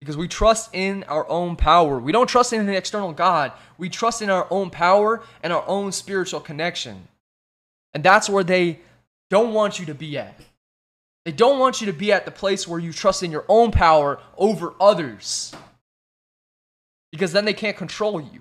Because 0.00 0.16
we 0.16 0.26
trust 0.26 0.74
in 0.74 1.04
our 1.04 1.30
own 1.30 1.54
power. 1.54 2.00
We 2.00 2.10
don't 2.10 2.26
trust 2.26 2.52
in 2.52 2.66
the 2.66 2.76
external 2.76 3.12
God. 3.12 3.52
We 3.78 3.88
trust 3.88 4.20
in 4.20 4.30
our 4.30 4.48
own 4.50 4.70
power 4.70 5.22
and 5.44 5.52
our 5.52 5.64
own 5.68 5.92
spiritual 5.92 6.40
connection. 6.40 7.06
And 7.94 8.02
that's 8.02 8.28
where 8.28 8.44
they 8.44 8.80
don't 9.30 9.52
want 9.54 9.78
you 9.78 9.86
to 9.86 9.94
be 9.94 10.18
at. 10.18 10.38
They 11.24 11.32
don't 11.32 11.58
want 11.58 11.80
you 11.80 11.86
to 11.88 11.92
be 11.92 12.12
at 12.12 12.24
the 12.24 12.30
place 12.30 12.66
where 12.66 12.78
you 12.78 12.92
trust 12.92 13.22
in 13.22 13.30
your 13.30 13.44
own 13.48 13.70
power 13.70 14.18
over 14.36 14.74
others. 14.80 15.54
Because 17.10 17.32
then 17.32 17.44
they 17.44 17.54
can't 17.54 17.76
control 17.76 18.20
you. 18.20 18.40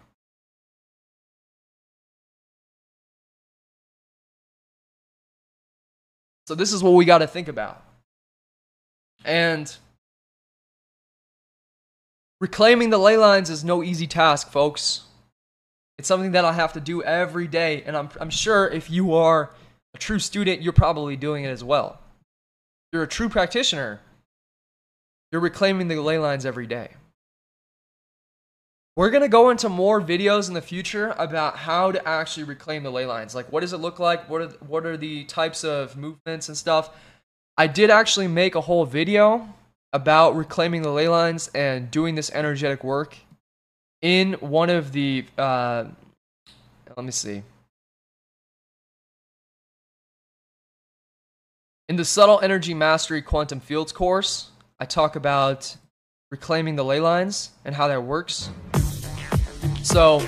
So 6.48 6.56
this 6.56 6.72
is 6.72 6.82
what 6.82 6.91
we 6.91 7.04
got 7.04 7.18
to 7.18 7.28
think 7.28 7.50
about. 7.50 7.84
And 9.26 9.76
reclaiming 12.39 12.89
the 12.89 12.98
ley 12.98 13.18
lines 13.18 13.50
is 13.50 13.66
no 13.66 13.84
easy 13.84 14.08
task, 14.08 14.50
folks. 14.50 15.02
It's 15.98 16.08
something 16.08 16.32
that 16.32 16.45
I 16.45 16.54
have 16.54 16.74
to 16.74 16.80
do 16.80 17.02
every 17.02 17.48
day, 17.48 17.84
and 17.86 17.98
I'm, 17.98 18.10
I'm 18.20 18.30
sure 18.30 18.68
if 18.68 18.89
you 18.89 19.16
are 19.16 19.52
a 19.95 19.98
true 19.98 20.20
student, 20.20 20.62
you're 20.62 20.74
probably 20.74 21.16
doing 21.16 21.43
it 21.43 21.50
as 21.50 21.64
well. 21.64 22.00
If 22.00 22.93
you're 22.93 23.04
a 23.04 23.08
true 23.08 23.30
practitioner, 23.30 24.00
you're 25.32 25.41
reclaiming 25.41 25.88
the 25.88 26.00
ley 26.00 26.20
lines 26.20 26.45
every 26.45 26.68
day. 26.68 26.91
We're 28.95 29.10
going 29.10 29.22
to 29.22 29.28
go 29.28 29.50
into 29.50 29.70
more 29.70 30.02
videos 30.02 30.48
in 30.48 30.54
the 30.54 30.62
future 30.62 31.14
about 31.18 31.58
how 31.58 31.91
to 31.91 32.08
actually 32.08 32.45
reclaim 32.45 32.84
the 32.84 32.91
ley 32.91 33.06
lines. 33.06 33.36
Like, 33.36 33.52
what 33.52 33.60
does 33.62 33.74
it 33.74 33.78
look 33.78 34.00
like? 34.00 34.28
What 34.30 34.41
are, 34.41 34.48
what 34.68 34.86
are 34.86 34.98
the 34.98 35.24
types 35.26 35.64
of 35.64 35.95
movements 35.98 36.48
and 36.48 36.58
stuff? 36.58 36.89
I 37.58 37.68
did 37.68 37.89
actually 37.89 38.28
make 38.28 38.56
a 38.56 38.62
whole 38.62 38.86
video 38.86 39.48
about 39.93 40.36
reclaiming 40.36 40.82
the 40.82 40.91
ley 40.91 41.08
lines 41.08 41.50
and 41.54 41.89
doing 41.91 42.16
this 42.16 42.32
energetic 42.32 42.84
work 42.84 43.18
in 44.02 44.34
one 44.34 44.70
of 44.70 44.91
the, 44.91 45.26
uh, 45.38 45.86
let 46.95 47.06
me 47.06 47.12
see. 47.12 47.43
In 51.89 51.95
the 51.95 52.06
Subtle 52.06 52.39
Energy 52.41 52.74
Mastery 52.74 53.22
Quantum 53.22 53.60
Fields 53.60 53.91
course, 53.91 54.50
I 54.80 54.86
talk 54.86 55.16
about 55.16 55.78
reclaiming 56.30 56.76
the 56.76 56.84
ley 56.84 57.00
lines 57.00 57.52
and 57.64 57.74
how 57.74 57.88
that 57.88 58.04
works. 58.04 58.50
So 59.84 60.22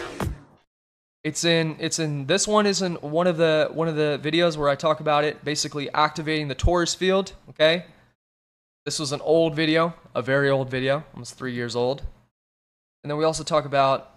it's 1.26 1.44
in 1.44 1.76
it's 1.80 2.00
in 2.00 2.28
this 2.28 2.48
one 2.48 2.66
is 2.66 2.82
in 2.82 2.96
one 2.96 3.28
of 3.28 3.36
the 3.36 3.70
one 3.74 3.90
of 3.90 3.98
the 3.98 4.20
videos 4.24 4.56
where 4.56 4.70
I 4.70 4.76
talk 4.76 5.02
about 5.02 5.26
it, 5.26 5.44
basically 5.44 5.92
activating 5.94 6.48
the 6.48 6.56
torus 6.56 6.96
field. 6.96 7.34
Okay, 7.50 7.86
this 8.86 9.00
was 9.00 9.12
an 9.12 9.20
old 9.22 9.54
video, 9.54 9.94
a 10.16 10.22
very 10.22 10.50
old 10.50 10.70
video, 10.70 11.04
almost 11.14 11.38
three 11.38 11.54
years 11.54 11.76
old. 11.76 12.04
And 13.04 13.12
then 13.12 13.18
we 13.18 13.24
also 13.24 13.44
talk 13.44 13.66
about 13.66 14.12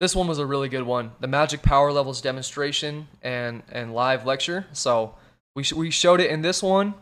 this 0.00 0.14
one 0.14 0.28
was 0.28 0.38
a 0.38 0.46
really 0.46 0.68
good 0.68 0.82
one, 0.82 1.12
the 1.20 1.26
magic 1.26 1.62
power 1.62 1.90
levels 1.90 2.20
demonstration 2.20 3.08
and 3.22 3.62
and 3.70 3.94
live 3.94 4.26
lecture. 4.26 4.66
So 4.72 5.14
we 5.56 5.62
sh- 5.62 5.72
we 5.72 5.90
showed 5.90 6.20
it 6.20 6.30
in 6.30 6.42
this 6.42 6.62
one, 6.62 6.94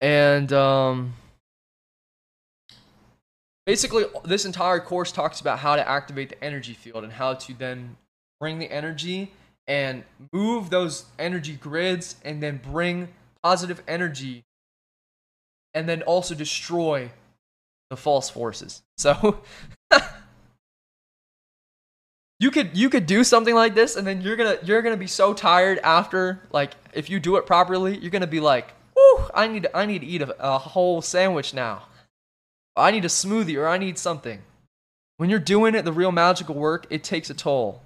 and 0.00 0.52
um 0.52 1.14
basically 3.66 4.04
this 4.24 4.44
entire 4.44 4.80
course 4.80 5.12
talks 5.12 5.40
about 5.40 5.60
how 5.60 5.76
to 5.76 5.88
activate 5.88 6.30
the 6.30 6.44
energy 6.44 6.74
field 6.74 7.04
and 7.04 7.12
how 7.12 7.34
to 7.34 7.54
then 7.54 7.96
bring 8.40 8.58
the 8.58 8.70
energy 8.70 9.32
and 9.66 10.04
move 10.32 10.68
those 10.70 11.06
energy 11.18 11.54
grids 11.54 12.16
and 12.24 12.42
then 12.42 12.60
bring 12.70 13.08
positive 13.42 13.82
energy 13.88 14.42
and 15.74 15.88
then 15.88 16.02
also 16.02 16.34
destroy 16.34 17.10
the 17.90 17.96
false 17.96 18.30
forces. 18.30 18.82
So 18.96 19.42
you 22.40 22.50
could 22.50 22.76
you 22.76 22.90
could 22.90 23.06
do 23.06 23.24
something 23.24 23.54
like 23.54 23.74
this 23.74 23.96
and 23.96 24.06
then 24.06 24.20
you're 24.20 24.36
gonna 24.36 24.58
you're 24.62 24.82
gonna 24.82 24.96
be 24.96 25.06
so 25.06 25.34
tired 25.34 25.78
after 25.78 26.40
like 26.52 26.72
if 26.92 27.08
you 27.08 27.20
do 27.20 27.36
it 27.36 27.46
properly 27.46 27.96
you're 27.98 28.10
gonna 28.10 28.26
be 28.26 28.40
like 28.40 28.72
Whew, 28.94 29.24
i 29.34 29.46
need 29.46 29.66
i 29.74 29.86
need 29.86 30.00
to 30.00 30.06
eat 30.06 30.22
a, 30.22 30.54
a 30.54 30.58
whole 30.58 31.02
sandwich 31.02 31.54
now. 31.54 31.84
I 32.76 32.90
need 32.90 33.04
a 33.04 33.08
smoothie 33.08 33.56
or 33.56 33.68
i 33.68 33.78
need 33.78 33.98
something. 33.98 34.42
When 35.16 35.30
you're 35.30 35.38
doing 35.38 35.74
it 35.74 35.84
the 35.84 35.92
real 35.92 36.12
magical 36.12 36.54
work 36.56 36.86
it 36.90 37.04
takes 37.04 37.30
a 37.30 37.34
toll 37.34 37.80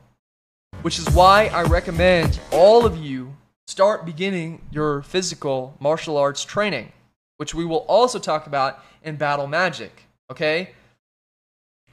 which 0.83 0.99
is 0.99 1.09
why 1.11 1.47
i 1.47 1.63
recommend 1.63 2.41
all 2.51 2.85
of 2.87 2.97
you 2.97 3.37
start 3.67 4.07
beginning 4.07 4.63
your 4.71 5.03
physical 5.03 5.75
martial 5.79 6.17
arts 6.17 6.45
training 6.45 6.93
which 7.39 7.55
we 7.55 7.65
will 7.65 7.85
also 7.89 8.19
talk 8.19 8.47
about 8.47 8.85
in 9.03 9.17
battle 9.17 9.47
magic 9.47 10.05
okay 10.31 10.71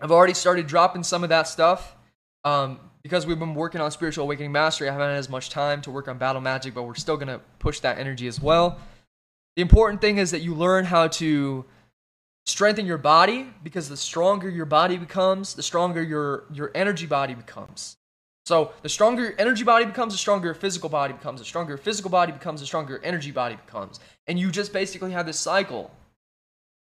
i've 0.02 0.12
already 0.12 0.34
started 0.34 0.68
dropping 0.68 1.02
some 1.02 1.24
of 1.24 1.30
that 1.30 1.48
stuff 1.48 1.96
um, 2.44 2.80
because 3.06 3.28
we've 3.28 3.38
been 3.38 3.54
working 3.54 3.82
on 3.82 3.92
spiritual 3.92 4.24
awakening 4.24 4.52
mastery, 4.52 4.90
I 4.90 4.92
haven't 4.92 5.10
had 5.10 5.18
as 5.18 5.30
much 5.30 5.52
time 5.52 5.80
to 5.84 5.92
work 5.92 6.08
on 6.08 6.18
battle 6.18 6.42
magic, 6.42 6.74
but 6.74 6.84
we're 6.84 6.96
still 6.96 7.18
going 7.18 7.28
to 7.28 7.40
push 7.60 7.80
that 7.82 8.00
energy 8.00 8.26
as 8.26 8.42
well. 8.42 8.80
The 9.56 9.62
important 9.62 10.02
thing 10.02 10.18
is 10.18 10.32
that 10.32 10.42
you 10.42 10.56
learn 10.56 10.86
how 10.86 11.10
to 11.10 11.66
strengthen 12.48 12.88
your 12.88 12.98
body 12.98 13.48
because 13.64 13.90
the 13.90 13.96
stronger 13.96 14.50
your 14.50 14.66
body 14.66 14.98
becomes, 14.98 15.54
the 15.54 15.62
stronger 15.62 16.02
your, 16.02 16.46
your 16.52 16.72
energy 16.74 17.06
body 17.06 17.36
becomes. 17.36 17.98
So 18.48 18.74
the 18.82 18.90
stronger 18.90 19.22
your 19.22 19.36
energy 19.38 19.64
body 19.64 19.86
becomes, 19.86 20.14
the 20.14 20.18
stronger 20.18 20.48
your 20.48 20.56
physical 20.56 20.90
body 20.90 21.14
becomes. 21.14 21.40
The 21.42 21.46
stronger 21.46 21.74
your 21.74 21.78
physical 21.78 22.10
body 22.10 22.32
becomes, 22.32 22.60
the 22.60 22.66
stronger 22.66 22.94
your 22.94 23.06
energy 23.06 23.30
body 23.30 23.56
becomes. 23.56 24.00
And 24.28 24.40
you 24.40 24.52
just 24.52 24.74
basically 24.74 25.12
have 25.12 25.26
this 25.26 25.40
cycle 25.40 25.92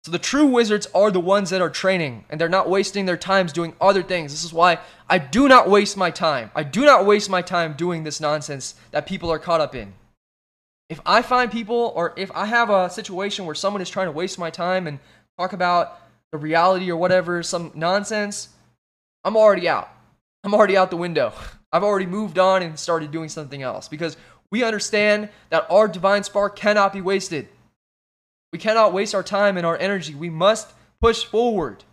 so 0.08 0.12
the 0.12 0.20
true 0.20 0.46
wizards 0.46 0.88
are 0.96 1.12
the 1.12 1.20
ones 1.20 1.50
that 1.50 1.62
are 1.62 1.70
training 1.70 2.24
and 2.30 2.40
they're 2.40 2.48
not 2.48 2.70
wasting 2.70 3.06
their 3.06 3.18
times 3.18 3.52
doing 3.52 3.74
other 3.82 4.02
things. 4.02 4.32
This 4.32 4.46
is 4.46 4.54
why 4.54 4.80
I 5.10 5.18
do 5.18 5.50
not 5.50 5.70
waste 5.70 5.98
my 5.98 6.12
time. 6.12 6.50
I 6.56 6.64
do 6.64 6.86
not 6.86 7.06
waste 7.06 7.30
my 7.30 7.42
time 7.42 7.74
doing 7.74 8.04
this 8.04 8.22
nonsense 8.22 8.76
that 8.92 9.06
people 9.06 9.30
are 9.30 9.38
caught 9.38 9.60
up 9.60 9.76
in. 9.76 9.94
If 10.90 11.02
I 11.06 11.22
find 11.22 11.52
people 11.52 11.92
or 11.94 12.14
if 12.16 12.32
I 12.32 12.46
have 12.46 12.70
a 12.70 12.90
situation 12.90 13.46
where 13.46 13.54
someone 13.54 13.82
is 13.82 13.90
trying 13.90 14.08
to 14.08 14.14
waste 14.14 14.40
my 14.40 14.50
time 14.50 14.88
and 14.88 15.00
talk 15.38 15.52
about 15.52 16.00
the 16.32 16.38
reality 16.38 16.90
or 16.90 16.96
whatever, 16.96 17.44
some 17.44 17.74
nonsense, 17.76 18.48
I'm 19.26 19.36
already 19.36 19.68
out. 19.68 19.90
I'm 20.46 20.54
already 20.54 20.78
out 20.78 20.90
the 20.90 20.96
window. 20.96 21.34
I've 21.74 21.84
already 21.84 22.06
moved 22.06 22.40
on 22.40 22.64
and 22.64 22.80
started 22.80 23.12
doing 23.12 23.28
something 23.28 23.62
else 23.62 23.90
because 23.90 24.16
we 24.52 24.64
understand 24.64 25.30
that 25.50 25.70
our 25.70 25.88
divine 25.88 26.24
spark 26.24 26.56
cannot 26.56 26.94
be 26.94 27.02
wasted. 27.02 27.48
We 28.54 28.60
cannot 28.60 28.94
waste 28.94 29.14
our 29.14 29.24
time 29.24 29.58
and 29.58 29.66
our 29.66 29.78
energy. 29.78 30.16
We 30.16 30.30
must 30.30 30.74
push 31.02 31.26
forward. 31.26 31.84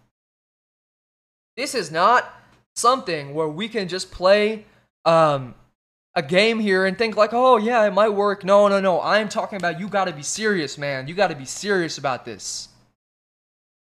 This 1.57 1.75
is 1.75 1.91
not 1.91 2.33
something 2.75 3.35
where 3.35 3.49
we 3.49 3.69
can 3.69 3.89
just 3.89 4.11
play 4.11 4.65
um, 5.05 5.55
a 6.15 6.23
game 6.23 6.61
here 6.61 6.87
and 6.87 6.97
think 6.97 7.17
like, 7.17 7.33
oh 7.33 7.57
yeah, 7.57 7.85
it 7.85 7.93
might 7.93 8.11
work. 8.11 8.45
No, 8.45 8.69
no, 8.69 8.81
no. 8.81 9.01
I'm 9.01 9.29
talking 9.29 9.57
about 9.57 9.81
you 9.81 9.89
got 9.89 10.05
to 10.07 10.13
be 10.13 10.23
serious, 10.23 10.79
man. 10.79 11.09
You 11.09 11.15
got 11.15 11.29
to 11.29 11.37
be 11.37 11.45
serious 11.45 11.99
about 11.99 12.25
this. 12.25 12.69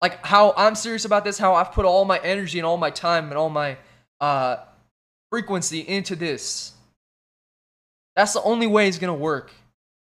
Like 0.01 0.23
how 0.25 0.53
I'm 0.57 0.75
serious 0.75 1.05
about 1.05 1.23
this, 1.23 1.37
how 1.37 1.55
I've 1.55 1.71
put 1.71 1.85
all 1.85 2.05
my 2.05 2.19
energy 2.19 2.59
and 2.59 2.65
all 2.65 2.77
my 2.77 2.89
time 2.89 3.25
and 3.25 3.37
all 3.37 3.49
my 3.49 3.77
uh, 4.19 4.57
frequency 5.31 5.79
into 5.79 6.15
this. 6.15 6.74
That's 8.15 8.33
the 8.33 8.41
only 8.43 8.67
way 8.67 8.87
it's 8.87 8.99
gonna 8.99 9.13
work. 9.13 9.51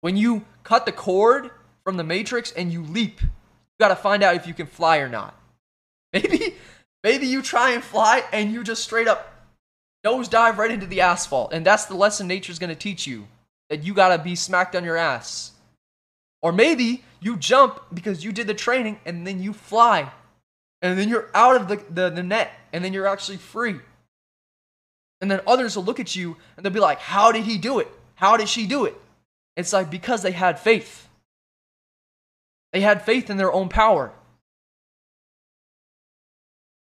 When 0.00 0.16
you 0.16 0.44
cut 0.62 0.86
the 0.86 0.92
cord 0.92 1.50
from 1.88 1.96
the 1.96 2.04
Matrix 2.04 2.52
and 2.52 2.70
you 2.70 2.82
leap. 2.82 3.22
You 3.22 3.28
got 3.80 3.88
to 3.88 3.96
find 3.96 4.22
out 4.22 4.36
if 4.36 4.46
you 4.46 4.52
can 4.52 4.66
fly 4.66 4.98
or 4.98 5.08
not. 5.08 5.34
Maybe, 6.12 6.54
maybe 7.02 7.26
you 7.26 7.40
try 7.40 7.70
and 7.70 7.82
fly 7.82 8.22
and 8.30 8.52
you 8.52 8.62
just 8.62 8.84
straight 8.84 9.08
up 9.08 9.32
nose 10.04 10.28
dive 10.28 10.58
right 10.58 10.70
into 10.70 10.84
the 10.84 11.00
asphalt. 11.00 11.54
And 11.54 11.64
that's 11.64 11.86
the 11.86 11.94
lesson 11.94 12.26
nature's 12.26 12.58
to 12.58 12.74
teach 12.74 13.06
you 13.06 13.26
that 13.70 13.84
you 13.84 13.94
got 13.94 14.14
to 14.14 14.22
be 14.22 14.34
smacked 14.34 14.76
on 14.76 14.84
your 14.84 14.98
ass. 14.98 15.52
Or 16.42 16.52
maybe 16.52 17.04
you 17.20 17.38
jump 17.38 17.80
because 17.94 18.22
you 18.22 18.32
did 18.32 18.46
the 18.46 18.54
training 18.54 19.00
and 19.06 19.26
then 19.26 19.42
you 19.42 19.54
fly. 19.54 20.12
And 20.82 20.98
then 20.98 21.08
you're 21.08 21.30
out 21.32 21.56
of 21.56 21.68
the, 21.68 21.76
the, 21.88 22.10
the 22.10 22.22
net 22.22 22.52
and 22.74 22.84
then 22.84 22.92
you're 22.92 23.06
actually 23.06 23.38
free. 23.38 23.80
And 25.20 25.30
then 25.30 25.40
others 25.46 25.76
will 25.76 25.84
look 25.84 26.00
at 26.00 26.14
you 26.14 26.36
and 26.56 26.64
they'll 26.64 26.72
be 26.72 26.80
like, 26.80 27.00
How 27.00 27.32
did 27.32 27.44
he 27.44 27.58
do 27.58 27.78
it? 27.78 27.88
How 28.14 28.36
did 28.36 28.48
she 28.48 28.66
do 28.66 28.84
it? 28.84 28.94
It's 29.56 29.72
like 29.72 29.90
because 29.90 30.22
they 30.22 30.32
had 30.32 30.58
faith. 30.58 31.08
They 32.72 32.80
had 32.80 33.02
faith 33.02 33.30
in 33.30 33.36
their 33.36 33.52
own 33.52 33.68
power. 33.68 34.12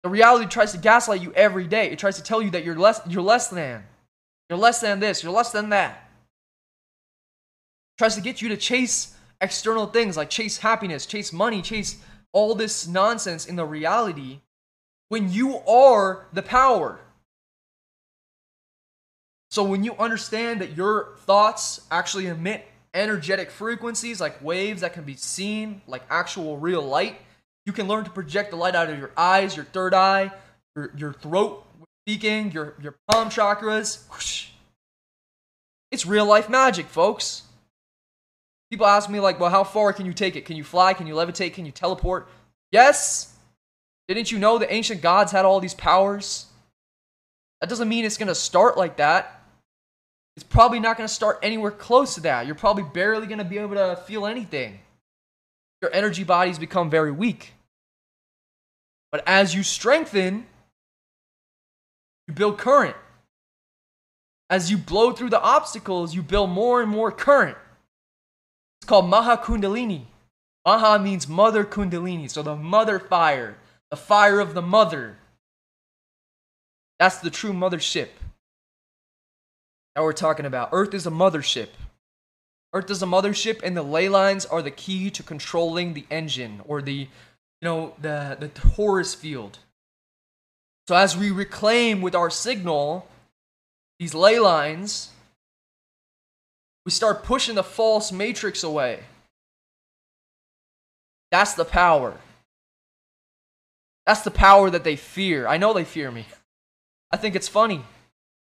The 0.03 0.11
reality 0.11 0.47
tries 0.47 0.73
to 0.73 0.79
gaslight 0.79 1.23
you 1.23 1.33
every 1.33 1.67
day. 1.67 1.91
It 1.91 1.99
tries 1.99 2.17
to 2.17 2.23
tell 2.23 2.43
you 2.43 2.51
that 2.51 2.65
you're 2.65 2.77
less, 2.77 3.01
you're 3.09 3.23
less 3.23 3.49
than. 3.49 3.85
You're 4.51 4.59
less 4.59 4.81
than 4.81 5.01
this, 5.01 5.23
you're 5.23 5.33
less 5.33 5.51
than 5.51 5.71
that. 5.71 5.93
It 7.95 7.99
tries 7.99 8.15
to 8.17 8.21
get 8.21 8.43
you 8.43 8.51
to 8.51 8.57
chase 8.57 9.15
external 9.41 9.87
things 9.87 10.17
like 10.17 10.31
chase 10.31 10.59
happiness, 10.59 11.07
chase 11.07 11.33
money, 11.33 11.63
chase 11.63 11.97
all 12.33 12.55
this 12.55 12.87
nonsense 12.87 13.47
in 13.47 13.57
the 13.57 13.65
reality 13.65 14.41
when 15.09 15.33
you 15.33 15.59
are 15.61 16.27
the 16.33 16.43
power. 16.43 17.01
So 19.55 19.63
when 19.63 19.85
you 19.85 19.95
understand 19.99 20.61
that 20.63 20.77
your 20.77 21.11
thoughts 21.27 21.83
actually 21.93 22.27
emit 22.27 22.67
energetic 22.93 23.53
frequencies 23.53 24.21
like 24.21 24.43
waves 24.43 24.81
that 24.81 24.95
can 24.95 25.05
be 25.05 25.15
seen 25.15 25.81
like 25.87 26.03
actual 26.11 26.59
real 26.59 26.83
light. 26.83 27.21
You 27.65 27.73
can 27.73 27.87
learn 27.87 28.03
to 28.03 28.11
project 28.11 28.51
the 28.51 28.57
light 28.57 28.75
out 28.75 28.91
of 28.91 28.99
your 28.99 29.13
eyes, 29.17 29.55
your 29.55 29.65
third 29.67 29.95
eye, 29.95 30.33
your, 30.75 30.93
your 30.97 31.13
throat 31.13 31.65
speaking, 32.05 32.51
your, 32.51 32.75
your 32.83 32.97
palm 33.09 33.31
chakras. 33.31 34.03
It's 35.93 36.05
real 36.05 36.27
life 36.27 36.49
magic, 36.49 36.87
folks. 36.87 37.43
People 38.73 38.87
ask 38.87 39.09
me, 39.09 39.21
like, 39.21 39.39
well, 39.39 39.51
how 39.51 39.63
far 39.63 39.93
can 39.93 40.05
you 40.05 40.13
take 40.13 40.35
it? 40.35 40.47
Can 40.47 40.57
you 40.57 40.65
fly? 40.65 40.95
Can 40.95 41.07
you 41.07 41.15
levitate? 41.15 41.55
Can 41.55 41.65
you 41.65 41.71
teleport? 41.71 42.29
Yes. 42.73 43.37
Didn't 44.09 44.33
you 44.33 44.39
know 44.41 44.59
the 44.59 44.73
ancient 44.73 45.01
gods 45.01 45.31
had 45.31 45.45
all 45.45 45.61
these 45.61 45.75
powers? 45.75 46.47
That 47.61 47.71
doesn't 47.71 47.89
mean 47.89 48.05
it's 48.05 48.17
to 48.17 48.35
start 48.35 48.77
like 48.77 48.97
that 48.97 49.34
it's 50.37 50.45
probably 50.45 50.81
not 50.81 50.97
going 50.97 51.07
to 51.07 51.15
start 51.15 51.39
anywhere 51.43 51.71
close 51.71 52.17
to 52.17 52.21
that. 52.23 52.47
You're 52.47 52.57
probably 52.57 52.83
barely 52.83 53.27
going 53.27 53.39
to 53.39 53.45
be 53.45 53.59
able 53.59 53.77
to 53.77 53.97
feel 54.07 54.27
anything. 54.27 54.81
Your 55.81 55.95
energy 55.95 56.25
bodies 56.25 56.59
become 56.59 56.91
very 56.91 57.13
weak. 57.13 57.53
But 59.13 59.23
as 59.29 59.55
you 59.55 59.63
strengthen, 59.63 60.47
you 62.27 62.35
build 62.35 62.59
current. 62.59 62.97
As 64.51 64.71
you 64.71 64.77
blow 64.77 65.13
through 65.13 65.31
the 65.31 65.41
obstacles, 65.41 66.15
you 66.15 66.23
build 66.23 66.51
more 66.51 66.83
and 66.83 66.91
more 66.91 67.13
current. 67.13 67.57
It's 68.81 68.89
called 68.89 69.09
Maha 69.09 69.37
Kundalini. 69.37 70.07
Maha 70.67 70.99
means 70.99 71.29
mother 71.29 71.65
Kundalini, 71.65 72.29
so 72.29 72.43
the 72.43 72.57
mother 72.57 72.99
fire, 72.99 73.57
the 73.91 73.97
fire 73.97 74.41
of 74.41 74.55
the 74.55 74.63
mother. 74.63 75.17
That's 76.99 77.19
the 77.19 77.31
true 77.31 77.53
mothership 77.53 78.09
that 79.95 80.03
we're 80.03 80.13
talking 80.13 80.47
about. 80.47 80.71
Earth 80.73 80.95
is 80.95 81.07
a 81.07 81.11
mothership. 81.11 81.69
Earth 82.73 82.91
is 82.91 83.03
a 83.03 83.07
mothership, 83.07 83.61
and 83.63 83.77
the 83.77 83.83
ley 83.83 84.09
lines 84.09 84.45
are 84.45 84.63
the 84.63 84.71
key 84.71 85.11
to 85.11 85.23
controlling 85.23 85.95
the 85.95 86.05
engine 86.11 86.61
or 86.67 86.83
the, 86.83 86.93
you 86.93 87.09
know, 87.63 87.95
the 88.01 88.37
the 88.39 88.49
torus 88.49 89.15
field. 89.15 89.59
So 90.89 90.97
as 90.97 91.17
we 91.17 91.31
reclaim 91.31 92.03
with 92.03 92.15
our 92.15 92.31
signal 92.31 93.07
these 93.99 94.15
ley 94.15 94.39
lines, 94.39 95.11
we 96.85 96.91
start 96.91 97.23
pushing 97.23 97.55
the 97.55 97.63
false 97.63 98.11
matrix 98.11 98.63
away. 98.65 99.05
That's 101.31 101.55
the 101.55 101.65
power. 101.65 102.19
That's 104.05 104.23
the 104.23 104.31
power 104.31 104.69
that 104.69 104.85
they 104.85 104.97
fear. 104.97 105.47
I 105.47 105.57
know 105.57 105.73
they 105.73 105.85
fear 105.85 106.11
me. 106.11 106.27
I 107.11 107.17
think 107.17 107.35
it's 107.37 107.49
funny 107.49 107.85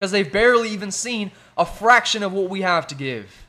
because 0.05 0.11
they've 0.11 0.31
barely 0.31 0.69
even 0.69 0.91
seen 0.91 1.31
a 1.57 1.65
fraction 1.65 2.21
of 2.21 2.31
what 2.31 2.47
we 2.47 2.61
have 2.61 2.85
to 2.85 2.93
give. 2.93 3.47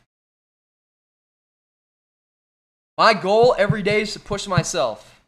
My 2.97 3.13
goal 3.13 3.55
every 3.59 3.83
day 3.83 4.01
is 4.01 4.15
to 4.15 4.21
push 4.21 4.47
myself, 4.47 5.21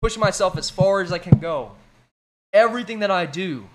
push 0.00 0.16
myself 0.16 0.58
as 0.58 0.70
far 0.70 1.00
as 1.00 1.12
I 1.12 1.18
can 1.18 1.38
go. 1.38 1.70
Everything 2.52 2.98
that 2.98 3.12
I 3.12 3.26
do. 3.26 3.68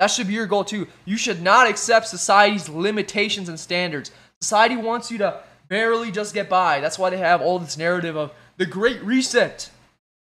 That 0.00 0.08
should 0.08 0.26
be 0.26 0.32
your 0.32 0.46
goal 0.46 0.64
too. 0.64 0.88
You 1.04 1.16
should 1.16 1.40
not 1.40 1.68
accept 1.68 2.08
society's 2.08 2.68
limitations 2.68 3.48
and 3.48 3.60
standards. 3.60 4.10
Society 4.40 4.74
wants 4.74 5.12
you 5.12 5.18
to 5.18 5.38
barely 5.68 6.10
just 6.10 6.34
get 6.34 6.48
by. 6.48 6.80
That's 6.80 6.98
why 6.98 7.10
they 7.10 7.18
have 7.18 7.40
all 7.40 7.60
this 7.60 7.78
narrative 7.78 8.16
of 8.16 8.32
the 8.56 8.66
Great 8.66 9.00
Reset. 9.04 9.70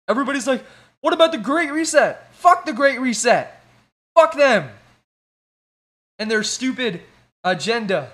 Everybody's 0.09 0.49
like, 0.49 0.64
what 1.03 1.14
about 1.14 1.30
the 1.30 1.39
Great 1.39 1.70
Reset? 1.70 2.35
Fuck 2.35 2.66
the 2.66 2.72
Great 2.72 2.99
Reset. 2.99 3.53
Fuck 4.14 4.34
them 4.34 4.70
and 6.18 6.30
their 6.30 6.42
stupid 6.42 7.00
agenda. 7.42 8.10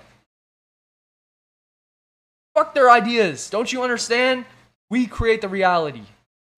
Fuck 2.55 2.75
their 2.75 2.91
ideas. 2.91 3.49
Don't 3.51 3.73
you 3.73 3.83
understand? 3.83 4.45
We 4.89 5.07
create 5.07 5.41
the 5.41 5.49
reality. 5.49 6.03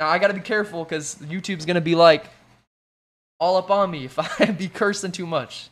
Now 0.00 0.08
I 0.08 0.18
gotta 0.18 0.34
be 0.34 0.40
careful 0.40 0.84
because 0.84 1.16
YouTube's 1.16 1.66
gonna 1.66 1.80
be 1.80 1.94
like 1.94 2.24
all 3.38 3.56
up 3.56 3.70
on 3.70 3.90
me 3.90 4.04
if 4.04 4.18
I 4.40 4.46
be 4.46 4.68
cursing 4.68 5.12
too 5.12 5.26
much. 5.26 5.68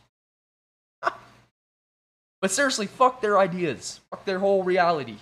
but 2.41 2.51
seriously, 2.51 2.87
fuck 2.87 3.21
their 3.21 3.39
ideas. 3.39 3.99
Fuck 4.09 4.25
their 4.25 4.39
whole 4.39 4.63
reality. 4.63 5.17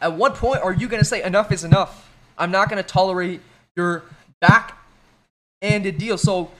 At 0.00 0.14
what 0.14 0.34
point 0.34 0.62
are 0.62 0.72
you 0.72 0.88
gonna 0.88 1.04
say 1.04 1.22
enough 1.22 1.52
is 1.52 1.62
enough? 1.62 2.10
I'm 2.36 2.50
not 2.50 2.68
gonna 2.68 2.82
tolerate 2.82 3.40
your 3.76 4.02
back-ended 4.40 5.96
deal. 5.96 6.18
So 6.18 6.50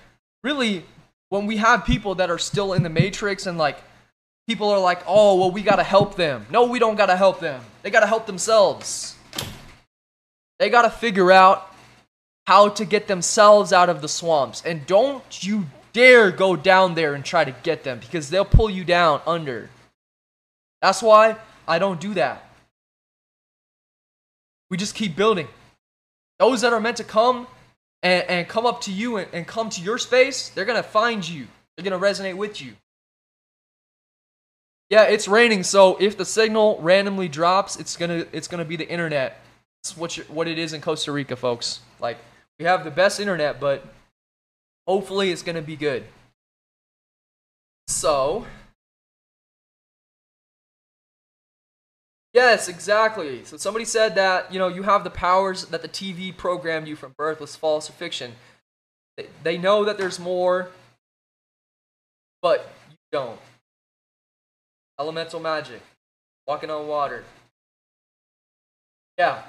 really, 0.42 0.84
when 1.28 1.46
we 1.46 1.56
have 1.58 1.84
people 1.84 2.16
that 2.16 2.30
are 2.30 2.38
still 2.38 2.72
in 2.72 2.82
the 2.82 2.90
matrix 2.90 3.46
and 3.46 3.58
like 3.58 3.78
people 4.46 4.70
are 4.70 4.80
like, 4.80 5.02
oh, 5.06 5.38
well, 5.38 5.50
we 5.50 5.62
got 5.62 5.76
to 5.76 5.82
help 5.82 6.16
them. 6.16 6.46
No, 6.50 6.66
we 6.66 6.78
don't 6.78 6.96
got 6.96 7.06
to 7.06 7.16
help 7.16 7.40
them. 7.40 7.62
They 7.82 7.90
got 7.90 8.00
to 8.00 8.06
help 8.06 8.26
themselves. 8.26 9.16
They 10.58 10.68
got 10.68 10.82
to 10.82 10.90
figure 10.90 11.32
out 11.32 11.74
how 12.46 12.68
to 12.68 12.84
get 12.84 13.06
themselves 13.06 13.72
out 13.72 13.88
of 13.88 14.02
the 14.02 14.08
swamps. 14.08 14.62
And 14.64 14.86
don't 14.86 15.44
you 15.44 15.66
dare 15.92 16.30
go 16.30 16.56
down 16.56 16.94
there 16.94 17.14
and 17.14 17.24
try 17.24 17.44
to 17.44 17.52
get 17.62 17.84
them 17.84 17.98
because 17.98 18.30
they'll 18.30 18.44
pull 18.44 18.70
you 18.70 18.84
down 18.84 19.20
under. 19.26 19.70
That's 20.80 21.02
why 21.02 21.36
I 21.66 21.78
don't 21.78 22.00
do 22.00 22.14
that. 22.14 22.48
We 24.70 24.76
just 24.76 24.94
keep 24.94 25.14
building. 25.16 25.48
Those 26.38 26.62
that 26.62 26.72
are 26.72 26.80
meant 26.80 26.96
to 26.96 27.04
come 27.04 27.46
and, 28.02 28.28
and 28.28 28.48
come 28.48 28.66
up 28.66 28.80
to 28.82 28.92
you 28.92 29.16
and, 29.16 29.28
and 29.32 29.46
come 29.46 29.70
to 29.70 29.80
your 29.80 29.98
space, 29.98 30.48
they're 30.50 30.64
going 30.64 30.82
to 30.82 30.88
find 30.88 31.26
you. 31.28 31.46
They're 31.76 31.84
going 31.88 31.98
to 31.98 32.06
resonate 32.06 32.36
with 32.36 32.60
you. 32.60 32.74
Yeah, 34.92 35.04
it's 35.04 35.26
raining, 35.26 35.62
so 35.62 35.96
if 35.98 36.18
the 36.18 36.26
signal 36.26 36.78
randomly 36.82 37.26
drops, 37.26 37.80
it's 37.80 37.96
gonna 37.96 38.26
it's 38.30 38.46
gonna 38.46 38.66
be 38.66 38.76
the 38.76 38.86
internet. 38.86 39.40
It's 39.80 39.96
what 39.96 40.18
you, 40.18 40.24
what 40.24 40.46
it 40.48 40.58
is 40.58 40.74
in 40.74 40.82
Costa 40.82 41.12
Rica, 41.12 41.34
folks. 41.34 41.80
Like 41.98 42.18
we 42.58 42.66
have 42.66 42.84
the 42.84 42.90
best 42.90 43.18
internet, 43.18 43.58
but 43.58 43.86
hopefully 44.86 45.30
it's 45.30 45.40
gonna 45.40 45.62
be 45.62 45.76
good. 45.76 46.04
So, 47.86 48.46
yes, 52.34 52.68
exactly. 52.68 53.44
So 53.44 53.56
somebody 53.56 53.84
said 53.84 54.14
that 54.14 54.52
you 54.52 54.58
know 54.58 54.68
you 54.68 54.82
have 54.82 55.04
the 55.04 55.10
powers 55.10 55.66
that 55.66 55.82
the 55.82 55.88
TV 55.88 56.36
programmed 56.36 56.88
you 56.88 56.96
from 56.96 57.14
birth 57.16 57.40
was 57.40 57.56
false 57.56 57.88
or 57.88 57.92
fiction. 57.92 58.32
They, 59.16 59.26
they 59.42 59.58
know 59.58 59.84
that 59.84 59.98
there's 59.98 60.18
more, 60.18 60.70
but 62.40 62.72
you 62.90 62.96
don't. 63.10 63.38
Elemental 64.98 65.40
magic. 65.40 65.82
Walking 66.46 66.70
on 66.70 66.86
water. 66.86 67.24
Yeah. 69.18 69.42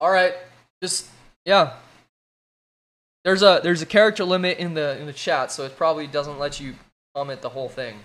Alright. 0.00 0.34
Just 0.82 1.08
yeah. 1.44 1.74
There's 3.24 3.42
a 3.42 3.60
there's 3.62 3.82
a 3.82 3.86
character 3.86 4.24
limit 4.24 4.58
in 4.58 4.74
the 4.74 4.98
in 4.98 5.06
the 5.06 5.12
chat, 5.12 5.50
so 5.52 5.64
it 5.64 5.76
probably 5.76 6.06
doesn't 6.06 6.38
let 6.38 6.60
you 6.60 6.74
comment 7.14 7.42
the 7.42 7.48
whole 7.48 7.68
thing. 7.68 7.98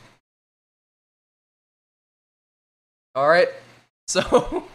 Alright. 3.16 3.49
So 4.07 4.66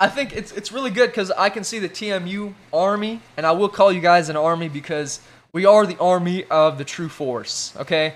I 0.00 0.08
think 0.08 0.34
it's 0.34 0.52
it's 0.52 0.72
really 0.72 0.90
good 0.90 1.10
because 1.10 1.30
I 1.30 1.50
can 1.50 1.64
see 1.64 1.78
the 1.78 1.88
TMU 1.88 2.54
army, 2.72 3.20
and 3.36 3.46
I 3.46 3.52
will 3.52 3.68
call 3.68 3.92
you 3.92 4.00
guys 4.00 4.28
an 4.28 4.36
army 4.36 4.68
because 4.68 5.20
we 5.52 5.64
are 5.64 5.86
the 5.86 5.96
army 5.98 6.44
of 6.44 6.78
the 6.78 6.84
true 6.84 7.08
force, 7.08 7.72
okay? 7.76 8.14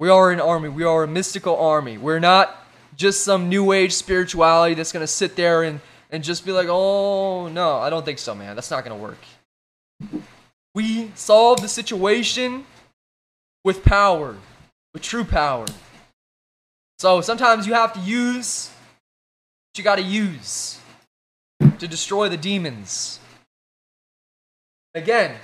We 0.00 0.08
are 0.08 0.30
an 0.30 0.40
army. 0.40 0.68
We 0.68 0.84
are 0.84 1.04
a 1.04 1.08
mystical 1.08 1.56
army. 1.56 1.98
We're 1.98 2.18
not 2.18 2.66
just 2.96 3.22
some 3.22 3.48
new 3.48 3.72
age 3.72 3.92
spirituality 3.92 4.74
that's 4.74 4.92
going 4.92 5.02
to 5.02 5.06
sit 5.06 5.36
there 5.36 5.62
and, 5.62 5.80
and 6.10 6.22
just 6.22 6.44
be 6.44 6.52
like, 6.52 6.66
oh, 6.68 7.48
no, 7.48 7.76
I 7.76 7.90
don't 7.90 8.04
think 8.04 8.18
so, 8.18 8.34
man. 8.34 8.56
That's 8.56 8.70
not 8.70 8.84
going 8.84 8.98
to 8.98 9.02
work. 9.02 9.18
We 10.74 11.12
solve 11.14 11.60
the 11.60 11.68
situation 11.68 12.64
with 13.64 13.84
power, 13.84 14.36
with 14.92 15.02
true 15.02 15.24
power. 15.24 15.66
So 16.98 17.20
sometimes 17.20 17.66
you 17.66 17.74
have 17.74 17.92
to 17.92 18.00
use 18.00 18.70
what 19.70 19.78
you 19.78 19.84
got 19.84 19.96
to 19.96 20.02
use 20.02 20.80
to 21.78 21.86
destroy 21.86 22.28
the 22.28 22.36
demons. 22.36 23.20
Again, 24.94 25.36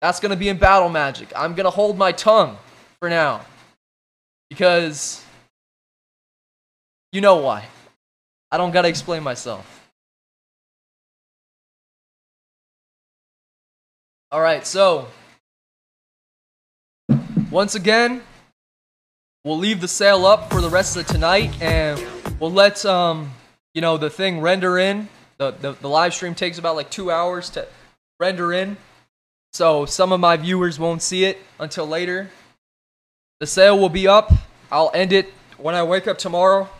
that's 0.00 0.20
going 0.20 0.30
to 0.30 0.36
be 0.36 0.48
in 0.48 0.56
battle 0.56 0.88
magic. 0.88 1.30
I'm 1.36 1.54
going 1.54 1.64
to 1.64 1.70
hold 1.70 1.98
my 1.98 2.12
tongue 2.12 2.56
for 2.98 3.10
now. 3.10 3.44
Because 4.48 5.22
you 7.12 7.20
know 7.20 7.36
why. 7.36 7.66
I 8.50 8.56
don't 8.56 8.70
got 8.70 8.82
to 8.82 8.88
explain 8.88 9.22
myself. 9.22 9.80
All 14.30 14.40
right, 14.40 14.66
so 14.66 15.08
once 17.50 17.74
again, 17.74 18.22
we'll 19.44 19.58
leave 19.58 19.80
the 19.80 19.88
sale 19.88 20.26
up 20.26 20.52
for 20.52 20.60
the 20.60 20.70
rest 20.70 20.96
of 20.96 21.06
tonight 21.06 21.60
and 21.60 22.02
we'll 22.38 22.52
let 22.52 22.84
um 22.86 23.32
you 23.74 23.80
know 23.80 23.96
the 23.96 24.10
thing 24.10 24.40
render 24.40 24.78
in. 24.78 25.08
The, 25.38 25.50
the 25.52 25.72
the 25.72 25.88
live 25.88 26.14
stream 26.14 26.34
takes 26.34 26.58
about 26.58 26.76
like 26.76 26.90
2 26.90 27.10
hours 27.10 27.50
to 27.50 27.66
render 28.20 28.52
in. 28.52 28.76
So 29.52 29.84
some 29.84 30.12
of 30.12 30.20
my 30.20 30.36
viewers 30.36 30.78
won't 30.78 31.02
see 31.02 31.24
it 31.24 31.38
until 31.58 31.86
later. 31.86 32.30
The 33.40 33.46
sale 33.46 33.78
will 33.78 33.88
be 33.88 34.06
up. 34.06 34.32
I'll 34.70 34.90
end 34.94 35.12
it 35.12 35.32
when 35.58 35.74
I 35.74 35.82
wake 35.82 36.06
up 36.06 36.16
tomorrow. 36.16 36.70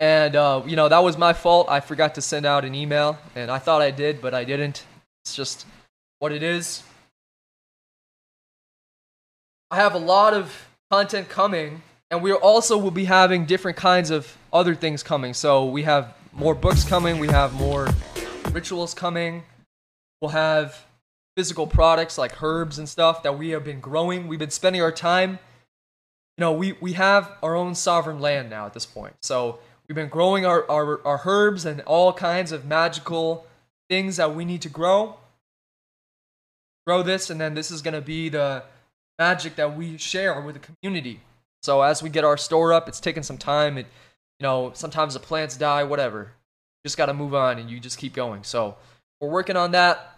And, 0.00 0.34
uh, 0.34 0.62
you 0.66 0.76
know, 0.76 0.88
that 0.88 1.00
was 1.00 1.18
my 1.18 1.32
fault. 1.32 1.68
I 1.68 1.80
forgot 1.80 2.14
to 2.16 2.22
send 2.22 2.46
out 2.46 2.64
an 2.64 2.74
email, 2.74 3.18
and 3.36 3.50
I 3.50 3.58
thought 3.58 3.82
I 3.82 3.90
did, 3.90 4.20
but 4.20 4.34
I 4.34 4.44
didn't. 4.44 4.84
It's 5.24 5.36
just 5.36 5.66
what 6.18 6.32
it 6.32 6.42
is. 6.42 6.82
I 9.70 9.76
have 9.76 9.94
a 9.94 9.98
lot 9.98 10.34
of 10.34 10.52
content 10.92 11.26
coming, 11.30 11.80
and 12.10 12.22
we 12.22 12.30
also 12.32 12.76
will 12.76 12.90
be 12.90 13.06
having 13.06 13.46
different 13.46 13.78
kinds 13.78 14.10
of 14.10 14.36
other 14.52 14.74
things 14.74 15.02
coming. 15.02 15.32
So 15.32 15.64
we 15.64 15.84
have 15.84 16.14
more 16.34 16.54
books 16.54 16.84
coming, 16.84 17.18
we 17.18 17.28
have 17.28 17.54
more 17.54 17.88
rituals 18.50 18.92
coming, 18.92 19.42
we'll 20.20 20.32
have 20.32 20.84
physical 21.34 21.66
products 21.66 22.18
like 22.18 22.42
herbs 22.42 22.78
and 22.78 22.86
stuff 22.86 23.22
that 23.22 23.38
we 23.38 23.48
have 23.50 23.64
been 23.64 23.80
growing. 23.80 24.28
We've 24.28 24.38
been 24.38 24.50
spending 24.50 24.82
our 24.82 24.92
time. 24.92 25.38
You 26.36 26.42
know, 26.42 26.52
we, 26.52 26.72
we 26.72 26.92
have 26.92 27.32
our 27.42 27.56
own 27.56 27.74
sovereign 27.74 28.20
land 28.20 28.50
now 28.50 28.66
at 28.66 28.74
this 28.74 28.84
point. 28.84 29.14
So 29.22 29.60
we've 29.88 29.96
been 29.96 30.10
growing 30.10 30.44
our, 30.44 30.70
our, 30.70 31.00
our 31.06 31.22
herbs 31.24 31.64
and 31.64 31.80
all 31.82 32.12
kinds 32.12 32.52
of 32.52 32.66
magical 32.66 33.46
things 33.88 34.16
that 34.18 34.34
we 34.34 34.44
need 34.44 34.60
to 34.60 34.68
grow. 34.68 35.16
Grow 36.86 37.02
this, 37.02 37.30
and 37.30 37.40
then 37.40 37.54
this 37.54 37.70
is 37.70 37.80
going 37.80 37.94
to 37.94 38.02
be 38.02 38.28
the 38.28 38.64
magic 39.26 39.56
that 39.56 39.76
we 39.76 39.96
share 39.98 40.40
with 40.40 40.54
the 40.58 40.66
community. 40.68 41.20
So 41.62 41.82
as 41.82 42.02
we 42.02 42.10
get 42.10 42.24
our 42.24 42.36
store 42.36 42.72
up, 42.72 42.88
it's 42.88 43.00
taking 43.00 43.22
some 43.22 43.38
time. 43.38 43.78
It, 43.78 43.86
you 44.38 44.44
know, 44.44 44.72
sometimes 44.74 45.14
the 45.14 45.20
plants 45.20 45.56
die, 45.56 45.84
whatever. 45.84 46.20
You 46.20 46.88
just 46.88 46.96
got 46.96 47.06
to 47.06 47.14
move 47.14 47.34
on, 47.34 47.58
and 47.58 47.70
you 47.70 47.78
just 47.78 47.98
keep 47.98 48.14
going. 48.14 48.42
So 48.42 48.76
we're 49.20 49.30
working 49.30 49.56
on 49.56 49.70
that 49.72 50.12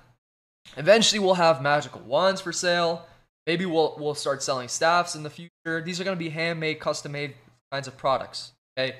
Eventually, 0.76 1.18
we'll 1.18 1.34
have 1.34 1.62
magical 1.62 2.00
wands 2.02 2.40
for 2.40 2.52
sale. 2.52 3.06
Maybe 3.46 3.66
we'll 3.66 3.94
we'll 3.98 4.14
start 4.14 4.42
selling 4.42 4.68
staffs 4.68 5.14
in 5.14 5.22
the 5.22 5.30
future. 5.30 5.82
These 5.82 6.00
are 6.00 6.04
going 6.04 6.16
to 6.16 6.24
be 6.24 6.30
handmade, 6.30 6.80
custom-made 6.80 7.34
kinds 7.70 7.86
of 7.86 7.96
products. 7.96 8.52
Okay, 8.76 8.96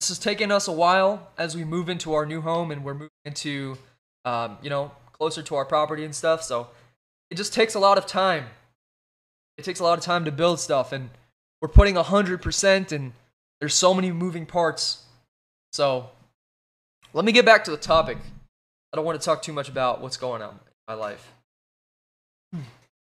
this 0.00 0.10
is 0.10 0.18
taking 0.18 0.52
us 0.52 0.68
a 0.68 0.72
while 0.72 1.30
as 1.38 1.56
we 1.56 1.64
move 1.64 1.88
into 1.88 2.12
our 2.12 2.26
new 2.26 2.40
home 2.40 2.70
and 2.70 2.84
we're 2.84 2.94
moving 2.94 3.08
into, 3.24 3.78
um, 4.24 4.58
you 4.62 4.70
know, 4.70 4.92
closer 5.12 5.42
to 5.42 5.54
our 5.54 5.64
property 5.64 6.04
and 6.04 6.14
stuff. 6.14 6.42
So 6.42 6.68
it 7.30 7.36
just 7.36 7.52
takes 7.54 7.74
a 7.74 7.80
lot 7.80 7.98
of 7.98 8.06
time. 8.06 8.46
It 9.62 9.64
takes 9.64 9.78
a 9.78 9.84
lot 9.84 9.96
of 9.96 10.02
time 10.02 10.24
to 10.24 10.32
build 10.32 10.58
stuff, 10.58 10.90
and 10.90 11.08
we're 11.60 11.68
putting 11.68 11.94
hundred 11.94 12.42
percent, 12.42 12.90
and 12.90 13.12
there's 13.60 13.74
so 13.74 13.94
many 13.94 14.10
moving 14.10 14.44
parts. 14.44 15.04
So 15.72 16.10
let 17.12 17.24
me 17.24 17.30
get 17.30 17.44
back 17.44 17.62
to 17.66 17.70
the 17.70 17.76
topic. 17.76 18.18
I 18.92 18.96
don't 18.96 19.04
want 19.04 19.20
to 19.20 19.24
talk 19.24 19.40
too 19.40 19.52
much 19.52 19.68
about 19.68 20.00
what's 20.00 20.16
going 20.16 20.42
on 20.42 20.50
in 20.50 20.58
my 20.88 20.94
life. 20.94 21.30
Hmm. 22.52 22.62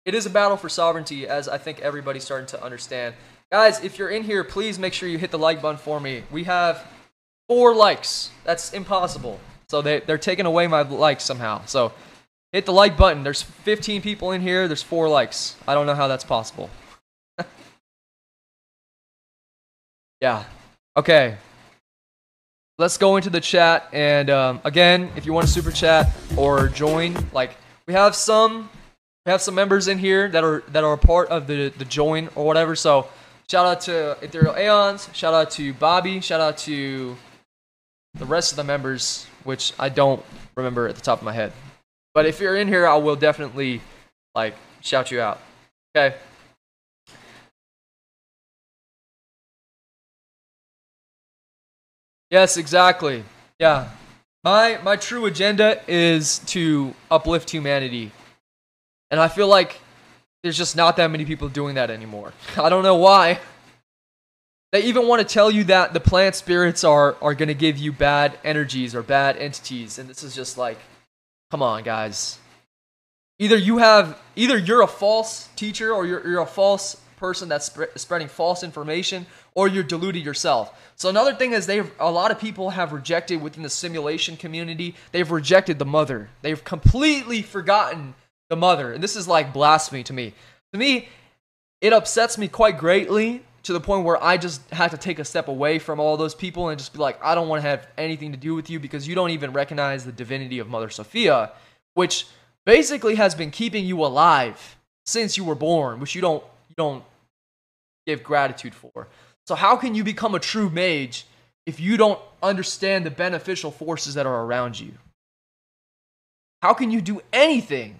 It 0.06 0.14
is 0.14 0.28
a 0.28 0.30
battle 0.30 0.56
for 0.56 0.70
sovereignty, 0.70 1.28
as 1.28 1.50
I 1.50 1.58
think 1.58 1.80
everybody's 1.80 2.24
starting 2.24 2.46
to 2.50 2.64
understand. 2.64 3.16
Guys, 3.52 3.84
if 3.84 3.98
you're 3.98 4.10
in 4.10 4.22
here, 4.22 4.44
please 4.44 4.78
make 4.78 4.94
sure 4.94 5.10
you 5.10 5.18
hit 5.18 5.32
the 5.32 5.40
like 5.40 5.60
button 5.60 5.80
for 5.80 6.00
me. 6.00 6.22
We 6.30 6.44
have 6.44 6.86
four 7.50 7.74
likes. 7.74 8.30
That's 8.44 8.74
impossible. 8.74 9.40
So 9.70 9.82
they, 9.82 10.02
they're 10.02 10.20
taking 10.20 10.46
away 10.46 10.68
my 10.68 10.84
likes 10.84 11.24
somehow. 11.24 11.66
So 11.66 11.94
hit 12.54 12.66
the 12.66 12.72
like 12.72 12.96
button. 12.96 13.24
There's 13.24 13.42
15 13.42 14.02
people 14.02 14.32
in 14.32 14.42
here. 14.42 14.70
There's 14.70 14.82
four 14.82 15.10
likes. 15.10 15.58
I 15.68 15.74
don't 15.74 15.86
know 15.86 15.96
how 15.96 16.08
that's 16.08 16.24
possible. 16.24 16.70
yeah. 20.22 20.46
Okay. 20.96 21.36
Let's 22.78 22.98
go 22.98 23.18
into 23.18 23.30
the 23.30 23.42
chat. 23.42 23.90
And 23.92 24.30
um, 24.30 24.62
again, 24.64 25.12
if 25.18 25.26
you 25.26 25.34
want 25.34 25.48
to 25.48 25.52
super 25.52 25.72
chat 25.72 26.10
or 26.38 26.70
join, 26.70 27.18
like 27.34 27.58
we 27.88 27.94
have 27.94 28.16
some 28.16 28.70
we 29.26 29.32
have 29.32 29.42
some 29.42 29.56
members 29.56 29.90
in 29.90 29.98
here 29.98 30.30
that 30.30 30.46
are 30.46 30.64
that 30.70 30.86
are 30.86 30.94
a 30.94 30.98
part 30.98 31.28
of 31.28 31.48
the 31.48 31.68
the 31.78 31.86
join 31.86 32.30
or 32.36 32.46
whatever. 32.46 32.78
So 32.78 33.10
Shout 33.50 33.66
out 33.66 33.82
to 33.82 34.18
Ethereal 34.22 34.56
Aeons. 34.56 35.10
Shout 35.14 35.34
out 35.34 35.52
to 35.52 35.74
Bobby. 35.74 36.22
Shout 36.22 36.40
out 36.40 36.58
to 36.60 37.16
the 38.16 38.26
rest 38.26 38.52
of 38.52 38.56
the 38.56 38.64
members, 38.64 39.28
which 39.44 39.74
I 39.78 39.90
don't 39.90 40.24
remember 40.56 40.88
at 40.88 40.96
the 40.96 41.02
top 41.02 41.20
of 41.20 41.26
my 41.26 41.34
head. 41.34 41.52
But 42.14 42.26
if 42.26 42.40
you're 42.40 42.56
in 42.56 42.68
here, 42.68 42.88
I 42.88 42.96
will 42.98 43.16
definitely 43.16 43.82
like 44.36 44.56
shout 44.82 45.12
you 45.12 45.20
out. 45.20 45.40
Okay. 45.96 46.16
Yes, 52.30 52.58
exactly. 52.58 53.24
Yeah. 53.60 53.90
My 54.44 54.80
my 54.84 54.96
true 54.96 55.26
agenda 55.26 55.82
is 55.88 56.40
to 56.48 56.94
uplift 57.10 57.50
humanity. 57.50 58.12
And 59.10 59.20
I 59.20 59.28
feel 59.28 59.48
like 59.48 59.80
there's 60.42 60.58
just 60.58 60.76
not 60.76 60.98
that 60.98 61.10
many 61.12 61.26
people 61.26 61.48
doing 61.48 61.76
that 61.76 61.90
anymore. 61.90 62.34
I 62.58 62.70
don't 62.70 62.84
know 62.84 62.96
why. 62.96 63.40
They 64.72 64.84
even 64.86 65.08
want 65.08 65.22
to 65.22 65.32
tell 65.32 65.52
you 65.52 65.64
that 65.66 65.94
the 65.94 66.00
plant 66.00 66.36
spirits 66.36 66.84
are 66.84 67.16
are 67.22 67.34
going 67.34 67.48
to 67.48 67.54
give 67.56 67.78
you 67.78 67.92
bad 67.92 68.38
energies 68.44 68.94
or 68.96 69.04
bad 69.04 69.38
entities 69.38 69.98
and 69.98 70.10
this 70.10 70.24
is 70.24 70.36
just 70.36 70.58
like 70.58 70.80
come 71.54 71.62
on 71.62 71.84
guys. 71.84 72.40
Either 73.38 73.56
you 73.56 73.78
have 73.78 74.20
either 74.36 74.58
you're 74.58 74.82
a 74.82 74.88
false 74.88 75.50
teacher 75.56 75.94
or 75.94 76.04
you're, 76.04 76.28
you're 76.28 76.42
a 76.42 76.48
false 76.48 77.00
person 77.18 77.48
that's 77.48 77.68
sp- 77.70 77.94
spreading 77.96 78.28
false 78.28 78.64
information 78.64 79.28
or 79.54 79.68
you're 79.68 79.84
deluded 79.84 80.26
yourself. 80.26 80.74
So 80.96 81.10
another 81.10 81.36
thing 81.36 81.54
is 81.54 81.68
they've 81.68 81.92
a 82.00 82.10
lot 82.10 82.32
of 82.32 82.40
people 82.40 82.72
have 82.72 82.92
rejected 82.92 83.40
within 83.40 83.62
the 83.62 83.70
simulation 83.70 84.36
community. 84.36 84.96
They've 85.12 85.30
rejected 85.30 85.78
the 85.78 85.86
mother. 85.86 86.32
They've 86.42 86.64
completely 86.64 87.44
forgotten 87.44 88.16
the 88.50 88.56
mother. 88.56 88.92
And 88.92 89.04
this 89.04 89.16
is 89.16 89.28
like 89.28 89.54
blasphemy 89.54 90.02
to 90.06 90.14
me. 90.14 90.34
To 90.72 90.80
me, 90.80 91.08
it 91.82 91.94
upsets 91.94 92.36
me 92.36 92.48
quite 92.48 92.80
greatly 92.80 93.44
to 93.64 93.74
the 93.74 93.80
point 93.80 94.06
where 94.06 94.22
I 94.22 94.38
just 94.38 94.70
had 94.72 94.92
to 94.92 94.98
take 94.98 95.20
a 95.20 95.26
step 95.26 95.48
away 95.48 95.80
from 95.80 96.00
all 96.00 96.18
those 96.18 96.36
people 96.36 96.70
and 96.70 96.78
just 96.78 96.94
be 96.94 97.00
like, 97.00 97.18
I 97.24 97.34
don't 97.34 97.48
want 97.48 97.64
to 97.64 97.68
have 97.68 97.88
anything 97.98 98.32
to 98.32 98.38
do 98.38 98.56
with 98.56 98.70
you 98.70 98.80
because 98.80 99.08
you 99.08 99.16
don't 99.16 99.32
even 99.32 99.54
recognize 99.54 100.04
the 100.04 100.12
divinity 100.12 100.60
of 100.60 100.68
Mother 100.68 100.90
Sophia, 100.90 101.52
which 101.94 102.28
basically 102.66 103.16
has 103.16 103.36
been 103.36 103.52
keeping 103.52 103.86
you 103.86 104.04
alive 104.04 104.78
since 105.06 105.38
you 105.38 105.44
were 105.44 105.56
born, 105.56 106.00
which 106.00 106.14
you 106.14 106.22
don't 106.22 106.44
you 106.70 106.76
don't 106.76 107.04
give 108.06 108.24
gratitude 108.24 108.76
for. 108.76 109.08
So 109.48 109.56
how 109.56 109.76
can 109.76 109.96
you 109.96 110.04
become 110.04 110.36
a 110.36 110.40
true 110.40 110.70
mage 110.70 111.26
if 111.66 111.80
you 111.80 111.98
don't 111.98 112.20
understand 112.42 113.06
the 113.06 113.12
beneficial 113.12 113.72
forces 113.72 114.16
that 114.16 114.26
are 114.26 114.44
around 114.44 114.80
you? 114.80 114.94
How 116.62 116.74
can 116.74 116.92
you 116.92 117.02
do 117.02 117.22
anything 117.32 117.96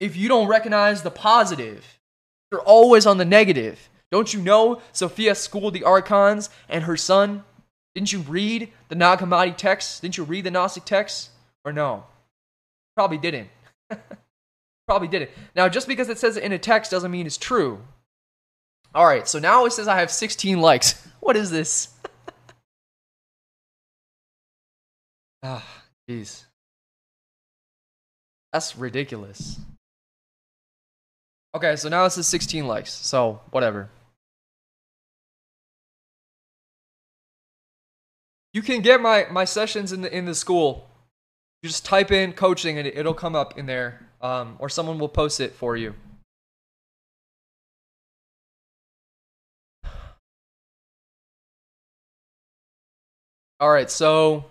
if 0.00 0.16
you 0.16 0.28
don't 0.28 0.48
recognize 0.48 1.02
the 1.02 1.10
positive? 1.10 1.98
You're 2.50 2.60
always 2.62 3.06
on 3.06 3.18
the 3.18 3.24
negative. 3.24 3.88
Don't 4.10 4.32
you 4.32 4.40
know 4.40 4.80
Sophia 4.92 5.34
schooled 5.34 5.74
the 5.74 5.84
archons 5.84 6.48
and 6.68 6.84
her 6.84 6.96
son? 6.96 7.44
Didn't 7.94 8.12
you 8.12 8.20
read 8.20 8.72
the 8.88 8.94
Nag 8.94 9.18
Hammadi 9.18 9.56
texts? 9.56 10.00
Didn't 10.00 10.16
you 10.16 10.24
read 10.24 10.44
the 10.44 10.50
Gnostic 10.50 10.84
texts? 10.84 11.30
Or 11.64 11.72
no? 11.72 12.04
Probably 12.96 13.18
didn't. 13.18 13.48
Probably 14.86 15.08
didn't. 15.08 15.30
Now, 15.54 15.68
just 15.68 15.86
because 15.86 16.08
it 16.08 16.18
says 16.18 16.36
it 16.36 16.44
in 16.44 16.52
a 16.52 16.58
text 16.58 16.90
doesn't 16.90 17.10
mean 17.10 17.26
it's 17.26 17.36
true. 17.36 17.80
All 18.94 19.04
right, 19.04 19.28
so 19.28 19.38
now 19.38 19.66
it 19.66 19.72
says 19.72 19.86
I 19.86 20.00
have 20.00 20.10
16 20.10 20.60
likes. 20.60 21.04
What 21.20 21.36
is 21.36 21.50
this? 21.50 21.88
ah, 25.42 25.82
jeez. 26.08 26.44
That's 28.52 28.78
ridiculous. 28.78 29.58
Okay, 31.54 31.76
so 31.76 31.90
now 31.90 32.06
it 32.06 32.10
says 32.10 32.26
16 32.28 32.66
likes. 32.66 32.92
So, 32.92 33.40
whatever. 33.50 33.90
You 38.58 38.62
can 38.62 38.80
get 38.80 39.00
my, 39.00 39.24
my 39.30 39.44
sessions 39.44 39.92
in 39.92 40.00
the 40.02 40.12
in 40.12 40.24
the 40.24 40.34
school. 40.34 40.90
You 41.62 41.68
just 41.68 41.84
type 41.84 42.10
in 42.10 42.32
coaching 42.32 42.76
and 42.76 42.88
it, 42.88 42.98
it'll 42.98 43.14
come 43.14 43.36
up 43.36 43.56
in 43.56 43.66
there. 43.66 44.08
Um, 44.20 44.56
or 44.58 44.68
someone 44.68 44.98
will 44.98 45.08
post 45.08 45.38
it 45.38 45.52
for 45.52 45.76
you. 45.76 45.94
All 53.60 53.70
right, 53.70 53.88
so 53.88 54.46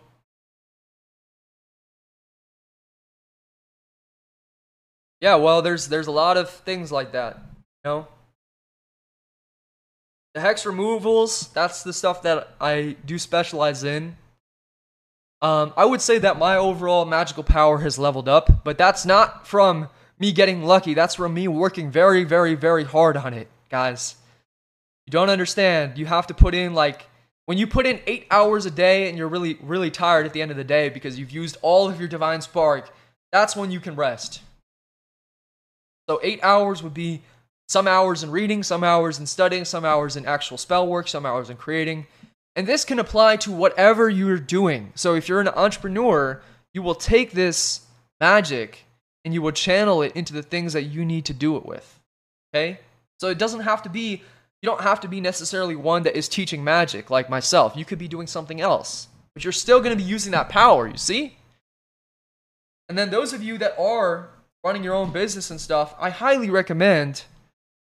yeah, 5.19 5.35
well, 5.35 5.61
there's 5.61 5.89
there's 5.89 6.07
a 6.07 6.11
lot 6.11 6.37
of 6.37 6.49
things 6.49 6.93
like 6.93 7.11
that, 7.11 7.35
you 7.83 7.91
know. 7.91 8.07
The 10.37 10.41
hex 10.41 10.67
removals, 10.67 11.47
that's 11.55 11.81
the 11.81 11.91
stuff 11.91 12.21
that 12.21 12.49
I 12.61 12.95
do 13.07 13.17
specialize 13.17 13.83
in. 13.83 14.17
Um, 15.41 15.73
I 15.75 15.83
would 15.83 15.99
say 15.99 16.19
that 16.19 16.37
my 16.37 16.57
overall 16.57 17.05
magical 17.05 17.41
power 17.41 17.79
has 17.79 17.97
leveled 17.97 18.29
up, 18.29 18.63
but 18.63 18.77
that's 18.77 19.03
not 19.03 19.47
from 19.47 19.89
me 20.19 20.31
getting 20.31 20.61
lucky. 20.61 20.93
That's 20.93 21.15
from 21.15 21.33
me 21.33 21.47
working 21.47 21.89
very, 21.89 22.23
very, 22.23 22.53
very 22.53 22.83
hard 22.83 23.17
on 23.17 23.33
it, 23.33 23.47
guys. 23.71 24.15
You 25.07 25.11
don't 25.11 25.31
understand. 25.31 25.97
You 25.97 26.05
have 26.05 26.27
to 26.27 26.35
put 26.35 26.53
in 26.53 26.75
like 26.75 27.07
when 27.45 27.57
you 27.57 27.65
put 27.65 27.87
in 27.87 27.99
eight 28.05 28.27
hours 28.29 28.67
a 28.67 28.71
day 28.71 29.09
and 29.09 29.17
you're 29.17 29.29
really, 29.29 29.57
really 29.63 29.89
tired 29.89 30.27
at 30.27 30.33
the 30.33 30.43
end 30.43 30.51
of 30.51 30.57
the 30.57 30.63
day 30.63 30.89
because 30.89 31.17
you've 31.17 31.31
used 31.31 31.57
all 31.63 31.89
of 31.89 31.99
your 31.99 32.09
divine 32.09 32.41
spark, 32.41 32.93
that's 33.31 33.55
when 33.55 33.71
you 33.71 33.79
can 33.79 33.95
rest. 33.95 34.41
So, 36.07 36.19
eight 36.21 36.41
hours 36.43 36.83
would 36.83 36.93
be 36.93 37.23
some 37.67 37.87
hours 37.87 38.23
in 38.23 38.31
reading, 38.31 38.63
some 38.63 38.83
hours 38.83 39.19
in 39.19 39.25
studying, 39.25 39.65
some 39.65 39.83
hours 39.85 40.15
in 40.15 40.25
actual 40.25 40.57
spell 40.57 40.87
work, 40.87 41.07
some 41.07 41.25
hours 41.25 41.49
in 41.49 41.57
creating. 41.57 42.07
And 42.55 42.65
this 42.65 42.85
can 42.85 42.99
apply 42.99 43.37
to 43.37 43.51
whatever 43.51 44.09
you're 44.09 44.39
doing. 44.39 44.91
So, 44.95 45.15
if 45.15 45.29
you're 45.29 45.41
an 45.41 45.49
entrepreneur, 45.49 46.41
you 46.73 46.81
will 46.81 46.95
take 46.95 47.31
this 47.31 47.81
magic 48.19 48.85
and 49.23 49.33
you 49.33 49.41
will 49.41 49.51
channel 49.51 50.01
it 50.01 50.15
into 50.15 50.33
the 50.33 50.41
things 50.41 50.73
that 50.73 50.83
you 50.83 51.05
need 51.05 51.25
to 51.25 51.33
do 51.33 51.57
it 51.57 51.65
with. 51.65 51.99
Okay? 52.53 52.79
So, 53.19 53.29
it 53.29 53.37
doesn't 53.37 53.61
have 53.61 53.83
to 53.83 53.89
be 53.89 54.23
you 54.61 54.67
don't 54.67 54.81
have 54.81 55.01
to 55.01 55.07
be 55.07 55.21
necessarily 55.21 55.75
one 55.75 56.03
that 56.03 56.17
is 56.17 56.27
teaching 56.27 56.63
magic 56.63 57.11
like 57.11 57.29
myself. 57.29 57.75
You 57.75 57.85
could 57.85 57.99
be 57.99 58.07
doing 58.07 58.25
something 58.25 58.59
else, 58.59 59.07
but 59.35 59.43
you're 59.43 59.53
still 59.53 59.79
going 59.81 59.95
to 59.95 60.03
be 60.03 60.09
using 60.09 60.31
that 60.31 60.49
power, 60.49 60.87
you 60.87 60.97
see? 60.97 61.37
And 62.89 62.97
then 62.97 63.11
those 63.11 63.33
of 63.33 63.43
you 63.43 63.59
that 63.59 63.77
are 63.77 64.29
running 64.63 64.83
your 64.83 64.95
own 64.95 65.11
business 65.11 65.51
and 65.51 65.61
stuff, 65.61 65.93
I 65.99 66.09
highly 66.09 66.49
recommend 66.49 67.23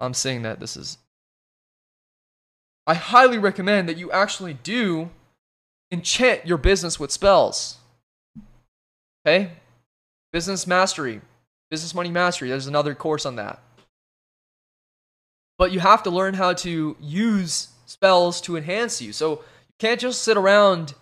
I'm 0.00 0.14
saying 0.14 0.42
that 0.42 0.60
this 0.60 0.76
is 0.76 0.98
I 2.86 2.94
highly 2.94 3.36
recommend 3.36 3.86
that 3.88 3.98
you 3.98 4.10
actually 4.10 4.54
do 4.54 5.10
enchant 5.92 6.46
your 6.46 6.56
business 6.56 6.98
with 6.98 7.10
spells. 7.10 7.76
Okay? 9.26 9.50
Business 10.32 10.66
mastery, 10.66 11.20
business 11.70 11.94
money 11.94 12.10
mastery. 12.10 12.48
There's 12.48 12.66
another 12.66 12.94
course 12.94 13.26
on 13.26 13.36
that. 13.36 13.60
But 15.58 15.70
you 15.70 15.80
have 15.80 16.02
to 16.04 16.10
learn 16.10 16.34
how 16.34 16.54
to 16.54 16.96
use 16.98 17.68
spells 17.84 18.40
to 18.42 18.56
enhance 18.56 19.02
you. 19.02 19.12
So 19.12 19.32
you 19.32 19.74
can't 19.78 20.00
just 20.00 20.22
sit 20.22 20.38
around 20.38 20.94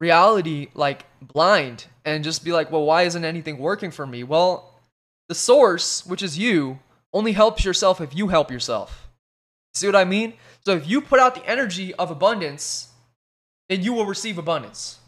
reality 0.00 0.68
like 0.74 1.04
blind 1.20 1.84
and 2.04 2.24
just 2.24 2.44
be 2.44 2.52
like, 2.52 2.70
well, 2.70 2.84
why 2.84 3.02
isn't 3.02 3.24
anything 3.24 3.58
working 3.58 3.90
for 3.90 4.06
me? 4.06 4.22
Well, 4.22 4.72
the 5.28 5.34
source, 5.34 6.06
which 6.06 6.22
is 6.22 6.38
you, 6.38 6.78
only 7.16 7.32
helps 7.32 7.64
yourself 7.64 8.00
if 8.00 8.14
you 8.14 8.28
help 8.28 8.50
yourself. 8.50 9.08
See 9.72 9.86
what 9.86 9.96
I 9.96 10.04
mean? 10.04 10.34
So 10.66 10.72
if 10.72 10.86
you 10.86 11.00
put 11.00 11.18
out 11.18 11.34
the 11.34 11.46
energy 11.48 11.94
of 11.94 12.10
abundance, 12.10 12.88
then 13.70 13.82
you 13.82 13.94
will 13.94 14.04
receive 14.04 14.36
abundance. 14.36 14.98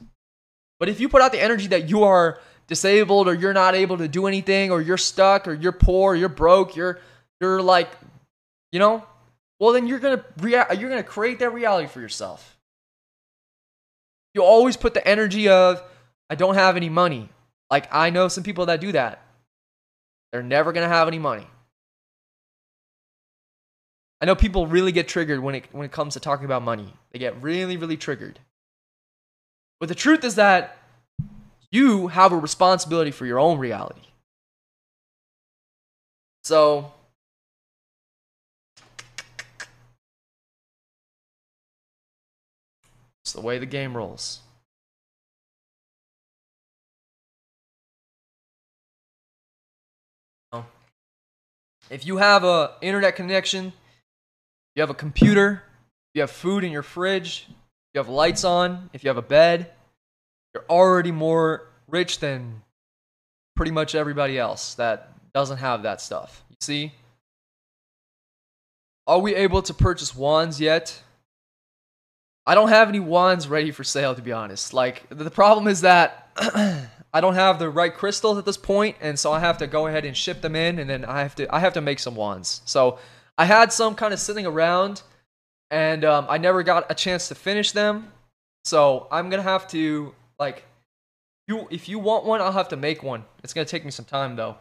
But 0.81 0.89
if 0.89 1.01
you 1.01 1.09
put 1.11 1.21
out 1.21 1.33
the 1.33 1.43
energy 1.43 1.67
that 1.69 1.91
you 1.91 2.05
are 2.05 2.41
disabled 2.67 3.29
or 3.29 3.35
you're 3.35 3.53
not 3.53 3.75
able 3.75 3.99
to 3.99 4.09
do 4.09 4.27
anything 4.27 4.71
or 4.71 4.81
you're 4.81 4.97
stuck 4.97 5.47
or 5.47 5.53
you're 5.53 5.73
poor, 5.73 6.13
or 6.13 6.17
you're 6.17 6.31
broke, 6.31 6.77
you're 6.77 6.99
you're 7.41 7.61
like 7.61 7.91
you 8.73 8.79
know? 8.79 9.05
Well, 9.61 9.73
then 9.73 9.87
you're 9.87 9.99
gonna 9.99 10.25
rea- 10.39 10.77
you're 10.79 10.91
gonna 10.91 11.03
create 11.03 11.41
that 11.41 11.51
reality 11.51 11.89
for 11.89 12.01
yourself. 12.01 12.57
You 14.35 14.43
always 14.43 14.77
put 14.77 14.95
the 14.95 15.07
energy 15.07 15.49
of 15.49 15.83
I 16.31 16.37
don't 16.37 16.55
have 16.55 16.77
any 16.77 16.89
money. 16.89 17.29
Like 17.71 17.87
I 17.93 18.11
know 18.11 18.29
some 18.29 18.45
people 18.45 18.67
that 18.67 18.81
do 18.81 18.93
that. 18.93 19.23
They're 20.33 20.43
never 20.43 20.73
gonna 20.73 20.89
have 20.89 21.09
any 21.09 21.19
money. 21.19 21.47
I 24.21 24.27
know 24.27 24.35
people 24.35 24.67
really 24.67 24.93
get 24.93 25.07
triggered 25.09 25.41
when 25.41 25.55
it 25.55 25.65
when 25.73 25.85
it 25.85 25.93
comes 25.93 26.15
to 26.15 26.21
talking 26.21 26.45
about 26.45 26.63
money. 26.63 26.93
They 27.13 27.19
get 27.19 27.41
really, 27.43 27.77
really 27.77 27.97
triggered. 27.97 28.41
But 29.81 29.89
the 29.89 29.95
truth 29.95 30.25
is 30.25 30.35
that 30.35 30.77
you 31.71 32.09
have 32.09 32.33
a 32.33 32.37
responsibility 32.37 33.11
for 33.13 33.27
your 33.27 33.39
own 33.39 33.59
reality. 33.59 34.01
So 36.43 36.93
It's 43.29 43.35
the 43.35 43.43
way 43.43 43.59
the 43.59 43.67
game 43.67 43.95
rolls. 43.95 44.41
If 51.91 52.07
you 52.07 52.17
have 52.17 52.43
a 52.43 52.73
internet 52.81 53.17
connection, 53.17 53.75
you 54.79 54.83
have 54.83 54.91
a 54.91 54.95
computer, 54.95 55.65
you 56.15 56.21
have 56.21 56.31
food 56.31 56.63
in 56.63 56.71
your 56.71 56.85
fridge, 56.85 57.49
you 57.93 57.99
have 57.99 58.09
lights 58.09 58.45
on, 58.45 58.89
if 58.93 59.03
you 59.03 59.09
have 59.09 59.17
a 59.17 59.23
bed, 59.23 59.73
you're 60.55 60.65
already 60.71 61.11
more 61.11 61.67
rich 61.89 62.21
than 62.21 62.63
pretty 63.57 63.73
much 63.73 63.97
everybody 63.97 64.39
else 64.39 64.77
that 64.77 65.11
doesn't 65.35 65.59
have 65.59 65.83
that 65.83 66.01
stuff. 66.01 66.45
You 66.49 66.57
see? 66.61 66.93
Are 69.09 69.19
we 69.19 69.35
able 69.35 69.63
to 69.63 69.75
purchase 69.75 70.15
wands 70.15 70.61
yet? 70.61 71.03
I 72.47 72.55
don't 72.55 72.69
have 72.69 72.89
any 72.89 73.01
wands 73.01 73.49
ready 73.49 73.73
for 73.73 73.83
sale, 73.83 74.15
to 74.15 74.23
be 74.23 74.31
honest. 74.31 74.73
Like, 74.73 75.09
the 75.09 75.29
problem 75.29 75.67
is 75.67 75.81
that 75.81 76.29
I 77.13 77.21
don't 77.21 77.35
have 77.35 77.59
the 77.59 77.69
right 77.69 77.93
crystals 77.93 78.39
at 78.39 78.45
this 78.45 78.57
point, 78.57 78.95
and 79.01 79.19
so 79.19 79.33
I 79.33 79.41
have 79.41 79.59
to 79.59 79.67
go 79.67 79.89
ahead 79.89 80.05
and 80.05 80.17
ship 80.17 80.41
them 80.41 80.55
in, 80.55 80.79
and 80.79 80.89
then 80.89 81.05
I 81.05 81.23
have 81.23 81.35
to 81.35 81.53
I 81.53 81.59
have 81.59 81.73
to 81.73 81.81
make 81.81 81.99
some 81.99 82.15
wands. 82.15 82.63
So 82.65 83.01
I 83.39 83.45
had 83.45 83.73
some 83.73 83.95
kind 83.95 84.13
of 84.13 84.19
sitting 84.19 84.47
around, 84.47 85.03
and 85.71 86.05
um, 86.05 86.27
I 86.29 86.39
never 86.39 86.65
got 86.65 86.91
a 86.91 86.95
chance 86.95 87.29
to 87.29 87.37
finish 87.37 87.71
them. 87.71 88.13
So 88.65 89.07
I'm 89.13 89.31
gonna 89.31 89.43
have 89.45 89.69
to 89.69 90.13
like, 90.41 90.65
you 91.47 91.69
if 91.71 91.89
you 91.89 92.01
want 92.01 92.25
one, 92.25 92.41
I'll 92.41 92.53
have 92.53 92.69
to 92.71 92.77
make 92.77 93.05
one. 93.05 93.25
It's 93.45 93.55
gonna 93.55 93.65
take 93.65 93.85
me 93.85 93.93
some 93.93 94.05
time 94.05 94.35
though, 94.35 94.57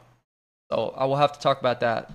so 0.72 0.94
I 0.96 1.06
will 1.06 1.16
have 1.16 1.34
to 1.34 1.40
talk 1.40 1.60
about 1.60 1.80
that. 1.80 2.12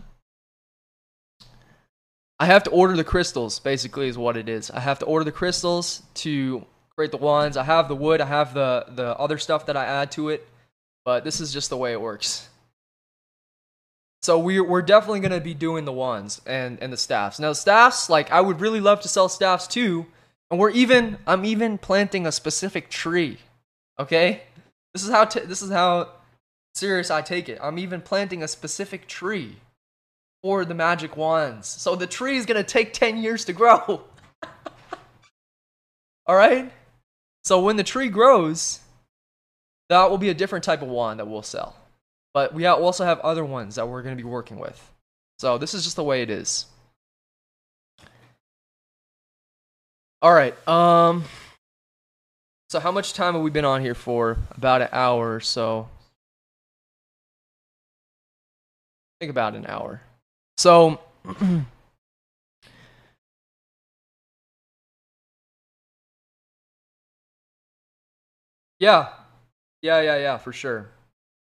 I 2.39 2.47
have 2.47 2.63
to 2.65 2.71
order 2.71 2.97
the 2.97 3.05
crystals. 3.05 3.59
Basically, 3.59 4.07
is 4.07 4.17
what 4.17 4.37
it 4.37 4.49
is. 4.49 4.71
I 4.71 4.81
have 4.81 5.01
to 5.01 5.05
order 5.05 5.25
the 5.25 5.33
crystals 5.33 6.03
to 6.15 6.65
create 6.95 7.11
the 7.11 7.17
wands. 7.17 7.57
I 7.57 7.65
have 7.65 7.89
the 7.89 7.97
wood. 7.97 8.21
I 8.21 8.27
have 8.27 8.55
the 8.55 8.87
the 8.89 9.19
other 9.19 9.39
stuff 9.39 9.67
that 9.67 9.77
I 9.77 9.85
add 9.85 10.13
to 10.13 10.29
it, 10.29 10.49
but 11.05 11.25
this 11.25 11.41
is 11.41 11.53
just 11.53 11.71
the 11.71 11.77
way 11.77 11.93
it 11.93 12.01
works. 12.01 12.49
So 14.23 14.39
we're 14.39 14.63
we're 14.63 14.83
definitely 14.83 15.21
gonna 15.21 15.41
be 15.41 15.55
doing 15.55 15.85
the 15.85 15.93
wands 15.93 16.41
and 16.47 16.79
and 16.81 16.93
the 16.93 16.97
staffs. 16.97 17.41
Now 17.41 17.53
staffs, 17.53 18.09
like 18.09 18.31
I 18.31 18.41
would 18.41 18.61
really 18.61 18.81
love 18.81 19.01
to 19.01 19.09
sell 19.09 19.29
staffs 19.29 19.67
too, 19.67 20.07
and 20.51 20.61
we're 20.61 20.71
even 20.71 21.19
I'm 21.27 21.45
even 21.45 21.77
planting 21.77 22.27
a 22.27 22.33
specific 22.33 22.89
tree. 22.89 23.39
Okay, 23.99 24.43
this 24.95 25.03
is 25.03 25.11
how 25.11 25.25
t- 25.25 25.41
this 25.41 25.61
is 25.61 25.73
how 25.73 26.09
serious 26.75 27.11
I 27.11 27.21
take 27.23 27.49
it. 27.49 27.59
I'm 27.61 27.79
even 27.79 28.01
planting 28.01 28.45
a 28.45 28.49
specific 28.49 29.09
tree 29.09 29.57
for 30.41 30.65
the 30.65 30.75
magic 30.75 31.17
wands. 31.17 31.67
So 31.67 31.97
the 31.97 32.07
tree 32.07 32.37
is 32.37 32.47
gonna 32.47 32.63
take 32.63 32.93
ten 32.93 33.17
years 33.21 33.45
to 33.47 33.53
grow. 33.53 34.03
All 36.27 36.37
right. 36.37 36.71
So 37.43 37.61
when 37.61 37.75
the 37.75 37.83
tree 37.83 38.09
grows, 38.09 38.79
that 39.89 40.09
will 40.09 40.19
be 40.19 40.29
a 40.29 40.35
different 40.35 40.65
type 40.65 40.81
of 40.81 40.87
wand 40.87 41.19
that 41.19 41.27
we'll 41.27 41.43
sell. 41.43 41.82
But 42.35 42.55
we 42.55 42.65
also 42.67 43.05
have 43.05 43.21
other 43.21 43.45
ones 43.45 43.75
that 43.75 43.89
we're 43.89 44.03
going 44.03 44.17
to 44.17 44.23
be 44.23 44.29
working 44.29 44.59
with. 44.59 44.91
So 45.39 45.59
this 45.59 45.75
is 45.75 45.85
just 45.85 45.97
the 45.97 46.05
way 46.05 46.23
it 46.23 46.31
is. 46.31 46.67
All 50.23 50.33
right. 50.33 50.57
Um 50.69 51.25
so 52.71 52.81
how 52.81 52.93
much 52.93 53.13
time 53.13 53.35
have 53.35 53.43
we 53.43 53.51
been 53.51 53.65
on 53.67 53.83
here 53.83 53.95
for? 53.95 54.39
About 54.57 54.81
an 54.83 54.89
hour 54.93 55.35
or 55.35 55.41
so. 55.41 55.89
Think 59.21 59.31
about 59.31 59.55
an 59.55 59.67
hour. 59.67 60.01
So 60.57 61.01
Yeah. 68.83 69.11
Yeah, 69.81 70.01
yeah, 70.01 70.17
yeah, 70.17 70.39
for 70.39 70.53
sure. 70.53 70.89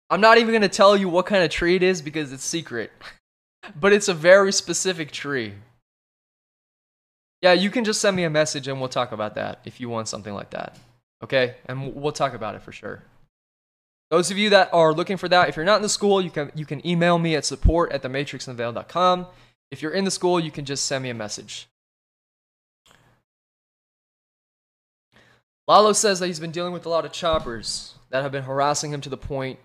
I'm 0.08 0.20
not 0.20 0.38
even 0.38 0.60
to 0.60 0.68
tell 0.68 0.96
you 0.96 1.08
what 1.08 1.26
kind 1.26 1.42
of 1.42 1.50
tree 1.50 1.74
it 1.74 1.82
is 1.82 2.00
because 2.02 2.32
it's 2.32 2.44
secret. 2.44 2.92
but 3.80 3.92
it's 3.92 4.08
a 4.08 4.14
very 4.14 4.52
specific 4.52 5.10
tree. 5.10 5.54
Yeah, 7.42 7.52
you 7.52 7.70
can 7.70 7.84
just 7.84 8.00
send 8.00 8.16
me 8.16 8.24
a 8.24 8.30
message 8.30 8.68
and 8.68 8.80
we'll 8.80 8.88
talk 8.88 9.12
about 9.12 9.34
that 9.34 9.60
if 9.64 9.80
you 9.80 9.88
want 9.88 10.08
something 10.08 10.34
like 10.34 10.50
that. 10.50 10.78
Okay? 11.22 11.56
And 11.66 11.94
we'll 11.94 12.12
talk 12.12 12.34
about 12.34 12.54
it 12.54 12.62
for 12.62 12.72
sure. 12.72 13.02
Those 14.10 14.30
of 14.30 14.38
you 14.38 14.50
that 14.50 14.72
are 14.72 14.92
looking 14.92 15.16
for 15.16 15.28
that, 15.28 15.48
if 15.48 15.56
you're 15.56 15.64
not 15.64 15.76
in 15.76 15.82
the 15.82 15.88
school, 15.88 16.22
you 16.22 16.30
can 16.30 16.52
you 16.54 16.64
can 16.64 16.86
email 16.86 17.18
me 17.18 17.34
at 17.34 17.44
support 17.44 17.90
at 17.90 18.02
thematrixunveiled.com. 18.02 19.26
If 19.72 19.82
you're 19.82 19.92
in 19.92 20.04
the 20.04 20.12
school, 20.12 20.38
you 20.38 20.52
can 20.52 20.64
just 20.64 20.86
send 20.86 21.02
me 21.02 21.10
a 21.10 21.14
message. 21.14 21.66
Lalo 25.66 25.92
says 25.92 26.20
that 26.20 26.28
he's 26.28 26.38
been 26.38 26.52
dealing 26.52 26.72
with 26.72 26.86
a 26.86 26.88
lot 26.88 27.04
of 27.04 27.10
choppers 27.10 27.94
that 28.10 28.22
have 28.22 28.30
been 28.30 28.44
harassing 28.44 28.92
him 28.92 29.00
to 29.00 29.08
the 29.08 29.16
point. 29.16 29.58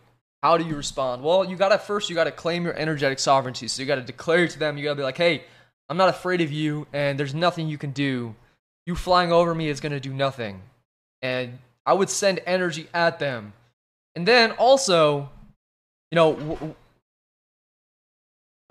How 0.44 0.58
do 0.58 0.66
you 0.66 0.76
respond? 0.76 1.24
Well, 1.24 1.46
you 1.46 1.56
gotta 1.56 1.78
first 1.78 2.10
you 2.10 2.16
gotta 2.16 2.32
claim 2.32 2.64
your 2.66 2.74
energetic 2.74 3.20
sovereignty. 3.20 3.68
So 3.68 3.82
you 3.82 3.88
gotta 3.88 4.02
declare 4.02 4.48
to 4.48 4.60
them, 4.60 4.78
you 4.78 4.84
gotta 4.84 4.96
be 4.96 5.04
like, 5.04 5.18
hey, 5.18 5.44
I'm 5.89 5.98
not 5.98 6.10
afraid 6.10 6.42
of 6.42 6.52
you, 6.52 6.88
and 6.94 7.20
there's 7.20 7.36
nothing 7.36 7.68
you 7.68 7.78
can 7.78 7.92
do. 7.92 8.36
You 8.86 8.96
flying 8.96 9.32
over 9.32 9.54
me 9.54 9.70
is 9.70 9.80
gonna 9.80 10.00
do 10.00 10.14
nothing. 10.14 10.62
And 11.22 11.60
I 11.86 11.94
would 11.94 12.10
send 12.10 12.39
energy 12.46 12.88
at 12.94 13.20
them. 13.20 13.54
And 14.16 14.28
then 14.28 14.52
also, 14.54 15.30
you 16.10 16.16
know, 16.16 16.34
w- 16.34 16.54
w- 16.56 16.76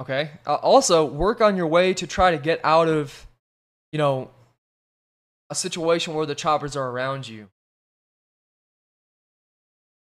okay, 0.01 0.31
uh, 0.47 0.57
also 0.57 1.05
work 1.05 1.41
on 1.41 1.57
your 1.57 1.69
way 1.69 1.95
to 1.95 2.07
try 2.07 2.33
to 2.33 2.39
get 2.39 2.61
out 2.65 2.89
of, 2.89 3.27
you 3.93 3.99
know, 3.99 4.31
a 5.51 5.55
situation 5.55 6.15
where 6.15 6.27
the 6.27 6.35
choppers 6.35 6.77
are 6.77 6.91
around 6.91 7.29
you. 7.29 7.49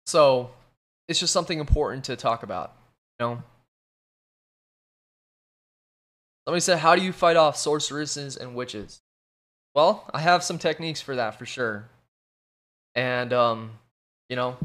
So 0.06 0.50
it's 1.08 1.18
just 1.18 1.32
something 1.32 1.58
important 1.58 2.04
to 2.04 2.16
talk 2.16 2.42
about, 2.42 2.76
you 3.18 3.26
know? 3.26 3.42
Somebody 6.46 6.60
said, 6.60 6.78
How 6.78 6.94
do 6.94 7.02
you 7.02 7.12
fight 7.12 7.36
off 7.36 7.56
sorceresses 7.56 8.36
and 8.36 8.54
witches? 8.54 9.00
Well, 9.74 10.08
I 10.12 10.20
have 10.20 10.44
some 10.44 10.58
techniques 10.58 11.00
for 11.00 11.16
that 11.16 11.38
for 11.38 11.46
sure. 11.46 11.88
And 12.94 13.32
um, 13.32 13.70
you 14.28 14.36
know, 14.36 14.56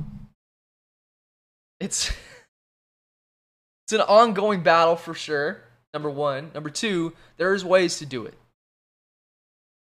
it's 1.79 2.09
it's 3.85 3.93
an 3.93 4.01
ongoing 4.01 4.63
battle 4.63 4.95
for 4.95 5.13
sure. 5.13 5.61
Number 5.93 6.09
1, 6.09 6.51
number 6.55 6.71
2, 6.71 7.13
there's 7.37 7.63
ways 7.63 7.99
to 7.99 8.05
do 8.07 8.25
it. 8.25 8.33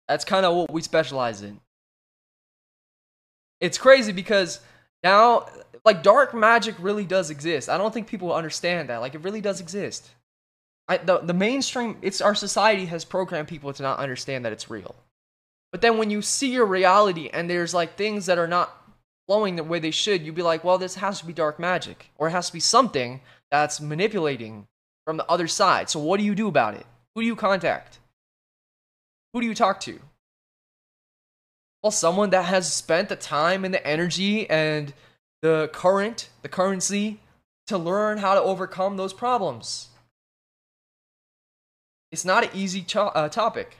That's 0.07 0.23
kind 0.23 0.45
of 0.45 0.55
what 0.55 0.71
we 0.71 0.81
specialize 0.81 1.41
in. 1.41 1.59
It's 3.59 3.77
crazy 3.77 4.13
because 4.13 4.61
now, 5.03 5.47
like, 5.85 6.03
dark 6.03 6.33
magic 6.33 6.75
really 6.79 7.05
does 7.05 7.29
exist. 7.29 7.69
I 7.69 7.77
don't 7.77 7.93
think 7.93 8.07
people 8.07 8.33
understand 8.33 8.89
that. 8.89 8.97
Like, 8.97 9.15
it 9.15 9.21
really 9.21 9.41
does 9.41 9.59
exist. 9.59 10.09
I, 10.87 10.97
the, 10.97 11.19
the 11.19 11.33
mainstream, 11.33 11.97
it's 12.01 12.19
our 12.19 12.35
society 12.35 12.85
has 12.87 13.05
programmed 13.05 13.47
people 13.47 13.71
to 13.73 13.83
not 13.83 13.99
understand 13.99 14.45
that 14.45 14.53
it's 14.53 14.69
real. 14.69 14.95
But 15.71 15.81
then 15.81 15.97
when 15.97 16.09
you 16.09 16.21
see 16.21 16.51
your 16.51 16.65
reality 16.65 17.29
and 17.31 17.47
there's 17.47 17.73
like 17.75 17.95
things 17.95 18.25
that 18.25 18.39
are 18.39 18.47
not 18.47 18.75
flowing 19.27 19.55
the 19.55 19.63
way 19.63 19.77
they 19.77 19.91
should, 19.91 20.23
you'd 20.23 20.33
be 20.33 20.41
like, 20.41 20.63
well, 20.63 20.79
this 20.79 20.95
has 20.95 21.19
to 21.19 21.27
be 21.27 21.33
dark 21.33 21.59
magic. 21.59 22.09
Or 22.17 22.27
it 22.27 22.31
has 22.31 22.47
to 22.47 22.53
be 22.53 22.59
something 22.59 23.21
that's 23.51 23.79
manipulating 23.79 24.67
from 25.05 25.17
the 25.17 25.29
other 25.29 25.47
side. 25.47 25.89
So 25.89 25.99
what 25.99 26.19
do 26.19 26.25
you 26.25 26.33
do 26.33 26.47
about 26.47 26.73
it? 26.73 26.85
Who 27.13 27.21
do 27.21 27.27
you 27.27 27.35
contact? 27.35 27.99
Who 29.33 29.41
do 29.41 29.47
you 29.47 29.53
talk 29.53 29.79
to? 29.81 29.99
Well, 31.83 31.91
someone 31.91 32.31
that 32.31 32.45
has 32.45 32.73
spent 32.73 33.09
the 33.09 33.15
time 33.15 33.63
and 33.63 33.73
the 33.73 33.85
energy 33.85 34.49
and 34.49 34.91
the 35.41 35.69
current, 35.73 36.29
the 36.41 36.49
currency 36.49 37.19
to 37.67 37.77
learn 37.77 38.17
how 38.17 38.33
to 38.33 38.41
overcome 38.41 38.97
those 38.97 39.13
problems. 39.13 39.89
It's 42.11 42.25
not 42.25 42.43
an 42.43 42.49
easy 42.53 42.81
to- 42.81 43.01
uh, 43.01 43.29
topic. 43.29 43.77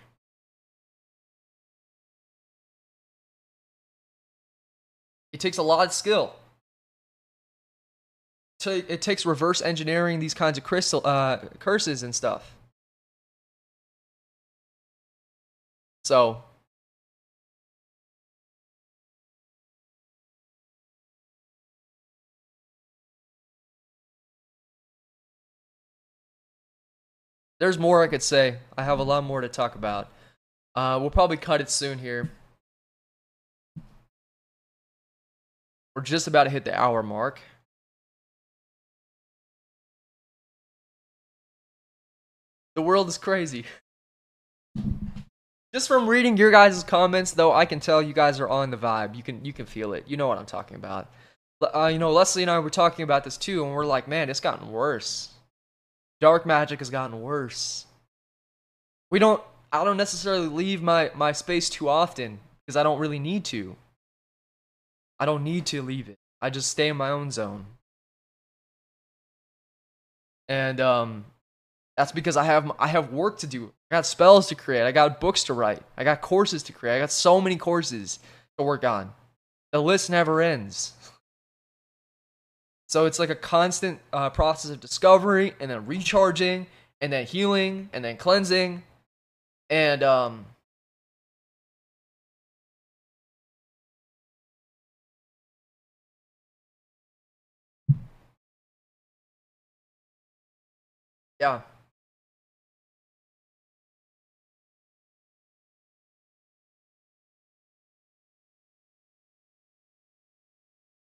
It 5.31 5.39
takes 5.39 5.57
a 5.57 5.63
lot 5.63 5.87
of 5.87 5.93
skill. 5.93 6.35
It 8.65 9.01
takes 9.01 9.25
reverse 9.25 9.61
engineering 9.61 10.19
these 10.19 10.33
kinds 10.33 10.57
of 10.57 10.63
crystal 10.63 11.01
uh, 11.05 11.37
curses 11.59 12.03
and 12.03 12.13
stuff. 12.13 12.55
So 16.03 16.43
there's 27.59 27.77
more 27.77 28.03
I 28.03 28.07
could 28.07 28.23
say. 28.23 28.57
I 28.77 28.83
have 28.83 28.99
a 28.99 29.03
lot 29.03 29.23
more 29.23 29.41
to 29.41 29.49
talk 29.49 29.75
about. 29.75 30.09
Uh, 30.75 30.97
we'll 30.99 31.09
probably 31.09 31.37
cut 31.37 31.61
it 31.61 31.69
soon 31.69 31.99
here. 31.99 32.31
We're 35.95 36.03
just 36.03 36.27
about 36.27 36.45
to 36.45 36.49
hit 36.49 36.65
the 36.65 36.79
hour 36.79 37.03
mark. 37.03 37.41
The 42.75 42.81
world 42.81 43.09
is 43.09 43.17
crazy. 43.17 43.65
Just 45.73 45.87
from 45.87 46.07
reading 46.07 46.37
your 46.37 46.51
guys' 46.51 46.83
comments, 46.83 47.31
though, 47.31 47.51
I 47.51 47.65
can 47.65 47.79
tell 47.79 48.01
you 48.01 48.13
guys 48.13 48.39
are 48.39 48.47
on 48.47 48.71
the 48.71 48.77
vibe. 48.77 49.15
You 49.15 49.23
can 49.23 49.43
you 49.43 49.51
can 49.51 49.65
feel 49.65 49.93
it. 49.93 50.05
You 50.07 50.15
know 50.15 50.27
what 50.27 50.37
I'm 50.37 50.45
talking 50.45 50.77
about. 50.77 51.11
Uh, 51.61 51.89
you 51.91 51.99
know, 51.99 52.11
Leslie 52.11 52.43
and 52.43 52.49
I 52.49 52.57
were 52.59 52.69
talking 52.69 53.03
about 53.03 53.25
this 53.25 53.35
too, 53.35 53.65
and 53.65 53.73
we're 53.73 53.85
like, 53.85 54.07
man, 54.07 54.29
it's 54.29 54.39
gotten 54.39 54.71
worse 54.71 55.31
dark 56.21 56.45
magic 56.45 56.79
has 56.79 56.89
gotten 56.89 57.21
worse. 57.21 57.85
We 59.11 59.19
don't 59.19 59.41
I 59.71 59.83
don't 59.83 59.97
necessarily 59.97 60.47
leave 60.47 60.81
my 60.81 61.11
my 61.15 61.31
space 61.31 61.69
too 61.69 61.89
often 61.89 62.39
because 62.65 62.75
I 62.75 62.83
don't 62.83 62.99
really 62.99 63.19
need 63.19 63.45
to. 63.45 63.75
I 65.19 65.25
don't 65.25 65.43
need 65.43 65.65
to 65.67 65.81
leave 65.81 66.09
it. 66.09 66.17
I 66.41 66.49
just 66.49 66.71
stay 66.71 66.87
in 66.87 66.97
my 66.97 67.09
own 67.09 67.31
zone. 67.31 67.65
And 70.47 70.79
um 70.79 71.25
that's 71.97 72.11
because 72.11 72.37
I 72.37 72.45
have 72.45 72.71
I 72.79 72.87
have 72.87 73.11
work 73.11 73.39
to 73.39 73.47
do. 73.47 73.71
I 73.91 73.95
got 73.95 74.05
spells 74.05 74.47
to 74.47 74.55
create. 74.55 74.83
I 74.83 74.91
got 74.91 75.19
books 75.19 75.43
to 75.45 75.53
write. 75.53 75.81
I 75.97 76.03
got 76.03 76.21
courses 76.21 76.63
to 76.63 76.73
create. 76.73 76.95
I 76.95 76.99
got 76.99 77.11
so 77.11 77.41
many 77.41 77.57
courses 77.57 78.19
to 78.57 78.63
work 78.63 78.83
on. 78.83 79.13
The 79.71 79.81
list 79.81 80.09
never 80.09 80.41
ends. 80.41 80.93
So 82.89 83.05
it's 83.05 83.19
like 83.19 83.29
a 83.29 83.35
constant 83.35 83.99
uh, 84.11 84.31
process 84.31 84.71
of 84.71 84.79
discovery 84.79 85.53
and 85.59 85.69
then 85.69 85.85
recharging 85.85 86.65
and 86.99 87.13
then 87.13 87.23
healing 87.27 87.89
and 87.93 88.03
then 88.03 88.17
cleansing. 88.17 88.81
And 89.69 90.01
um 90.01 90.45
yeah 101.39 101.61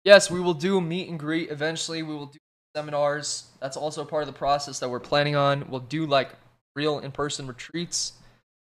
yes 0.07 0.31
we 0.31 0.39
will 0.39 0.53
do 0.53 0.79
meet 0.79 1.09
and 1.09 1.19
greet 1.19 1.51
eventually. 1.51 2.01
We 2.01 2.15
will 2.15 2.27
do 2.27 2.39
seminars. 2.73 3.47
That's 3.59 3.75
also 3.75 4.05
part 4.05 4.23
of 4.23 4.27
the 4.27 4.39
process 4.39 4.79
that 4.79 4.89
we're 4.89 5.01
planning 5.01 5.35
on. 5.35 5.69
We'll 5.69 5.81
do 5.81 6.05
like 6.05 6.29
real 6.77 6.99
in-person 6.99 7.45
retreats. 7.45 8.13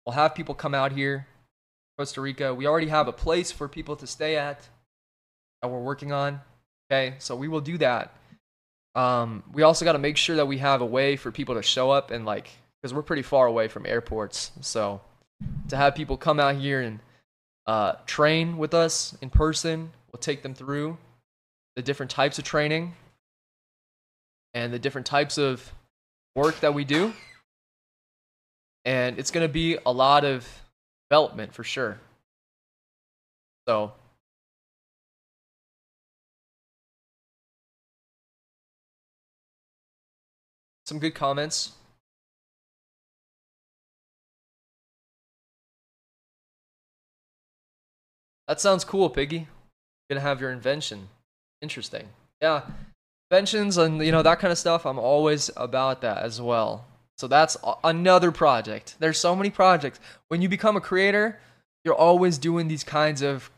We'll 0.06 0.14
have 0.14 0.36
people 0.36 0.54
come 0.54 0.74
out 0.74 0.92
here 0.92 1.26
costa 1.98 2.20
rica. 2.20 2.54
We 2.54 2.66
already 2.66 2.88
have 2.88 3.08
a 3.08 3.12
place 3.12 3.50
for 3.50 3.68
people 3.68 3.96
to 3.96 4.06
stay 4.06 4.36
at 4.36 4.68
that 5.60 5.68
we're 5.68 5.80
working 5.80 6.12
on 6.12 6.40
okay? 6.88 7.16
So 7.18 7.34
we 7.34 7.48
will 7.48 7.60
do 7.60 7.76
that. 7.78 8.14
Um, 8.94 9.42
we 9.52 9.62
also 9.62 9.84
got 9.84 9.92
to 9.92 9.98
make 9.98 10.16
sure 10.16 10.36
that 10.36 10.46
we 10.46 10.58
have 10.58 10.80
a 10.80 10.86
way 10.86 11.16
for 11.16 11.32
people 11.32 11.56
to 11.56 11.62
show 11.62 11.90
up 11.90 12.10
and 12.10 12.24
like 12.24 12.50
because 12.80 12.94
we're 12.94 13.02
pretty 13.02 13.22
far 13.22 13.46
away 13.46 13.66
from 13.66 13.84
airports. 13.86 14.52
So 14.60 15.00
to 15.68 15.76
have 15.76 15.94
people 15.94 16.16
come 16.16 16.38
out 16.38 16.56
here 16.56 16.82
and 16.82 17.00
uh, 17.66 17.94
train 18.06 18.58
with 18.58 18.74
us 18.74 19.16
in 19.22 19.30
person 19.30 19.90
we'll 20.12 20.20
take 20.20 20.42
them 20.42 20.54
through 20.54 20.98
the 21.76 21.82
different 21.82 22.10
types 22.10 22.38
of 22.38 22.44
training 22.44 22.94
and 24.54 24.72
the 24.72 24.78
different 24.78 25.06
types 25.06 25.38
of 25.38 25.72
work 26.34 26.58
that 26.60 26.74
we 26.74 26.84
do 26.84 27.12
and 28.84 29.18
it's 29.18 29.30
going 29.30 29.46
to 29.46 29.52
be 29.52 29.78
a 29.86 29.92
lot 29.92 30.24
of 30.24 30.46
development 31.08 31.54
for 31.54 31.64
sure 31.64 31.98
so 33.68 33.92
some 40.92 40.98
good 40.98 41.14
comments. 41.14 41.72
That 48.46 48.60
sounds 48.60 48.84
cool, 48.84 49.08
Piggy. 49.08 49.48
Gonna 50.10 50.20
have 50.20 50.40
your 50.40 50.50
invention. 50.50 51.08
Interesting. 51.62 52.08
Yeah. 52.42 52.62
Inventions 53.30 53.78
and 53.78 54.04
you 54.04 54.12
know 54.12 54.22
that 54.22 54.40
kind 54.40 54.52
of 54.52 54.58
stuff, 54.58 54.84
I'm 54.84 54.98
always 54.98 55.50
about 55.56 56.02
that 56.02 56.18
as 56.18 56.40
well. 56.40 56.84
So 57.16 57.28
that's 57.28 57.56
another 57.84 58.32
project. 58.32 58.96
There's 58.98 59.18
so 59.18 59.34
many 59.34 59.48
projects. 59.48 60.00
When 60.28 60.42
you 60.42 60.48
become 60.48 60.76
a 60.76 60.80
creator, 60.80 61.38
you're 61.84 61.94
always 61.94 62.36
doing 62.36 62.68
these 62.68 62.84
kinds 62.84 63.22
of 63.22 63.50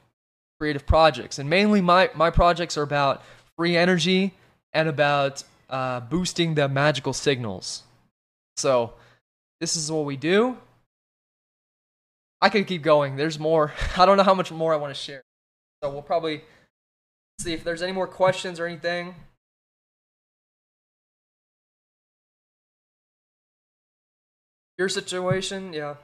creative 0.61 0.87
projects. 0.87 1.39
And 1.39 1.49
mainly 1.51 1.81
my 1.81 2.11
my 2.15 2.31
projects 2.31 2.77
are 2.77 2.83
about 2.83 3.23
free 3.57 3.77
energy 3.77 4.35
and 4.73 4.89
about 4.89 5.43
uh, 5.71 6.01
boosting 6.01 6.55
the 6.55 6.69
magical 6.69 7.13
signals. 7.13 7.83
So 8.57 8.93
this 9.61 9.77
is 9.77 9.91
what 9.91 10.05
we 10.05 10.17
do. 10.17 10.59
I 12.41 12.51
could 12.51 12.67
keep 12.67 12.83
going. 12.83 13.17
There's 13.17 13.39
more. 13.39 13.73
I 13.97 14.05
don't 14.05 14.19
know 14.19 14.23
how 14.23 14.35
much 14.35 14.53
more 14.53 14.75
I 14.75 14.77
want 14.77 14.95
to 14.95 15.01
share. 15.01 15.23
So 15.83 15.91
we'll 15.91 16.03
probably 16.03 16.43
see 17.39 17.53
if 17.53 17.65
there's 17.65 17.83
any 17.83 17.93
more 17.93 18.07
questions 18.07 18.59
or 18.61 18.67
anything. 18.67 19.15
Your 24.79 24.89
situation, 24.89 25.73
yeah. 25.73 25.95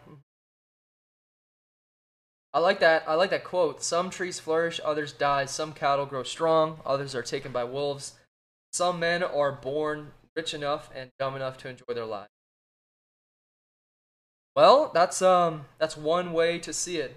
I 2.52 2.58
like 2.58 2.80
that. 2.80 3.04
I 3.06 3.14
like 3.14 3.30
that 3.30 3.44
quote. 3.44 3.82
Some 3.82 4.10
trees 4.10 4.40
flourish, 4.40 4.80
others 4.84 5.12
die. 5.12 5.44
Some 5.44 5.72
cattle 5.72 6.06
grow 6.06 6.22
strong, 6.22 6.80
others 6.84 7.14
are 7.14 7.22
taken 7.22 7.52
by 7.52 7.64
wolves. 7.64 8.14
Some 8.72 9.00
men 9.00 9.22
are 9.22 9.52
born 9.52 10.12
rich 10.36 10.54
enough 10.54 10.90
and 10.94 11.10
dumb 11.18 11.36
enough 11.36 11.58
to 11.58 11.68
enjoy 11.68 11.94
their 11.94 12.06
lives. 12.06 12.30
Well, 14.54 14.90
that's 14.92 15.22
um 15.22 15.66
that's 15.78 15.96
one 15.96 16.32
way 16.32 16.58
to 16.60 16.72
see 16.72 16.98
it. 16.98 17.16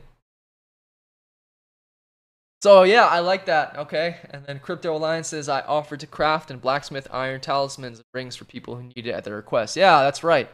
So 2.64 2.84
yeah, 2.84 3.06
I 3.06 3.20
like 3.20 3.48
that. 3.48 3.78
Okay, 3.78 4.16
and 4.30 4.46
then 4.46 4.60
Crypto 4.60 4.96
Alliance 4.96 5.28
says 5.28 5.50
I 5.50 5.60
offered 5.60 6.00
to 6.00 6.08
craft 6.08 6.50
and 6.50 6.62
blacksmith 6.62 7.10
iron 7.12 7.42
talismans 7.42 7.98
and 7.98 8.06
rings 8.14 8.38
for 8.38 8.46
people 8.46 8.78
who 8.78 8.84
need 8.84 9.06
it 9.06 9.12
at 9.12 9.26
their 9.26 9.36
request. 9.36 9.76
Yeah, 9.76 10.02
that's 10.04 10.24
right. 10.24 10.50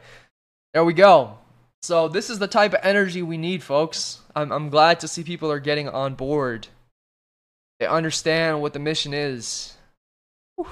There 0.73 0.83
we 0.83 0.93
go. 0.93 1.37
So 1.83 2.07
this 2.07 2.31
is 2.31 2.39
the 2.39 2.47
type 2.47 2.73
of 2.73 2.79
energy 2.81 3.21
we 3.21 3.37
need, 3.37 3.61
folks. 3.61 4.21
I'm 4.35 4.51
I'm 4.51 4.69
glad 4.69 4.99
to 5.01 5.07
see 5.07 5.23
people 5.23 5.51
are 5.51 5.59
getting 5.59 5.87
on 5.87 6.15
board. 6.15 6.67
They 7.79 7.85
understand 7.85 8.59
what 8.59 8.73
the 8.73 8.79
mission 8.79 9.13
is. 9.13 9.75
Whew 10.55 10.65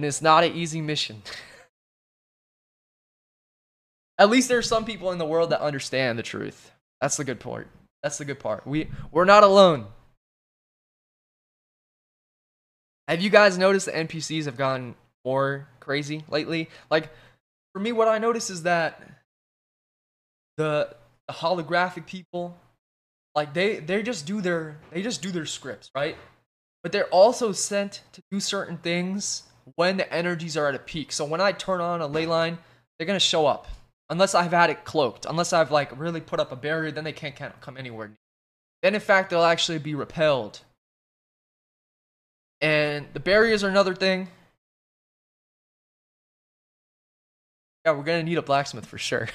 and 0.00 0.06
it's 0.06 0.22
not 0.22 0.44
an 0.44 0.54
easy 0.54 0.80
mission. 0.80 1.22
At 4.18 4.30
least 4.30 4.48
there's 4.48 4.66
some 4.66 4.86
people 4.86 5.12
in 5.12 5.18
the 5.18 5.26
world 5.26 5.50
that 5.50 5.60
understand 5.60 6.18
the 6.18 6.22
truth. 6.22 6.70
That's 7.02 7.18
the 7.18 7.24
good 7.24 7.38
part. 7.38 7.68
That's 8.02 8.18
the 8.18 8.24
good 8.24 8.38
part. 8.38 8.66
We 8.66 8.88
we're 9.10 9.24
not 9.24 9.42
alone. 9.42 9.86
Have 13.08 13.20
you 13.20 13.30
guys 13.30 13.58
noticed 13.58 13.86
the 13.86 13.92
NPCs 13.92 14.44
have 14.44 14.56
gotten 14.56 14.94
more 15.24 15.68
crazy 15.80 16.24
lately? 16.28 16.68
Like 16.90 17.10
for 17.72 17.80
me 17.80 17.92
what 17.92 18.08
I 18.08 18.18
notice 18.18 18.50
is 18.50 18.62
that 18.62 19.02
the, 20.56 20.94
the 21.26 21.34
holographic 21.34 22.06
people 22.06 22.56
like 23.34 23.54
they 23.54 23.76
they 23.80 24.02
just 24.02 24.26
do 24.26 24.40
their 24.40 24.78
they 24.92 25.02
just 25.02 25.22
do 25.22 25.30
their 25.30 25.46
scripts, 25.46 25.90
right? 25.94 26.16
But 26.82 26.92
they're 26.92 27.08
also 27.08 27.52
sent 27.52 28.02
to 28.12 28.22
do 28.30 28.40
certain 28.40 28.78
things 28.78 29.44
when 29.74 29.96
the 29.96 30.12
energies 30.12 30.56
are 30.56 30.68
at 30.68 30.74
a 30.74 30.78
peak. 30.78 31.12
So 31.12 31.24
when 31.24 31.40
I 31.40 31.52
turn 31.52 31.80
on 31.80 32.00
a 32.00 32.06
ley 32.06 32.26
line, 32.26 32.58
they're 32.98 33.06
gonna 33.06 33.20
show 33.20 33.46
up. 33.46 33.66
Unless 34.10 34.34
I've 34.34 34.50
had 34.50 34.70
it 34.70 34.84
cloaked. 34.84 35.24
Unless 35.24 35.52
I've 35.52 35.70
like 35.70 35.96
really 35.98 36.20
put 36.20 36.40
up 36.40 36.50
a 36.50 36.56
barrier, 36.56 36.90
then 36.90 37.04
they 37.04 37.12
can't, 37.12 37.36
can't 37.36 37.58
come 37.60 37.76
anywhere. 37.76 38.10
Then 38.82 38.94
in 38.94 39.00
fact 39.00 39.30
they'll 39.30 39.44
actually 39.44 39.78
be 39.78 39.94
repelled. 39.94 40.60
And 42.60 43.06
the 43.14 43.20
barriers 43.20 43.62
are 43.62 43.68
another 43.68 43.94
thing. 43.94 44.28
Yeah, 47.86 47.92
we're 47.92 48.02
gonna 48.02 48.24
need 48.24 48.36
a 48.36 48.42
blacksmith 48.42 48.84
for 48.84 48.98
sure. 48.98 49.28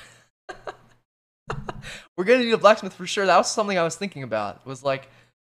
we're 2.17 2.25
gonna 2.25 2.43
need 2.43 2.51
a 2.51 2.57
blacksmith 2.57 2.93
for 2.93 3.07
sure. 3.07 3.25
That 3.25 3.37
was 3.37 3.49
something 3.49 3.77
I 3.77 3.83
was 3.83 3.95
thinking 3.95 4.23
about. 4.23 4.65
Was 4.67 4.83
like, 4.83 5.09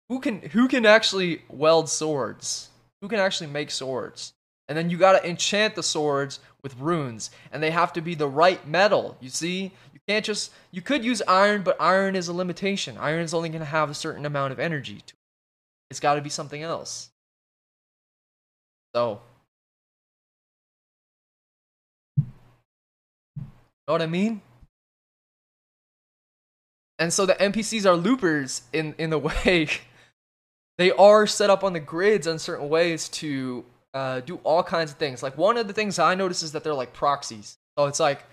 who 0.09 0.19
can 0.19 0.41
who 0.41 0.67
can 0.67 0.85
actually 0.85 1.43
weld 1.47 1.89
swords? 1.89 2.69
Who 3.01 3.07
can 3.07 3.19
actually 3.19 3.47
make 3.47 3.71
swords? 3.71 4.33
And 4.67 4.77
then 4.77 4.89
you 4.89 4.97
got 4.97 5.13
to 5.13 5.29
enchant 5.29 5.75
the 5.75 5.83
swords 5.83 6.39
with 6.61 6.77
runes, 6.77 7.31
and 7.51 7.61
they 7.61 7.71
have 7.71 7.91
to 7.93 8.01
be 8.01 8.15
the 8.15 8.27
right 8.27 8.65
metal. 8.67 9.17
You 9.19 9.29
see, 9.29 9.73
you 9.93 9.99
can't 10.07 10.23
just 10.23 10.51
you 10.71 10.81
could 10.81 11.03
use 11.03 11.21
iron, 11.27 11.63
but 11.63 11.75
iron 11.79 12.15
is 12.15 12.27
a 12.27 12.33
limitation. 12.33 12.97
Iron 12.97 13.21
is 13.21 13.33
only 13.33 13.49
to 13.49 13.65
have 13.65 13.89
a 13.89 13.93
certain 13.93 14.25
amount 14.25 14.53
of 14.53 14.59
energy. 14.59 14.95
To 14.95 15.13
it. 15.13 15.13
It's 15.89 15.99
got 15.99 16.15
to 16.15 16.21
be 16.21 16.29
something 16.29 16.61
else. 16.63 17.09
So, 18.95 19.21
know 23.87 23.93
what 23.93 24.01
I 24.01 24.07
mean? 24.07 24.41
And 26.99 27.11
so 27.11 27.25
the 27.25 27.33
NPCs 27.33 27.85
are 27.85 27.95
loopers 27.95 28.61
in 28.71 28.95
in 28.97 29.09
the 29.09 29.17
way 29.45 29.67
they 30.77 30.91
are 30.91 31.27
set 31.27 31.49
up 31.49 31.63
on 31.63 31.73
the 31.73 31.79
grids 31.79 32.27
in 32.27 32.39
certain 32.39 32.69
ways 32.69 33.07
to 33.09 33.63
uh, 33.93 34.21
do 34.21 34.37
all 34.43 34.63
kinds 34.63 34.91
of 34.91 34.97
things. 34.97 35.21
Like 35.21 35.37
one 35.37 35.57
of 35.57 35.67
the 35.67 35.73
things 35.73 35.99
I 35.99 36.15
notice 36.15 36.43
is 36.43 36.51
that 36.53 36.63
they're 36.63 36.73
like 36.73 36.93
proxies. 36.93 37.57
So 37.77 37.85
it's 37.85 37.99
like 37.99 38.23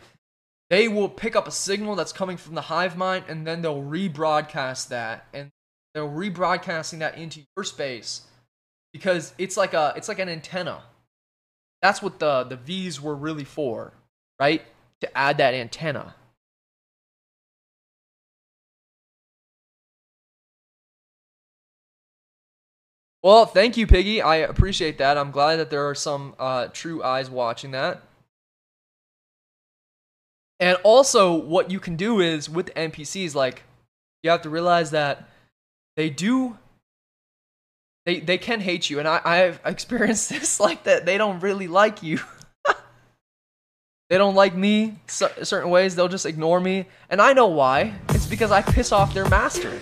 they 0.71 0.89
will 0.89 1.09
pick 1.09 1.37
up 1.37 1.49
a 1.49 1.51
signal 1.51 1.97
that's 1.97 2.13
coming 2.13 2.37
from 2.37 2.55
the 2.55 2.63
hive 2.63 2.97
mind 2.97 3.25
and 3.29 3.47
then 3.47 3.63
they'll 3.63 3.83
rebroadcast 3.83 4.89
that 4.89 5.27
and 5.35 5.51
they're 5.95 6.05
rebroadcasting 6.05 7.01
that 7.01 7.19
into 7.19 7.43
your 7.57 7.65
space 7.65 8.23
because 8.93 9.35
it's 9.39 9.57
like 9.57 9.75
a 9.75 9.93
it's 9.97 10.09
like 10.09 10.19
an 10.19 10.29
antenna. 10.29 10.83
That's 11.83 12.03
what 12.03 12.19
the 12.19 12.45
the 12.45 12.57
V's 12.57 13.01
were 13.01 13.15
really 13.15 13.45
for, 13.45 13.93
right? 14.39 14.63
To 15.01 15.19
add 15.19 15.39
that 15.39 15.55
antenna. 15.55 16.15
Well, 23.23 23.45
thank 23.45 23.77
you, 23.77 23.87
Piggy. 23.87 24.23
I 24.23 24.37
appreciate 24.37 24.97
that. 24.99 25.19
I'm 25.19 25.31
glad 25.31 25.57
that 25.57 25.69
there 25.69 25.87
are 25.89 25.95
some 25.95 26.35
uh, 26.39 26.69
true 26.73 27.03
eyes 27.03 27.29
watching 27.29 27.73
that. 27.73 28.03
And 30.59 30.79
also, 30.85 31.35
what 31.35 31.71
you 31.71 31.81
can 31.81 31.97
do 31.97 32.21
is 32.21 32.49
with 32.49 32.75
NPCs, 32.75 33.35
like, 33.35 33.63
you 34.23 34.31
have 34.31 34.43
to 34.43 34.51
realize 34.51 34.91
that 34.93 35.29
they 35.97 36.09
do. 36.09 36.57
They, 38.07 38.21
they 38.21 38.39
can 38.39 38.61
hate 38.61 38.89
you, 38.89 38.99
and 38.99 39.07
I, 39.09 39.21
I've 39.25 39.61
experienced 39.67 40.31
this 40.31 40.59
like 40.59 40.85
that. 40.85 41.05
They 41.05 41.19
don't 41.19 41.41
really 41.41 41.69
like 41.69 42.03
you. 42.03 42.21
they 44.09 44.17
don't 44.17 44.35
like 44.35 44.55
me 44.55 44.99
certain 45.07 45.71
ways. 45.71 45.95
They'll 45.95 46.09
just 46.09 46.27
ignore 46.27 46.61
me. 46.61 46.87
And 47.11 47.21
I 47.21 47.35
know 47.35 47.49
why. 47.49 47.95
It's 48.11 48.27
because 48.27 48.51
I 48.51 48.63
piss 48.63 48.93
off 48.93 49.13
their 49.13 49.29
master. 49.29 49.79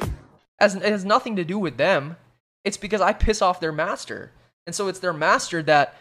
As, 0.60 0.74
it 0.74 0.82
has 0.82 1.04
nothing 1.04 1.36
to 1.36 1.44
do 1.44 1.56
with 1.56 1.76
them 1.76 2.16
it's 2.64 2.76
because 2.76 3.00
I 3.00 3.12
piss 3.12 3.42
off 3.42 3.60
their 3.60 3.72
master. 3.72 4.32
And 4.66 4.74
so 4.74 4.88
it's 4.88 4.98
their 4.98 5.12
master 5.12 5.62
that 5.62 5.94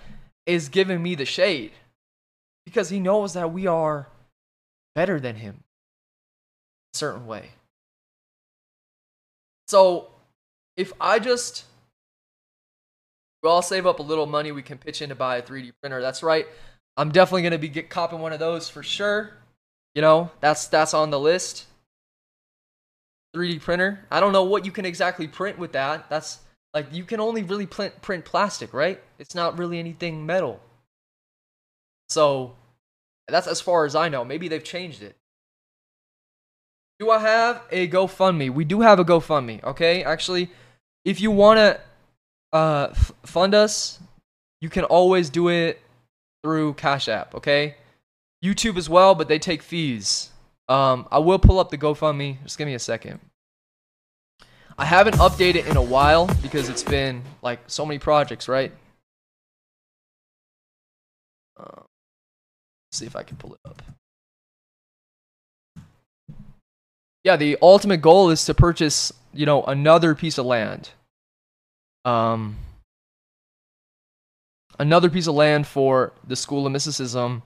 is 0.45 0.69
giving 0.69 1.01
me 1.01 1.15
the 1.15 1.25
shade 1.25 1.71
because 2.65 2.89
he 2.89 2.99
knows 2.99 3.33
that 3.33 3.53
we 3.53 3.67
are 3.67 4.07
better 4.95 5.19
than 5.19 5.35
him 5.35 5.63
a 6.93 6.97
certain 6.97 7.25
way. 7.27 7.51
So 9.67 10.09
if 10.75 10.93
I 10.99 11.19
just 11.19 11.65
we 13.43 13.49
all 13.49 13.61
save 13.61 13.85
up 13.85 13.99
a 13.99 14.03
little 14.03 14.25
money, 14.25 14.51
we 14.51 14.63
can 14.63 14.77
pitch 14.77 15.01
in 15.01 15.09
to 15.09 15.15
buy 15.15 15.37
a 15.37 15.41
3D 15.41 15.73
printer. 15.81 16.01
That's 16.01 16.23
right. 16.23 16.47
I'm 16.97 17.11
definitely 17.11 17.43
going 17.43 17.51
to 17.51 17.59
be 17.59 17.69
get, 17.69 17.89
copping 17.89 18.19
one 18.19 18.33
of 18.33 18.39
those 18.39 18.69
for 18.69 18.81
sure. 18.81 19.33
You 19.93 20.01
know, 20.01 20.31
that's 20.41 20.67
that's 20.67 20.93
on 20.93 21.09
the 21.09 21.19
list. 21.19 21.65
3D 23.35 23.61
printer. 23.61 24.05
I 24.09 24.19
don't 24.19 24.33
know 24.33 24.43
what 24.43 24.65
you 24.65 24.71
can 24.71 24.85
exactly 24.85 25.27
print 25.27 25.59
with 25.59 25.73
that. 25.73 26.09
That's 26.09 26.39
like 26.77 26.93
you 26.93 27.03
can 27.03 27.19
only 27.19 27.41
really 27.41 27.65
print, 27.65 27.99
print 28.03 28.23
plastic, 28.23 28.71
right? 28.71 29.01
It's 29.17 29.33
not 29.33 29.57
really 29.57 29.79
anything 29.79 30.27
metal. 30.27 30.59
So 32.07 32.53
that's 33.27 33.47
as 33.47 33.59
far 33.59 33.85
as 33.85 33.95
I 33.95 34.09
know. 34.09 34.23
Maybe 34.23 34.47
they've 34.47 34.63
changed 34.63 35.01
it. 35.01 35.15
Do 36.99 37.09
I 37.09 37.17
have 37.17 37.63
a 37.71 37.87
GoFundMe? 37.87 38.51
We 38.51 38.63
do 38.63 38.81
have 38.81 38.99
a 38.99 39.05
GoFundMe, 39.05 39.63
okay? 39.63 40.03
Actually, 40.03 40.51
if 41.03 41.19
you 41.19 41.31
want 41.31 41.57
to 41.57 41.81
uh, 42.53 42.89
f- 42.91 43.11
fund 43.25 43.55
us, 43.55 43.99
you 44.61 44.69
can 44.69 44.83
always 44.83 45.31
do 45.31 45.47
it 45.47 45.81
through 46.43 46.75
Cash 46.75 47.09
App, 47.09 47.33
okay? 47.33 47.73
YouTube 48.45 48.77
as 48.77 48.87
well, 48.87 49.15
but 49.15 49.27
they 49.27 49.39
take 49.39 49.63
fees. 49.63 50.29
Um, 50.69 51.07
I 51.11 51.17
will 51.17 51.39
pull 51.39 51.57
up 51.57 51.71
the 51.71 51.77
GoFundMe. 51.79 52.43
Just 52.43 52.59
give 52.59 52.67
me 52.67 52.75
a 52.75 52.79
second. 52.79 53.19
I 54.77 54.85
haven't 54.85 55.15
updated 55.15 55.67
in 55.67 55.75
a 55.75 55.81
while 55.81 56.27
because 56.41 56.69
it's 56.69 56.83
been 56.83 57.23
like 57.41 57.59
so 57.67 57.85
many 57.85 57.97
projects, 57.97 58.47
right? 58.47 58.71
Uh, 61.59 61.81
see 62.91 63.07
if 63.07 63.15
I 63.15 63.23
can 63.23 63.37
pull 63.37 63.53
it 63.55 63.59
up. 63.65 63.81
Yeah, 67.23 67.35
the 67.35 67.57
ultimate 67.61 68.01
goal 68.01 68.29
is 68.29 68.45
to 68.45 68.53
purchase, 68.53 69.11
you 69.33 69.45
know, 69.45 69.63
another 69.63 70.13
piece 70.13 70.37
of 70.37 70.45
land. 70.45 70.91
Um, 72.05 72.57
another 74.77 75.09
piece 75.09 75.27
of 75.27 75.33
land 75.33 75.65
for 75.65 76.13
the 76.25 76.35
School 76.35 76.67
of 76.67 76.71
Mysticism, 76.71 77.41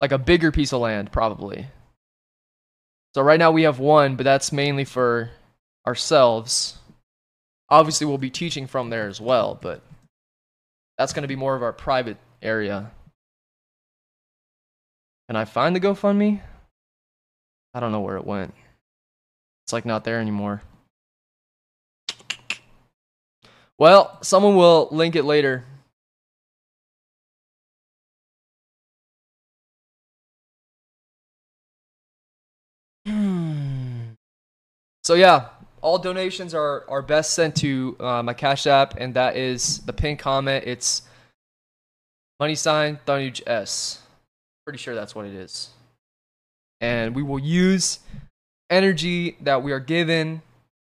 like 0.00 0.12
a 0.12 0.18
bigger 0.18 0.52
piece 0.52 0.72
of 0.72 0.80
land, 0.80 1.10
probably. 1.10 1.66
So 3.14 3.22
right 3.22 3.38
now 3.38 3.50
we 3.50 3.62
have 3.62 3.78
one, 3.78 4.14
but 4.14 4.24
that's 4.24 4.52
mainly 4.52 4.84
for 4.84 5.30
ourselves. 5.86 6.78
Obviously, 7.68 8.06
we'll 8.06 8.18
be 8.18 8.30
teaching 8.30 8.66
from 8.66 8.90
there 8.90 9.08
as 9.08 9.20
well, 9.20 9.58
but 9.60 9.82
that's 10.98 11.12
going 11.12 11.22
to 11.22 11.28
be 11.28 11.36
more 11.36 11.54
of 11.54 11.62
our 11.62 11.72
private 11.72 12.16
area. 12.42 12.90
Can 15.28 15.36
I 15.36 15.44
find 15.44 15.74
the 15.74 15.80
GoFundMe? 15.80 16.40
I 17.74 17.80
don't 17.80 17.92
know 17.92 18.00
where 18.00 18.16
it 18.16 18.26
went. 18.26 18.54
It's 19.64 19.72
like 19.72 19.84
not 19.84 20.04
there 20.04 20.20
anymore. 20.20 20.62
Well, 23.78 24.16
someone 24.22 24.56
will 24.56 24.88
link 24.90 25.16
it 25.16 25.24
later. 25.24 25.64
Hmm. 33.04 34.12
So 35.04 35.14
yeah, 35.14 35.48
all 35.86 35.98
donations 35.98 36.52
are, 36.52 36.84
are 36.88 37.00
best 37.00 37.32
sent 37.34 37.54
to 37.54 37.96
uh, 38.00 38.20
my 38.20 38.34
Cash 38.34 38.66
App, 38.66 38.96
and 38.98 39.14
that 39.14 39.36
is 39.36 39.78
the 39.86 39.92
pin 39.92 40.16
comment. 40.16 40.64
It's 40.66 41.02
money 42.40 42.56
sign 42.56 42.98
Tanuj 43.06 43.40
S. 43.46 44.02
Pretty 44.64 44.80
sure 44.80 44.96
that's 44.96 45.14
what 45.14 45.26
it 45.26 45.34
is. 45.34 45.68
And 46.80 47.14
we 47.14 47.22
will 47.22 47.38
use 47.38 48.00
energy 48.68 49.36
that 49.42 49.62
we 49.62 49.70
are 49.70 49.78
given. 49.78 50.42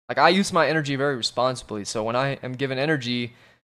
Like 0.07 0.19
I 0.19 0.29
use 0.29 0.53
my 0.53 0.69
energy 0.69 0.95
very 0.95 1.17
responsibly. 1.17 1.83
So 1.83 2.01
when 2.05 2.15
I 2.15 2.39
am 2.41 2.53
given 2.53 2.79
energy, 2.79 3.33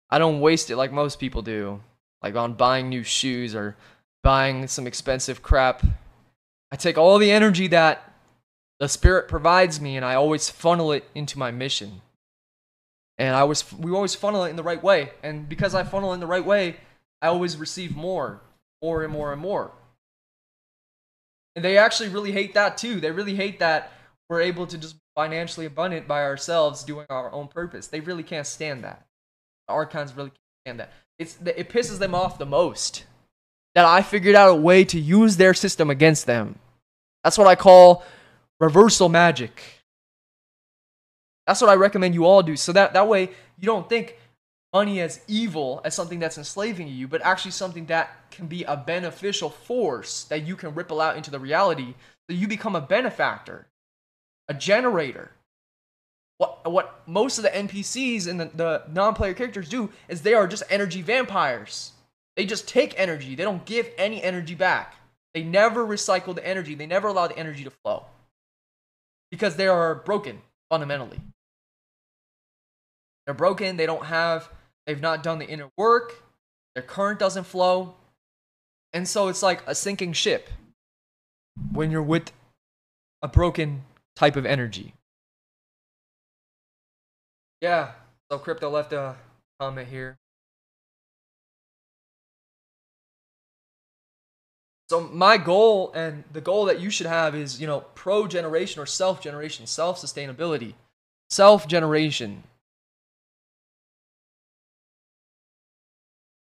I 0.10 0.20
don't 0.20 0.41
waste 0.41 0.70
it 0.70 0.76
like 0.76 0.91
most 0.91 1.20
people 1.20 1.41
do, 1.41 1.80
like 2.22 2.36
on 2.36 2.55
buying 2.55 2.89
new 2.89 3.03
shoes 3.03 3.55
or 3.55 3.78
buying 4.24 4.68
some 4.68 4.86
expensive 4.86 5.41
crap. 5.41 5.86
I 6.70 6.76
take 6.76 6.97
all 6.97 7.18
the 7.18 7.32
energy 7.32 7.68
that 7.68 8.12
the 8.80 8.88
Spirit 8.88 9.28
provides 9.28 9.82
me, 9.82 9.96
and 9.96 10.06
I 10.06 10.16
always 10.16 10.50
funnel 10.50 10.92
it 10.92 11.10
into 11.16 11.40
my 11.40 11.52
mission. 11.52 12.02
And 13.18 13.36
I 13.36 13.44
was, 13.44 13.72
we 13.74 13.92
always 13.92 14.14
funnel 14.14 14.44
it 14.44 14.50
in 14.50 14.56
the 14.56 14.64
right 14.64 14.82
way. 14.82 15.12
And 15.24 15.50
because 15.50 15.74
I 15.74 15.84
funnel 15.84 16.14
in 16.14 16.20
the 16.20 16.28
right 16.28 16.46
way, 16.46 16.78
I 17.22 17.28
always 17.28 17.58
receive 17.58 17.96
more, 17.96 18.42
more 18.82 19.04
and 19.04 19.12
more 19.12 19.34
and 19.34 19.42
more. 19.42 19.72
And 21.56 21.66
they 21.66 21.80
actually 21.80 22.10
really 22.10 22.32
hate 22.32 22.54
that 22.54 22.78
too. 22.78 23.00
They 23.00 23.10
really 23.10 23.34
hate 23.34 23.60
that 23.60 23.92
we're 24.30 24.42
able 24.42 24.68
to 24.68 24.78
just 24.78 24.96
financially 25.16 25.66
abundant 25.66 26.08
by 26.08 26.22
ourselves 26.22 26.84
doing 26.84 27.08
our 27.10 27.32
own 27.32 27.48
purpose. 27.48 27.88
They 27.88 28.02
really 28.02 28.22
can't 28.22 28.46
stand 28.46 28.84
that. 28.84 29.08
The 29.68 29.74
archons 29.74 30.16
really 30.16 30.30
can't 30.30 30.40
stand 30.66 30.80
that. 30.82 30.94
It's 31.18 31.38
it 31.44 31.70
pisses 31.70 31.98
them 31.98 32.14
off 32.14 32.38
the 32.38 32.46
most 32.46 33.06
that 33.74 33.86
I 33.86 34.04
figured 34.04 34.36
out 34.36 34.50
a 34.50 34.56
way 34.56 34.84
to 34.86 35.00
use 35.00 35.38
their 35.38 35.56
system 35.56 35.90
against 35.90 36.28
them. 36.28 36.60
That's 37.24 37.38
what 37.38 37.48
I 37.48 37.56
call 37.56 38.04
reversal 38.60 39.10
magic. 39.10 39.62
That's 41.46 41.62
what 41.62 41.70
I 41.70 41.76
recommend 41.76 42.14
you 42.14 42.26
all 42.26 42.44
do. 42.44 42.58
So 42.58 42.74
that, 42.74 42.94
that 42.94 43.08
way 43.08 43.30
you 43.58 43.66
don't 43.66 43.88
think 43.88 44.18
money 44.74 45.00
as 45.00 45.22
evil, 45.28 45.82
as 45.86 45.96
something 45.96 46.20
that's 46.20 46.38
enslaving 46.38 46.90
you, 46.90 47.08
but 47.08 47.22
actually 47.22 47.52
something 47.52 47.86
that 47.86 48.30
can 48.32 48.48
be 48.48 48.64
a 48.64 48.76
beneficial 48.76 49.50
force 49.50 50.26
that 50.26 50.46
you 50.46 50.56
can 50.56 50.76
ripple 50.76 51.00
out 51.00 51.16
into 51.16 51.32
the 51.32 51.40
reality. 51.40 51.94
So 52.30 52.36
you 52.36 52.48
become 52.48 52.76
a 52.76 52.82
benefactor, 52.82 53.68
a 54.50 54.54
generator. 54.54 55.32
What, 56.38 56.70
what 56.70 57.02
most 57.08 57.38
of 57.38 57.44
the 57.44 57.50
NPCs 57.50 58.28
and 58.28 58.40
the, 58.40 58.52
the 58.54 58.84
non 58.90 59.16
player 59.16 59.34
characters 59.34 59.70
do 59.70 59.90
is 60.10 60.22
they 60.22 60.34
are 60.34 60.48
just 60.48 60.64
energy 60.70 61.02
vampires. 61.02 61.94
They 62.36 62.46
just 62.46 62.68
take 62.68 62.94
energy, 63.00 63.34
they 63.34 63.44
don't 63.44 63.66
give 63.66 63.90
any 63.98 64.22
energy 64.22 64.54
back. 64.54 64.96
They 65.34 65.44
never 65.44 65.86
recycle 65.86 66.36
the 66.36 66.46
energy, 66.46 66.76
they 66.76 66.86
never 66.86 67.08
allow 67.08 67.28
the 67.28 67.38
energy 67.38 67.64
to 67.64 67.72
flow 67.72 68.06
because 69.38 69.55
they 69.55 69.68
are 69.68 69.93
broken 69.93 70.41
fundamentally. 70.68 71.22
They're 73.26 73.35
broken, 73.35 73.77
they 73.77 73.85
don't 73.85 74.05
have, 74.05 74.49
they've 74.88 74.99
not 74.99 75.22
done 75.22 75.38
the 75.38 75.47
inner 75.47 75.69
work, 75.77 76.23
their 76.73 76.81
current 76.81 77.19
doesn't 77.19 77.43
flow. 77.43 77.93
And 78.93 79.07
so 79.07 79.27
it's 79.27 79.43
like 79.43 79.61
a 79.68 79.76
sinking 79.76 80.14
ship 80.14 80.49
when 81.72 81.91
you're 81.91 82.01
with 82.01 82.31
a 83.22 83.27
broken 83.27 83.84
type 84.15 84.38
of 84.38 84.45
energy. 84.47 84.95
Yeah, 87.61 87.91
so 88.31 88.39
Crypto 88.39 88.72
left 88.72 88.91
a 88.91 89.18
comment 89.59 89.88
here. 89.88 90.18
So 94.89 95.01
my 95.01 95.38
goal 95.38 95.91
and 95.93 96.23
the 96.31 96.39
goal 96.41 96.65
that 96.65 96.80
you 96.80 96.89
should 96.89 97.07
have 97.07 97.35
is, 97.35 97.59
you 97.59 97.68
know, 97.68 97.81
pro 97.93 98.26
generation 98.26 98.81
or 98.81 98.85
self 98.85 99.22
generation, 99.22 99.68
self 99.68 100.01
sustainability, 100.01 100.73
self 101.30 101.68
generation. 101.68 102.43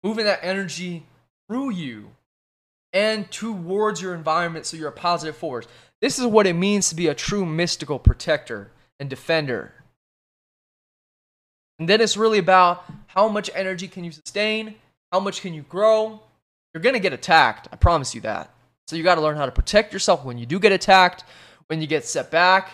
Moving 0.04 0.26
that 0.26 0.38
energy 0.42 1.04
through 1.48 1.70
you 1.70 2.10
and 2.92 3.28
towards 3.30 4.00
your 4.00 4.14
environment 4.14 4.64
so 4.66 4.76
you're 4.76 4.88
a 4.88 4.92
positive 4.92 5.36
force. 5.36 5.66
This 6.00 6.20
is 6.20 6.26
what 6.26 6.46
it 6.46 6.54
means 6.54 6.88
to 6.88 6.94
be 6.94 7.08
a 7.08 7.14
true 7.14 7.44
mystical 7.44 7.98
protector 7.98 8.70
and 9.00 9.10
defender. 9.10 9.72
And 11.80 11.88
then 11.88 12.00
it's 12.00 12.16
really 12.16 12.38
about 12.38 12.84
how 13.08 13.28
much 13.28 13.50
energy 13.54 13.88
can 13.88 14.04
you 14.04 14.12
sustain, 14.12 14.76
how 15.12 15.18
much 15.18 15.40
can 15.40 15.54
you 15.54 15.62
grow, 15.62 16.20
you're 16.72 16.82
going 16.82 16.94
to 16.94 17.00
get 17.00 17.12
attacked. 17.12 17.68
I 17.72 17.76
promise 17.76 18.14
you 18.14 18.20
that. 18.22 18.54
So 18.86 18.96
you 18.96 19.02
got 19.02 19.16
to 19.16 19.20
learn 19.20 19.36
how 19.36 19.46
to 19.46 19.52
protect 19.52 19.92
yourself 19.92 20.24
when 20.24 20.38
you 20.38 20.46
do 20.46 20.58
get 20.58 20.72
attacked, 20.72 21.24
when 21.66 21.80
you 21.80 21.86
get 21.86 22.04
set 22.04 22.30
back. 22.30 22.70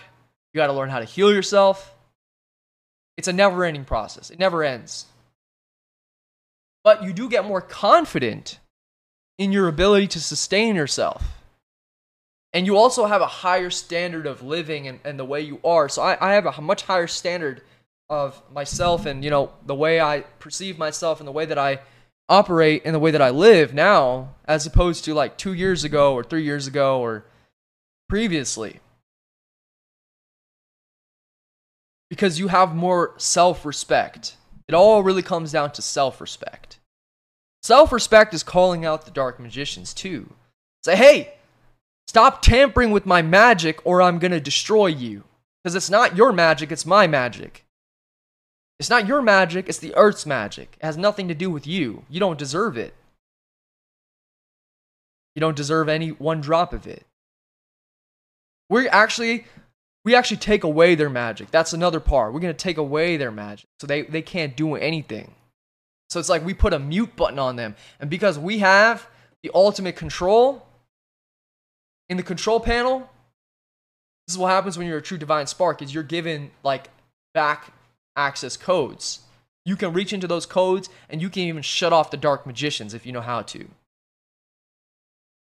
You 0.53 0.59
got 0.59 0.69
to 0.69 0.73
learn 0.73 0.91
how 0.91 1.01
to 1.01 1.05
heal 1.05 1.33
yourself. 1.33 1.95
It's 3.17 3.29
a 3.29 3.33
never 3.33 3.65
ending 3.65 3.85
process, 3.85 4.31
it 4.31 4.39
never 4.39 4.63
ends. 4.65 5.07
but 6.85 7.03
you 7.03 7.13
do 7.13 7.29
get 7.29 7.45
more 7.47 7.63
confident 7.63 8.61
in 9.39 9.51
your 9.51 9.67
ability 9.67 10.07
to 10.09 10.21
sustain 10.21 10.77
yourself. 10.77 11.25
And 12.53 12.67
you 12.67 12.77
also 12.77 13.07
have 13.07 13.21
a 13.21 13.27
higher 13.27 13.71
standard 13.71 14.27
of 14.27 14.43
living 14.43 14.87
and, 14.87 15.01
and 15.05 15.19
the 15.19 15.25
way 15.25 15.41
you 15.41 15.59
are. 15.65 15.89
So 15.89 16.03
I, 16.03 16.17
I 16.21 16.35
have 16.35 16.47
a 16.47 16.61
much 16.61 16.83
higher 16.83 17.09
standard 17.09 17.63
of 18.09 18.41
myself 18.53 19.07
and, 19.07 19.25
you 19.25 19.31
know, 19.31 19.51
the 19.67 19.75
way 19.75 20.01
I 20.01 20.21
perceive 20.39 20.79
myself 20.79 21.19
and 21.19 21.27
the 21.27 21.33
way 21.33 21.47
that 21.47 21.59
I 21.59 21.81
operate 22.29 22.83
in 22.85 22.93
the 22.93 22.99
way 22.99 23.11
that 23.11 23.23
I 23.23 23.31
live 23.31 23.75
now, 23.75 24.35
as 24.47 24.67
opposed 24.67 25.05
to 25.05 25.15
like 25.15 25.37
two 25.37 25.53
years 25.53 25.85
ago 25.85 26.15
or 26.15 26.25
three 26.25 26.45
years 26.45 26.67
ago 26.67 27.01
or 27.01 27.25
previously. 28.09 28.81
Because 32.09 32.39
you 32.39 32.49
have 32.49 32.75
more 32.75 33.15
self 33.17 33.65
respect. 33.65 34.37
It 34.69 34.75
all 34.75 35.03
really 35.03 35.23
comes 35.23 35.53
down 35.53 35.73
to 35.73 35.83
self 35.83 36.21
respect. 36.21 36.79
Self 37.63 37.93
respect 37.93 38.35
is 38.35 38.43
calling 38.43 38.85
out 38.85 39.05
the 39.05 39.11
dark 39.11 39.41
magicians 39.41 39.95
too. 39.95 40.35
Say, 40.85 40.97
hey, 40.97 41.35
stop 42.07 42.43
tampering 42.43 42.91
with 42.91 43.07
my 43.07 43.23
magic 43.23 43.85
or 43.87 44.03
I'm 44.03 44.19
going 44.19 44.33
to 44.33 44.41
destroy 44.41 44.87
you. 44.87 45.25
Because 45.63 45.75
it's 45.75 45.91
not 45.91 46.17
your 46.17 46.31
magic, 46.31 46.71
it's 46.71 46.85
my 46.85 47.07
magic. 47.07 47.64
It's 48.85 48.91
not 48.91 49.07
your 49.07 49.23
magic, 49.23 49.67
it's 49.67 49.79
the 49.79 49.97
earth's 49.97 50.27
magic. 50.27 50.77
It 50.79 50.85
has 50.85 50.99
nothing 50.99 51.29
to 51.29 51.35
do 51.35 51.51
with 51.51 51.67
you. 51.67 52.05
You 52.11 52.21
don't 52.21 52.39
deserve 52.39 52.77
it. 52.77 52.93
You 55.35 55.41
don't 55.41 55.57
deserve 55.57 55.89
any 55.89 56.11
one 56.11 56.43
drop 56.43 56.75
of 56.75 56.87
it. 56.87 57.07
We're 58.69 58.87
actually 58.91 59.47
we 60.05 60.15
actually 60.15 60.37
take 60.37 60.65
away 60.65 60.97
their 60.97 61.09
magic. 61.09 61.51
That's 61.51 61.73
another 61.73 61.99
part. 61.99 62.35
We're 62.35 62.41
to 62.41 62.53
take 62.53 62.77
away 62.77 63.17
their 63.17 63.31
magic. 63.31 63.71
So 63.81 63.87
they, 63.87 64.03
they 64.03 64.21
can't 64.21 64.55
do 64.55 64.75
anything. 64.75 65.33
So 66.11 66.21
it's 66.21 66.29
like 66.29 66.45
we 66.45 66.53
put 66.53 66.75
a 66.75 66.79
mute 66.79 67.17
button 67.17 67.39
on 67.39 67.57
them. 67.57 67.77
And 68.01 68.11
because 68.11 68.39
we 68.39 68.59
have 68.59 69.09
the 69.43 69.51
ultimate 69.55 69.97
control 69.97 70.67
in 72.11 72.19
the 72.19 72.23
control 72.23 72.61
panel, 72.61 73.09
this 74.27 74.35
is 74.35 74.39
what 74.39 74.51
happens 74.51 74.77
when 74.77 74.87
you're 74.87 74.99
a 74.99 75.03
true 75.03 75.17
divine 75.17 75.47
spark 75.47 75.81
is 75.81 75.95
you're 75.95 76.03
given 76.03 76.51
like 76.63 76.91
back 77.33 77.73
access 78.17 78.57
codes. 78.57 79.21
You 79.65 79.77
can 79.77 79.93
reach 79.93 80.13
into 80.13 80.27
those 80.27 80.47
codes 80.47 80.89
and 81.09 81.23
you 81.23 81.31
can 81.31 81.43
even 81.43 81.63
shut 81.63 81.93
off 81.93 82.11
the 82.11 82.17
dark 82.17 82.47
magicians 82.47 82.95
if 82.95 83.07
you 83.07 83.13
know 83.13 83.21
how 83.21 83.43
to. 83.43 83.67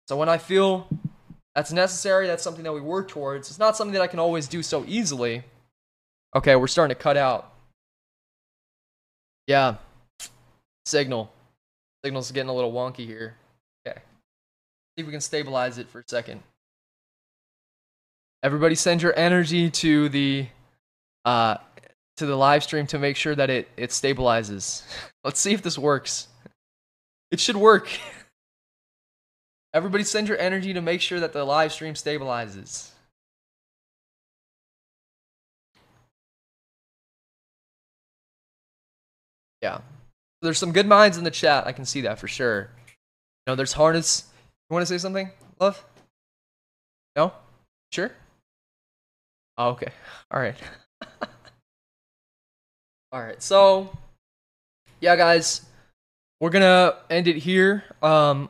So 0.08 0.16
when 0.16 0.28
I 0.28 0.38
feel 0.38 0.86
that's 1.54 1.72
necessary, 1.72 2.26
that's 2.26 2.42
something 2.42 2.62
that 2.64 2.72
we 2.72 2.80
work 2.80 3.08
towards. 3.08 3.48
It's 3.48 3.58
not 3.58 3.76
something 3.76 3.94
that 3.94 4.02
I 4.02 4.06
can 4.06 4.20
always 4.20 4.46
do 4.46 4.62
so 4.62 4.84
easily. 4.86 5.42
Okay, 6.34 6.54
we're 6.54 6.66
starting 6.66 6.94
to 6.94 7.02
cut 7.02 7.16
out. 7.16 7.52
Yeah. 9.46 9.76
Signal. 10.84 11.32
Signal's 12.04 12.30
getting 12.30 12.50
a 12.50 12.54
little 12.54 12.72
wonky 12.72 13.06
here. 13.06 13.34
Okay. 13.86 13.98
See 13.98 15.00
if 15.00 15.06
we 15.06 15.12
can 15.12 15.20
stabilize 15.20 15.78
it 15.78 15.88
for 15.88 16.00
a 16.00 16.04
second. 16.06 16.42
Everybody 18.42 18.76
send 18.76 19.02
your 19.02 19.18
energy 19.18 19.70
to 19.70 20.08
the 20.08 20.46
uh 21.24 21.56
to 22.16 22.26
the 22.26 22.36
live 22.36 22.64
stream 22.64 22.86
to 22.88 22.98
make 22.98 23.16
sure 23.16 23.34
that 23.34 23.50
it 23.50 23.68
it 23.76 23.90
stabilizes. 23.90 24.82
Let's 25.24 25.40
see 25.40 25.52
if 25.52 25.62
this 25.62 25.78
works. 25.78 26.28
It 27.30 27.40
should 27.40 27.56
work. 27.56 27.88
Everybody 29.74 30.04
send 30.04 30.28
your 30.28 30.38
energy 30.38 30.72
to 30.72 30.80
make 30.80 31.00
sure 31.00 31.20
that 31.20 31.32
the 31.32 31.44
live 31.44 31.72
stream 31.72 31.94
stabilizes. 31.94 32.90
Yeah. 39.60 39.80
There's 40.42 40.58
some 40.58 40.72
good 40.72 40.86
minds 40.86 41.18
in 41.18 41.24
the 41.24 41.30
chat. 41.30 41.66
I 41.66 41.72
can 41.72 41.84
see 41.84 42.02
that 42.02 42.18
for 42.18 42.28
sure. 42.28 42.70
You 42.86 43.52
know, 43.52 43.54
there's 43.54 43.72
harness. 43.72 44.24
You 44.70 44.74
want 44.74 44.82
to 44.82 44.86
say 44.86 44.98
something, 44.98 45.30
love? 45.58 45.84
No? 47.16 47.32
Sure? 47.92 48.12
Oh, 49.58 49.70
okay. 49.70 49.88
All 50.30 50.40
right. 50.40 50.56
All 53.12 53.22
right. 53.22 53.40
So, 53.40 53.96
yeah, 55.00 55.14
guys, 55.14 55.64
we're 56.40 56.50
gonna 56.50 56.96
end 57.08 57.28
it 57.28 57.36
here. 57.36 57.84
Um, 58.02 58.48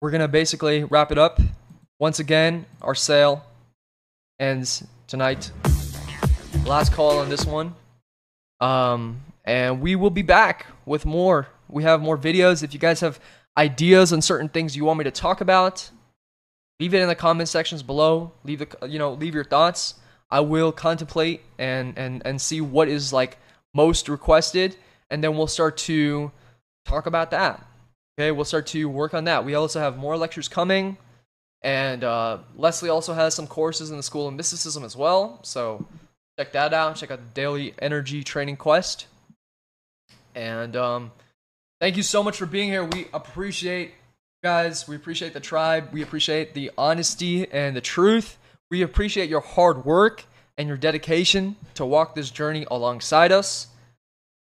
we're 0.00 0.10
gonna 0.10 0.28
basically 0.28 0.84
wrap 0.84 1.10
it 1.10 1.16
up. 1.16 1.40
Once 1.98 2.18
again, 2.18 2.66
our 2.82 2.94
sale 2.94 3.44
ends 4.38 4.86
tonight. 5.06 5.50
Last 6.66 6.92
call 6.92 7.18
on 7.18 7.30
this 7.30 7.46
one. 7.46 7.74
Um, 8.60 9.22
and 9.44 9.80
we 9.80 9.96
will 9.96 10.10
be 10.10 10.22
back 10.22 10.66
with 10.84 11.06
more. 11.06 11.48
We 11.68 11.82
have 11.84 12.02
more 12.02 12.18
videos. 12.18 12.62
If 12.62 12.74
you 12.74 12.80
guys 12.80 13.00
have 13.00 13.18
ideas 13.56 14.12
on 14.12 14.20
certain 14.20 14.50
things 14.50 14.76
you 14.76 14.84
want 14.84 14.98
me 14.98 15.04
to 15.04 15.10
talk 15.10 15.40
about, 15.40 15.90
leave 16.78 16.92
it 16.92 17.00
in 17.00 17.08
the 17.08 17.14
comment 17.14 17.48
sections 17.48 17.82
below. 17.82 18.32
Leave 18.44 18.58
the 18.58 18.86
you 18.86 18.98
know 18.98 19.14
leave 19.14 19.34
your 19.34 19.44
thoughts. 19.44 19.94
I 20.30 20.40
will 20.40 20.72
contemplate 20.72 21.40
and 21.58 21.98
and 21.98 22.20
and 22.26 22.38
see 22.38 22.60
what 22.60 22.88
is 22.88 23.10
like 23.10 23.38
most 23.74 24.08
requested, 24.08 24.76
and 25.10 25.22
then 25.22 25.36
we'll 25.36 25.46
start 25.46 25.76
to 25.76 26.32
talk 26.86 27.06
about 27.06 27.30
that. 27.32 27.66
Okay, 28.18 28.30
we'll 28.30 28.44
start 28.44 28.66
to 28.68 28.88
work 28.88 29.12
on 29.12 29.24
that. 29.24 29.44
We 29.44 29.54
also 29.54 29.80
have 29.80 29.98
more 29.98 30.16
lectures 30.16 30.48
coming, 30.48 30.96
and 31.62 32.04
uh, 32.04 32.38
Leslie 32.56 32.88
also 32.88 33.12
has 33.12 33.34
some 33.34 33.46
courses 33.46 33.90
in 33.90 33.96
the 33.96 34.02
School 34.02 34.28
of 34.28 34.34
Mysticism 34.34 34.84
as 34.84 34.96
well. 34.96 35.40
So 35.42 35.84
check 36.38 36.52
that 36.52 36.72
out. 36.72 36.96
Check 36.96 37.10
out 37.10 37.18
the 37.18 37.34
Daily 37.34 37.74
Energy 37.80 38.22
Training 38.22 38.56
Quest. 38.56 39.06
And 40.34 40.76
um, 40.76 41.12
thank 41.80 41.96
you 41.96 42.02
so 42.02 42.22
much 42.22 42.36
for 42.36 42.46
being 42.46 42.68
here. 42.68 42.84
We 42.84 43.06
appreciate 43.12 43.92
guys. 44.44 44.86
We 44.86 44.94
appreciate 44.94 45.32
the 45.32 45.40
tribe. 45.40 45.88
We 45.90 46.02
appreciate 46.02 46.52
the 46.52 46.70
honesty 46.76 47.50
and 47.50 47.74
the 47.74 47.80
truth. 47.80 48.36
We 48.70 48.82
appreciate 48.82 49.30
your 49.30 49.40
hard 49.40 49.84
work 49.86 50.24
and 50.56 50.68
your 50.68 50.76
dedication 50.76 51.56
to 51.74 51.84
walk 51.84 52.14
this 52.14 52.30
journey 52.30 52.66
alongside 52.70 53.32
us. 53.32 53.68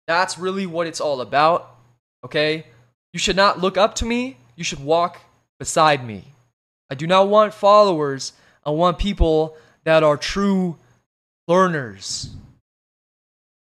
That's 0.06 0.38
really 0.38 0.66
what 0.66 0.86
it's 0.86 1.00
all 1.00 1.20
about. 1.20 1.76
Okay? 2.24 2.66
You 3.12 3.18
should 3.18 3.36
not 3.36 3.60
look 3.60 3.76
up 3.76 3.94
to 3.96 4.04
me. 4.04 4.36
You 4.56 4.64
should 4.64 4.82
walk 4.82 5.20
beside 5.58 6.06
me. 6.06 6.24
I 6.90 6.94
do 6.94 7.06
not 7.06 7.28
want 7.28 7.54
followers. 7.54 8.32
I 8.64 8.70
want 8.70 8.98
people 8.98 9.56
that 9.84 10.02
are 10.02 10.16
true 10.16 10.76
learners. 11.48 12.30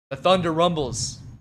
The 0.09 0.17
thunder 0.17 0.51
rumbles. 0.51 1.20